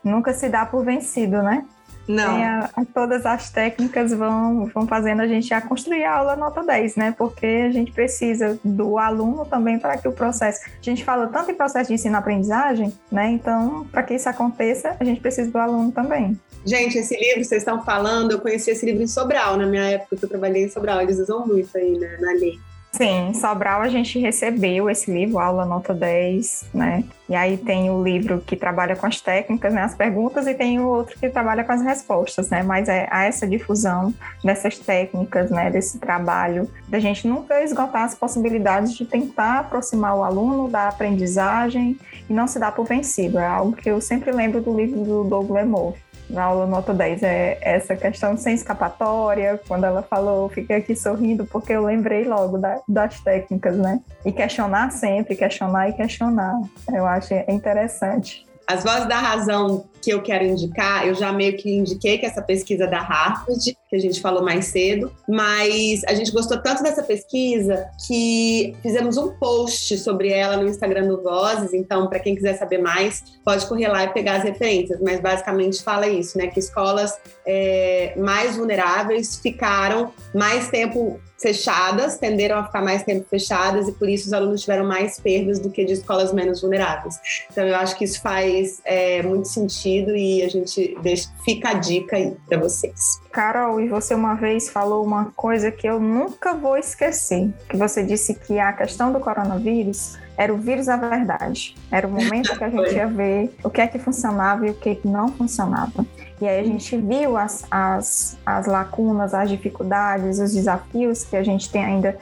Nunca 0.03 0.33
se 0.33 0.49
dá 0.49 0.65
por 0.65 0.85
vencido, 0.85 1.43
né? 1.43 1.67
Não. 2.11 2.43
A, 2.43 2.71
a, 2.77 2.85
todas 2.85 3.25
as 3.25 3.51
técnicas 3.51 4.13
vão, 4.13 4.67
vão 4.67 4.87
fazendo 4.87 5.21
a 5.21 5.29
gente 5.29 5.55
a 5.55 5.61
construir 5.61 6.05
a 6.05 6.17
aula 6.17 6.37
nota 6.37 6.63
10, 6.63 6.97
né? 6.97 7.15
Porque 7.17 7.47
a 7.47 7.71
gente 7.71 7.93
precisa 7.93 8.59
do 8.65 8.99
aluno 8.99 9.45
também 9.45 9.79
para 9.79 9.97
que 9.97 10.09
o 10.09 10.13
processo. 10.13 10.61
A 10.67 10.83
gente 10.83 11.05
fala 11.05 11.29
tanto 11.29 11.51
em 11.51 11.55
processo 11.55 11.89
de 11.89 11.95
ensino-aprendizagem, 11.95 12.93
né? 13.11 13.31
Então, 13.31 13.87
para 13.93 14.03
que 14.03 14.15
isso 14.15 14.29
aconteça, 14.29 14.97
a 14.99 15.05
gente 15.05 15.21
precisa 15.21 15.51
do 15.51 15.59
aluno 15.59 15.93
também. 15.93 16.39
Gente, 16.65 16.99
esse 16.99 17.17
livro 17.17 17.45
vocês 17.45 17.63
estão 17.63 17.83
falando, 17.83 18.33
eu 18.33 18.41
conheci 18.41 18.71
esse 18.71 18.85
livro 18.85 19.03
em 19.03 19.07
Sobral, 19.07 19.57
na 19.57 19.67
minha 19.67 19.85
época 19.85 20.17
que 20.17 20.25
eu 20.25 20.29
trabalhei 20.29 20.65
em 20.65 20.69
Sobral. 20.69 21.01
Eles 21.01 21.19
usam 21.19 21.47
muito 21.47 21.77
aí, 21.77 21.99
né, 21.99 22.19
na 22.21 22.33
lei. 22.33 22.59
Sim, 22.93 23.33
Sobral 23.35 23.83
a 23.83 23.89
gente 23.89 24.19
recebeu 24.19 24.91
esse 24.91 25.11
livro, 25.11 25.39
Aula 25.39 25.65
Nota 25.65 25.95
10, 25.95 26.67
né? 26.75 27.05
E 27.29 27.37
aí 27.37 27.57
tem 27.57 27.89
o 27.89 28.03
livro 28.03 28.41
que 28.41 28.57
trabalha 28.57 28.97
com 28.97 29.07
as 29.07 29.21
técnicas, 29.21 29.73
né, 29.73 29.83
as 29.83 29.95
perguntas, 29.95 30.47
e 30.49 30.55
tem 30.55 30.81
o 30.81 30.89
outro 30.89 31.17
que 31.19 31.29
trabalha 31.31 31.63
com 31.63 31.71
as 31.71 31.83
respostas, 31.83 32.51
né? 32.51 32.65
Mas 32.65 32.89
é 32.89 33.09
essa 33.11 33.47
difusão 33.47 34.13
dessas 34.43 34.77
técnicas, 34.77 35.51
né, 35.51 35.71
desse 35.71 35.99
trabalho, 35.99 36.69
da 36.89 36.99
gente 36.99 37.29
nunca 37.29 37.63
esgotar 37.63 38.03
as 38.03 38.17
possibilidades 38.17 38.93
de 38.95 39.05
tentar 39.05 39.61
aproximar 39.61 40.17
o 40.17 40.25
aluno 40.25 40.69
da 40.69 40.89
aprendizagem 40.89 41.97
e 42.29 42.33
não 42.33 42.49
se 42.49 42.59
dar 42.59 42.73
por 42.73 42.87
vencido. 42.87 43.39
É 43.39 43.47
algo 43.47 43.73
que 43.73 43.89
eu 43.89 44.01
sempre 44.01 44.33
lembro 44.33 44.61
do 44.61 44.77
livro 44.77 45.01
do 45.05 45.25
Douglas 45.25 45.67
Moore 45.67 45.97
na 46.31 46.45
aula 46.45 46.67
nota 46.67 46.95
10 46.95 47.23
é 47.23 47.59
essa 47.61 47.97
questão 47.97 48.37
sem 48.37 48.55
escapatória. 48.55 49.61
Quando 49.67 49.85
ela 49.85 50.03
falou, 50.03 50.49
fiquei 50.49 50.77
aqui 50.77 50.97
sorrindo 50.97 51.45
porque 51.45 51.73
eu 51.73 51.85
lembrei 51.85 52.25
logo 52.25 52.59
da, 52.59 52.81
das 52.89 53.21
técnicas, 53.21 53.77
né? 53.77 54.01
E 54.25 54.33
questionar 54.33 54.91
sempre, 54.91 55.37
questionar 55.37 55.89
e 55.89 55.93
questionar. 55.93 56.61
Eu 56.93 57.07
acho 57.07 57.35
interessante. 57.49 58.50
As 58.71 58.85
vozes 58.85 59.09
da 59.09 59.19
razão 59.19 59.85
que 60.01 60.13
eu 60.13 60.23
quero 60.23 60.45
indicar, 60.45 61.05
eu 61.05 61.13
já 61.13 61.33
meio 61.33 61.57
que 61.57 61.69
indiquei 61.69 62.19
que 62.19 62.25
essa 62.25 62.41
pesquisa 62.41 62.87
da 62.87 63.01
Harvard, 63.01 63.77
que 63.89 63.97
a 63.97 63.99
gente 63.99 64.21
falou 64.21 64.45
mais 64.45 64.67
cedo, 64.67 65.13
mas 65.29 66.05
a 66.05 66.15
gente 66.15 66.31
gostou 66.31 66.57
tanto 66.63 66.81
dessa 66.81 67.03
pesquisa 67.03 67.91
que 68.07 68.77
fizemos 68.81 69.17
um 69.17 69.33
post 69.39 69.99
sobre 69.99 70.29
ela 70.29 70.57
no 70.57 70.69
Instagram 70.69 71.09
do 71.09 71.21
Vozes, 71.21 71.75
então 71.75 72.09
para 72.09 72.21
quem 72.21 72.37
quiser 72.37 72.57
saber 72.57 72.79
mais, 72.79 73.25
pode 73.45 73.67
correr 73.67 73.89
lá 73.89 74.05
e 74.05 74.13
pegar 74.13 74.37
as 74.37 74.45
referências, 74.45 75.01
mas 75.01 75.19
basicamente 75.19 75.83
fala 75.83 76.07
isso, 76.07 76.39
né, 76.39 76.47
que 76.47 76.61
escolas 76.61 77.19
é, 77.45 78.15
mais 78.17 78.57
vulneráveis 78.57 79.41
ficaram 79.41 80.13
mais 80.33 80.69
tempo 80.71 81.21
fechadas, 81.41 82.19
tenderam 82.19 82.59
a 82.59 82.65
ficar 82.65 82.83
mais 82.83 83.03
tempo 83.03 83.27
fechadas 83.29 83.89
e 83.89 83.93
por 83.93 84.09
isso 84.09 84.27
os 84.27 84.33
alunos 84.33 84.61
tiveram 84.61 84.85
mais 84.85 85.19
perdas 85.19 85.59
do 85.59 85.71
que 85.71 85.85
de 85.85 85.95
escolas 85.95 86.33
menos 86.33 86.61
vulneráveis. 86.61 87.19
Então 87.51 87.67
eu 87.67 87.77
acho 87.77 87.97
que 87.97 88.05
isso 88.05 88.21
faz 88.21 88.81
é, 88.85 89.23
muito 89.23 89.49
sentido 89.49 90.15
e 90.15 90.43
a 90.43 90.49
gente 90.49 90.97
deixa, 91.03 91.29
fica 91.45 91.71
a 91.71 91.75
dica 91.75 92.17
aí 92.17 92.37
para 92.49 92.59
vocês. 92.59 93.21
Carol, 93.33 93.81
e 93.81 93.89
você 93.89 94.15
uma 94.15 94.35
vez 94.35 94.69
falou 94.69 95.05
uma 95.05 95.27
coisa 95.37 95.71
que 95.71 95.87
eu 95.87 95.99
nunca 95.99 96.55
vou 96.55 96.77
esquecer, 96.77 97.51
que 97.69 97.77
você 97.77 98.03
disse 98.03 98.35
que 98.35 98.59
a 98.59 98.73
questão 98.73 99.13
do 99.13 99.21
coronavírus 99.21 100.19
era 100.41 100.55
o 100.55 100.57
vírus 100.57 100.87
da 100.87 100.97
verdade. 100.97 101.77
Era 101.91 102.07
o 102.07 102.11
momento 102.11 102.57
que 102.57 102.65
a 102.65 102.71
gente 102.71 102.95
ia 102.97 103.07
ver 103.07 103.55
o 103.63 103.69
que 103.69 103.79
é 103.79 103.87
que 103.87 103.99
funcionava 103.99 104.67
e 104.67 104.71
o 104.71 104.75
que, 104.75 104.95
que 104.95 105.07
não 105.07 105.29
funcionava. 105.29 106.07
E 106.41 106.49
aí 106.49 106.59
a 106.59 106.65
gente 106.65 106.97
viu 106.97 107.37
as, 107.37 107.67
as, 107.71 108.39
as 108.47 108.67
lacunas, 108.67 109.35
as 109.35 109.51
dificuldades, 109.51 110.39
os 110.39 110.55
desafios 110.55 111.25
que 111.25 111.37
a 111.37 111.43
gente 111.43 111.71
tem 111.71 111.85
ainda 111.85 112.19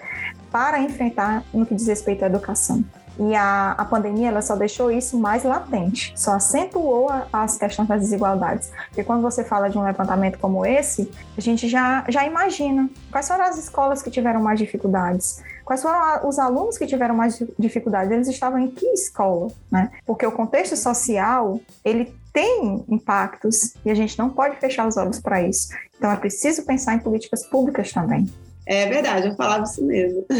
para 0.50 0.80
enfrentar 0.80 1.44
no 1.54 1.64
que 1.64 1.76
diz 1.76 1.86
respeito 1.86 2.24
à 2.24 2.26
educação. 2.26 2.84
E 3.20 3.36
a, 3.36 3.72
a 3.72 3.84
pandemia 3.84 4.28
ela 4.28 4.42
só 4.42 4.56
deixou 4.56 4.90
isso 4.90 5.18
mais 5.18 5.44
latente, 5.44 6.12
só 6.16 6.32
acentuou 6.32 7.08
a, 7.10 7.26
as 7.32 7.56
questões 7.56 7.88
das 7.88 8.00
desigualdades. 8.00 8.72
Porque 8.88 9.04
quando 9.04 9.22
você 9.22 9.44
fala 9.44 9.68
de 9.68 9.78
um 9.78 9.82
levantamento 9.82 10.38
como 10.38 10.66
esse, 10.66 11.10
a 11.36 11.40
gente 11.40 11.68
já, 11.68 12.04
já 12.08 12.24
imagina 12.24 12.88
quais 13.12 13.28
foram 13.28 13.44
as 13.44 13.58
escolas 13.58 14.02
que 14.02 14.10
tiveram 14.10 14.40
mais 14.40 14.58
dificuldades, 14.58 15.42
quais 15.68 15.82
foram 15.82 16.26
os 16.26 16.38
alunos 16.38 16.78
que 16.78 16.86
tiveram 16.86 17.14
mais 17.14 17.42
dificuldades, 17.58 18.10
eles 18.10 18.26
estavam 18.26 18.58
em 18.58 18.68
que 18.68 18.86
escola, 18.86 19.48
né? 19.70 19.90
Porque 20.06 20.26
o 20.26 20.32
contexto 20.32 20.74
social, 20.74 21.60
ele 21.84 22.10
tem 22.32 22.82
impactos 22.88 23.74
e 23.84 23.90
a 23.90 23.94
gente 23.94 24.18
não 24.18 24.30
pode 24.30 24.56
fechar 24.56 24.88
os 24.88 24.96
olhos 24.96 25.20
para 25.20 25.42
isso. 25.42 25.68
Então 25.98 26.10
é 26.10 26.16
preciso 26.16 26.64
pensar 26.64 26.94
em 26.94 27.00
políticas 27.00 27.44
públicas 27.46 27.92
também. 27.92 28.26
É 28.64 28.86
verdade, 28.86 29.28
eu 29.28 29.36
falava 29.36 29.64
isso 29.64 29.84
mesmo. 29.84 30.24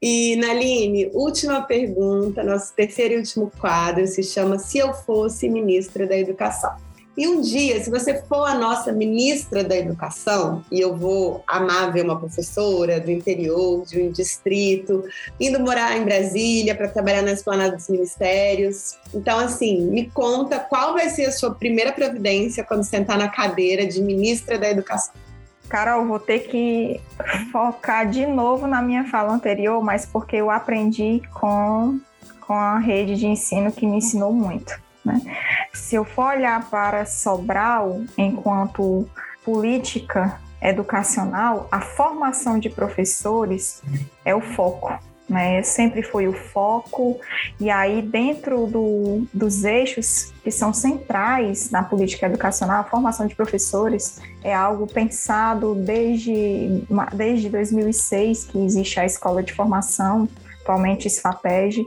E, 0.00 0.36
Naline, 0.36 1.10
última 1.12 1.60
pergunta, 1.60 2.44
nosso 2.44 2.72
terceiro 2.72 3.14
e 3.14 3.16
último 3.16 3.50
quadro 3.58 4.06
se 4.06 4.22
chama 4.22 4.56
Se 4.56 4.78
Eu 4.78 4.94
Fosse 4.94 5.48
Ministra 5.48 6.06
da 6.06 6.16
Educação. 6.16 6.70
E 7.18 7.26
um 7.26 7.40
dia, 7.40 7.82
se 7.82 7.90
você 7.90 8.22
for 8.22 8.44
a 8.44 8.54
nossa 8.54 8.92
ministra 8.92 9.64
da 9.64 9.76
Educação, 9.76 10.64
e 10.70 10.78
eu 10.78 10.96
vou 10.96 11.42
amar 11.48 11.92
ver 11.92 12.04
uma 12.04 12.16
professora 12.16 13.00
do 13.00 13.10
interior, 13.10 13.84
de 13.84 14.00
um 14.00 14.12
distrito, 14.12 15.02
indo 15.40 15.58
morar 15.58 15.96
em 15.96 16.04
Brasília 16.04 16.76
para 16.76 16.86
trabalhar 16.86 17.22
na 17.22 17.32
esplanada 17.32 17.74
dos 17.74 17.88
ministérios. 17.88 18.96
Então, 19.12 19.36
assim, 19.40 19.80
me 19.90 20.08
conta 20.08 20.60
qual 20.60 20.92
vai 20.92 21.10
ser 21.10 21.24
a 21.24 21.32
sua 21.32 21.52
primeira 21.52 21.90
providência 21.90 22.62
quando 22.62 22.84
sentar 22.84 23.18
na 23.18 23.28
cadeira 23.28 23.84
de 23.84 24.00
ministra 24.00 24.56
da 24.56 24.70
Educação. 24.70 25.12
Carol, 25.68 26.06
vou 26.06 26.20
ter 26.20 26.46
que 26.46 27.00
focar 27.50 28.08
de 28.08 28.26
novo 28.26 28.68
na 28.68 28.80
minha 28.80 29.02
fala 29.08 29.32
anterior, 29.32 29.82
mas 29.82 30.06
porque 30.06 30.36
eu 30.36 30.52
aprendi 30.52 31.20
com, 31.34 31.98
com 32.46 32.54
a 32.54 32.78
rede 32.78 33.16
de 33.16 33.26
ensino 33.26 33.72
que 33.72 33.84
me 33.84 33.96
ensinou 33.96 34.32
muito. 34.32 34.86
Né? 35.08 35.20
Se 35.72 35.96
eu 35.96 36.04
for 36.04 36.36
olhar 36.36 36.68
para 36.70 37.04
Sobral 37.04 38.02
enquanto 38.16 39.08
política 39.44 40.38
educacional, 40.60 41.68
a 41.70 41.80
formação 41.80 42.58
de 42.58 42.68
professores 42.68 43.82
é 44.24 44.34
o 44.34 44.40
foco 44.40 44.92
né? 45.28 45.62
Sempre 45.62 46.02
foi 46.02 46.26
o 46.26 46.32
foco, 46.32 47.20
e 47.60 47.68
aí, 47.68 48.00
dentro 48.00 48.66
do, 48.66 49.26
dos 49.32 49.64
eixos 49.64 50.32
que 50.42 50.50
são 50.50 50.72
centrais 50.72 51.70
na 51.70 51.82
política 51.82 52.26
educacional, 52.26 52.80
a 52.80 52.84
formação 52.84 53.26
de 53.26 53.34
professores 53.34 54.20
é 54.42 54.54
algo 54.54 54.86
pensado 54.86 55.74
desde, 55.74 56.82
desde 57.14 57.50
2006, 57.50 58.44
que 58.46 58.58
existe 58.58 58.98
a 58.98 59.04
Escola 59.04 59.42
de 59.42 59.52
Formação, 59.52 60.28
atualmente 60.62 61.10
SFAPEG. 61.10 61.84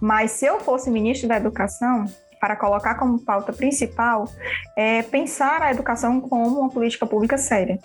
Mas 0.00 0.32
se 0.32 0.44
eu 0.44 0.60
fosse 0.60 0.90
ministro 0.90 1.28
da 1.28 1.36
Educação, 1.36 2.04
para 2.42 2.56
colocar 2.56 2.96
como 2.96 3.20
pauta 3.20 3.52
principal, 3.52 4.24
é 4.76 5.00
pensar 5.04 5.62
a 5.62 5.70
educação 5.70 6.20
como 6.20 6.58
uma 6.58 6.68
política 6.68 7.06
pública 7.06 7.38
séria 7.38 7.78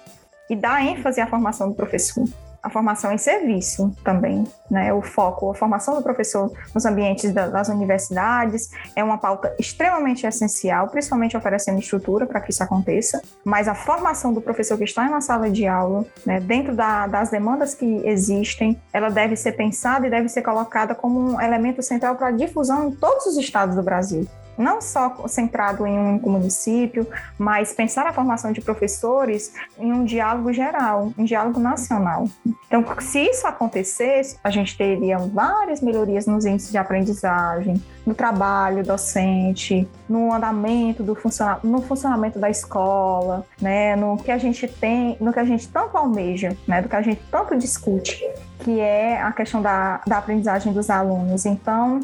e 0.49 0.55
dar 0.55 0.83
ênfase 0.83 1.21
à 1.21 1.27
formação 1.27 1.69
do 1.69 1.75
professor 1.75 2.25
a 2.67 2.69
formação 2.69 3.13
em 3.13 3.17
serviço 3.17 3.95
também, 4.03 4.43
né? 4.69 4.91
O 4.93 5.01
foco, 5.01 5.51
a 5.51 5.55
formação 5.55 5.95
do 5.95 6.01
professor 6.01 6.51
nos 6.75 6.85
ambientes 6.85 7.31
das 7.31 7.69
universidades 7.69 8.69
é 8.95 9.03
uma 9.03 9.17
pauta 9.17 9.55
extremamente 9.57 10.27
essencial, 10.27 10.87
principalmente 10.89 11.37
oferecendo 11.37 11.79
estrutura 11.79 12.25
para 12.25 12.41
que 12.41 12.51
isso 12.51 12.61
aconteça. 12.61 13.21
Mas 13.45 13.67
a 13.67 13.75
formação 13.75 14.33
do 14.33 14.41
professor 14.41 14.77
que 14.77 14.83
está 14.83 15.05
em 15.05 15.09
uma 15.09 15.21
sala 15.21 15.49
de 15.49 15.65
aula, 15.65 16.05
né, 16.25 16.39
dentro 16.41 16.75
da, 16.75 17.07
das 17.07 17.29
demandas 17.29 17.73
que 17.73 18.01
existem, 18.05 18.79
ela 18.91 19.09
deve 19.09 19.35
ser 19.35 19.53
pensada 19.53 20.05
e 20.05 20.09
deve 20.09 20.27
ser 20.27 20.41
colocada 20.41 20.93
como 20.93 21.19
um 21.19 21.41
elemento 21.41 21.81
central 21.81 22.15
para 22.15 22.27
a 22.27 22.31
difusão 22.31 22.89
em 22.89 22.91
todos 22.91 23.27
os 23.27 23.37
estados 23.37 23.75
do 23.75 23.83
Brasil 23.83 24.27
não 24.57 24.81
só 24.81 25.27
centrado 25.27 25.85
em 25.85 25.97
um 25.97 26.19
município, 26.19 27.07
mas 27.37 27.73
pensar 27.73 28.07
a 28.07 28.13
formação 28.13 28.51
de 28.51 28.61
professores 28.61 29.53
em 29.77 29.91
um 29.91 30.03
diálogo 30.03 30.51
geral, 30.51 31.11
um 31.17 31.23
diálogo 31.23 31.59
nacional. 31.59 32.27
Então, 32.67 32.83
se 32.99 33.19
isso 33.19 33.47
acontecesse, 33.47 34.37
a 34.43 34.49
gente 34.49 34.77
teria 34.77 35.17
várias 35.17 35.81
melhorias 35.81 36.25
nos 36.25 36.45
índices 36.45 36.71
de 36.71 36.77
aprendizagem, 36.77 37.81
no 38.05 38.13
trabalho 38.13 38.83
docente, 38.83 39.87
no 40.07 40.33
andamento 40.33 41.03
do 41.03 41.17
no 41.63 41.81
funcionamento 41.81 42.39
da 42.39 42.49
escola, 42.49 43.45
né, 43.61 43.95
no 43.95 44.17
que 44.17 44.31
a 44.31 44.37
gente 44.37 44.67
tem, 44.67 45.17
no 45.19 45.33
que 45.33 45.39
a 45.39 45.43
gente 45.43 45.67
tanto 45.67 45.97
almeja, 45.97 46.55
né, 46.65 46.81
do 46.81 46.87
que 46.87 46.95
a 46.95 47.01
gente 47.01 47.21
tanto 47.29 47.57
discute, 47.57 48.23
que 48.59 48.79
é 48.79 49.21
a 49.21 49.31
questão 49.31 49.61
da, 49.61 50.01
da 50.07 50.17
aprendizagem 50.19 50.71
dos 50.71 50.89
alunos. 50.89 51.45
Então, 51.45 51.99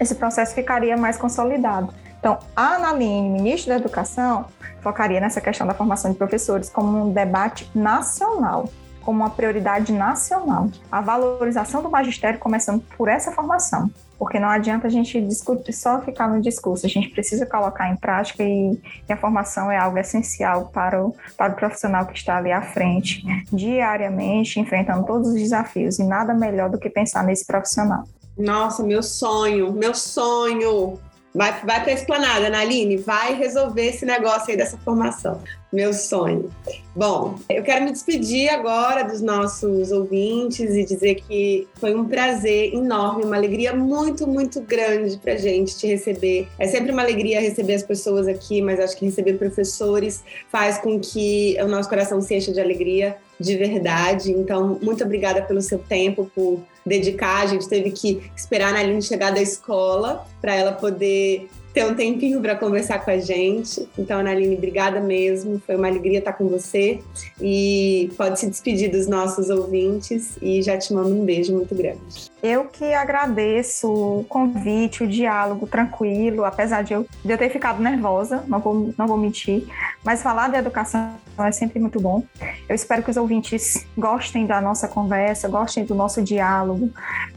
esse 0.00 0.14
processo 0.14 0.54
ficaria 0.54 0.96
mais 0.96 1.16
consolidado. 1.16 1.92
Então, 2.18 2.38
a 2.54 2.74
Analine, 2.74 3.28
ministra 3.28 3.74
da 3.74 3.80
Educação, 3.80 4.46
focaria 4.80 5.20
nessa 5.20 5.40
questão 5.40 5.66
da 5.66 5.74
formação 5.74 6.10
de 6.10 6.18
professores 6.18 6.68
como 6.68 7.06
um 7.06 7.12
debate 7.12 7.70
nacional, 7.74 8.68
como 9.02 9.20
uma 9.20 9.30
prioridade 9.30 9.92
nacional. 9.92 10.68
A 10.90 11.00
valorização 11.00 11.82
do 11.82 11.90
magistério 11.90 12.38
começando 12.38 12.82
por 12.96 13.08
essa 13.08 13.30
formação 13.32 13.90
porque 14.18 14.40
não 14.40 14.48
adianta 14.48 14.86
a 14.86 14.90
gente 14.90 15.20
discutir, 15.20 15.72
só 15.72 16.00
ficar 16.00 16.28
no 16.28 16.40
discurso, 16.40 16.86
a 16.86 16.88
gente 16.88 17.10
precisa 17.10 17.44
colocar 17.44 17.90
em 17.90 17.96
prática 17.96 18.42
e, 18.42 18.80
e, 19.08 19.12
a 19.12 19.16
formação 19.16 19.70
é 19.70 19.76
algo 19.76 19.98
essencial 19.98 20.66
para 20.68 21.04
o, 21.04 21.14
para 21.36 21.52
o 21.52 21.56
profissional 21.56 22.06
que 22.06 22.16
está 22.16 22.38
ali 22.38 22.50
à 22.50 22.62
frente, 22.62 23.24
diariamente, 23.52 24.58
enfrentando 24.58 25.04
todos 25.04 25.28
os 25.28 25.34
desafios, 25.34 25.98
e 25.98 26.04
nada 26.04 26.32
melhor 26.34 26.70
do 26.70 26.78
que 26.78 26.88
pensar 26.88 27.22
nesse 27.24 27.46
profissional. 27.46 28.04
Nossa, 28.36 28.82
meu 28.82 29.02
sonho, 29.02 29.72
meu 29.72 29.94
sonho. 29.94 31.00
Vai, 31.34 31.52
vai 31.64 31.82
para 31.82 31.90
a 31.90 31.94
esplanada, 31.94 32.48
Naline, 32.48 32.96
vai 32.96 33.34
resolver 33.34 33.88
esse 33.88 34.06
negócio 34.06 34.50
aí 34.50 34.56
dessa 34.56 34.78
formação. 34.78 35.42
Meu 35.72 35.92
sonho. 35.92 36.50
Bom, 36.94 37.38
eu 37.50 37.62
quero 37.62 37.84
me 37.84 37.92
despedir 37.92 38.48
agora 38.48 39.02
dos 39.02 39.20
nossos 39.20 39.90
ouvintes 39.90 40.74
e 40.74 40.84
dizer 40.84 41.16
que 41.16 41.66
foi 41.74 41.94
um 41.94 42.06
prazer 42.06 42.72
enorme, 42.72 43.24
uma 43.24 43.36
alegria 43.36 43.74
muito, 43.74 44.26
muito 44.26 44.60
grande 44.60 45.18
para 45.18 45.36
gente 45.36 45.76
te 45.76 45.86
receber. 45.86 46.48
É 46.58 46.66
sempre 46.66 46.92
uma 46.92 47.02
alegria 47.02 47.40
receber 47.40 47.74
as 47.74 47.82
pessoas 47.82 48.28
aqui, 48.28 48.62
mas 48.62 48.80
acho 48.80 48.96
que 48.96 49.04
receber 49.04 49.34
professores 49.34 50.22
faz 50.50 50.78
com 50.78 50.98
que 51.00 51.56
o 51.60 51.66
nosso 51.66 51.88
coração 51.88 52.20
se 52.22 52.34
encha 52.34 52.52
de 52.52 52.60
alegria 52.60 53.16
de 53.38 53.56
verdade. 53.56 54.30
Então, 54.30 54.78
muito 54.80 55.04
obrigada 55.04 55.42
pelo 55.42 55.60
seu 55.60 55.78
tempo, 55.78 56.30
por 56.34 56.60
dedicar. 56.84 57.42
A 57.42 57.46
gente 57.46 57.68
teve 57.68 57.90
que 57.90 58.30
esperar 58.34 58.70
a 58.70 58.72
Naline 58.72 59.02
chegar 59.02 59.32
da 59.32 59.42
escola 59.42 60.26
para 60.40 60.54
ela 60.54 60.72
poder 60.72 61.48
ter 61.76 61.84
um 61.84 61.94
tempinho 61.94 62.40
para 62.40 62.56
conversar 62.56 63.04
com 63.04 63.10
a 63.10 63.18
gente. 63.18 63.86
Então, 63.98 64.18
Analine, 64.18 64.56
obrigada 64.56 64.98
mesmo. 64.98 65.60
Foi 65.66 65.76
uma 65.76 65.88
alegria 65.88 66.20
estar 66.20 66.32
com 66.32 66.48
você. 66.48 67.00
E 67.38 68.10
pode 68.16 68.40
se 68.40 68.48
despedir 68.48 68.90
dos 68.90 69.06
nossos 69.06 69.50
ouvintes 69.50 70.38
e 70.40 70.62
já 70.62 70.78
te 70.78 70.94
mando 70.94 71.10
um 71.10 71.22
beijo 71.22 71.52
muito 71.52 71.74
grande. 71.74 72.30
Eu 72.48 72.66
que 72.66 72.94
agradeço 72.94 73.92
o 73.92 74.24
convite, 74.28 75.02
o 75.02 75.08
diálogo 75.08 75.66
tranquilo, 75.66 76.44
apesar 76.44 76.82
de 76.82 76.92
eu, 76.92 77.04
de 77.24 77.32
eu 77.32 77.36
ter 77.36 77.50
ficado 77.50 77.82
nervosa, 77.82 78.44
não 78.46 78.60
vou, 78.60 78.94
não 78.96 79.08
vou 79.08 79.16
mentir, 79.16 79.66
mas 80.04 80.22
falar 80.22 80.48
de 80.48 80.56
educação 80.56 81.10
é 81.44 81.50
sempre 81.50 81.80
muito 81.80 82.00
bom. 82.00 82.22
Eu 82.68 82.74
espero 82.76 83.02
que 83.02 83.10
os 83.10 83.16
ouvintes 83.16 83.84
gostem 83.98 84.46
da 84.46 84.60
nossa 84.60 84.86
conversa, 84.86 85.48
gostem 85.48 85.84
do 85.84 85.94
nosso 85.94 86.22
diálogo, 86.22 86.90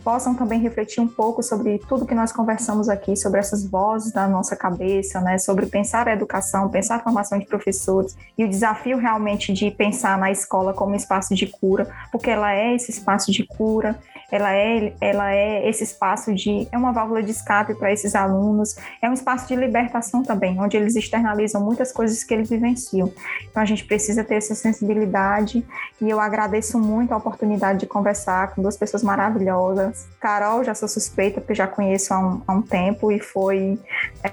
possam 0.04 0.36
também 0.36 0.60
refletir 0.60 1.02
um 1.02 1.08
pouco 1.08 1.42
sobre 1.42 1.80
tudo 1.80 2.06
que 2.06 2.14
nós 2.14 2.32
conversamos 2.32 2.88
aqui, 2.88 3.16
sobre 3.18 3.40
essas 3.40 3.66
vozes 3.66 4.14
da 4.14 4.28
nossa 4.28 4.56
cabeça, 4.56 5.20
né, 5.22 5.40
sobre 5.40 5.66
pensar 5.66 6.08
a 6.08 6.14
educação, 6.14 6.70
pensar 6.70 6.98
a 6.98 7.00
formação 7.00 7.40
de 7.40 7.48
professores 7.48 8.16
e 8.38 8.46
o 8.46 8.48
desafio 8.48 8.98
realmente 8.98 9.52
de 9.52 9.72
pensar 9.72 10.20
na 10.20 10.30
escola 10.30 10.72
como 10.72 10.96
espaço 10.96 11.34
de 11.34 11.48
cura, 11.48 11.90
porque 12.12 12.30
ela 12.30 12.54
é 12.54 12.76
esse 12.76 12.92
espaço 12.92 13.32
de 13.32 13.44
cura, 13.44 14.00
ela 14.32 14.54
é, 14.54 14.94
ela 15.02 15.34
é 15.34 15.68
esse 15.68 15.84
espaço 15.84 16.34
de, 16.34 16.68
é 16.72 16.78
uma 16.78 16.92
válvula 16.92 17.22
de 17.22 17.32
escape 17.32 17.74
para 17.76 17.92
esses 17.92 18.16
alunos, 18.16 18.76
é 19.02 19.10
um 19.10 19.14
espaço 19.14 19.48
de 19.48 19.56
libertação 19.56 20.24
também, 20.24 20.60
onde 20.60 20.78
eles 20.78 20.96
externalizam 20.96 21.64
muitas 21.64 21.92
coisas 21.92 22.24
que 22.24 22.34
eles 22.34 22.50
vivenciam. 22.50 23.12
Então 23.50 23.62
a 23.62 23.66
gente 23.66 23.86
precisa 23.86 24.24
ter 24.24 24.36
essa 24.36 24.56
sensibilidade 24.56 25.66
e 26.02 26.10
eu 26.10 26.20
agradeço 26.20 26.80
muito 26.80 27.14
a 27.14 27.18
oportunidade 27.18 27.80
de 27.80 27.88
conversar 27.88 28.54
com 28.54 28.62
duas 28.62 28.78
pessoas 28.78 29.04
maravilhosas. 29.04 30.08
Carol, 30.20 30.64
já 30.64 30.74
sou 30.74 30.88
suspeita, 30.88 31.42
porque 31.42 31.56
já 31.56 31.68
conheço 31.68 32.14
há 32.14 32.20
um, 32.20 32.42
há 32.48 32.54
um 32.54 32.62
tempo 32.62 33.12
e 33.12 33.20
foi, 33.20 33.80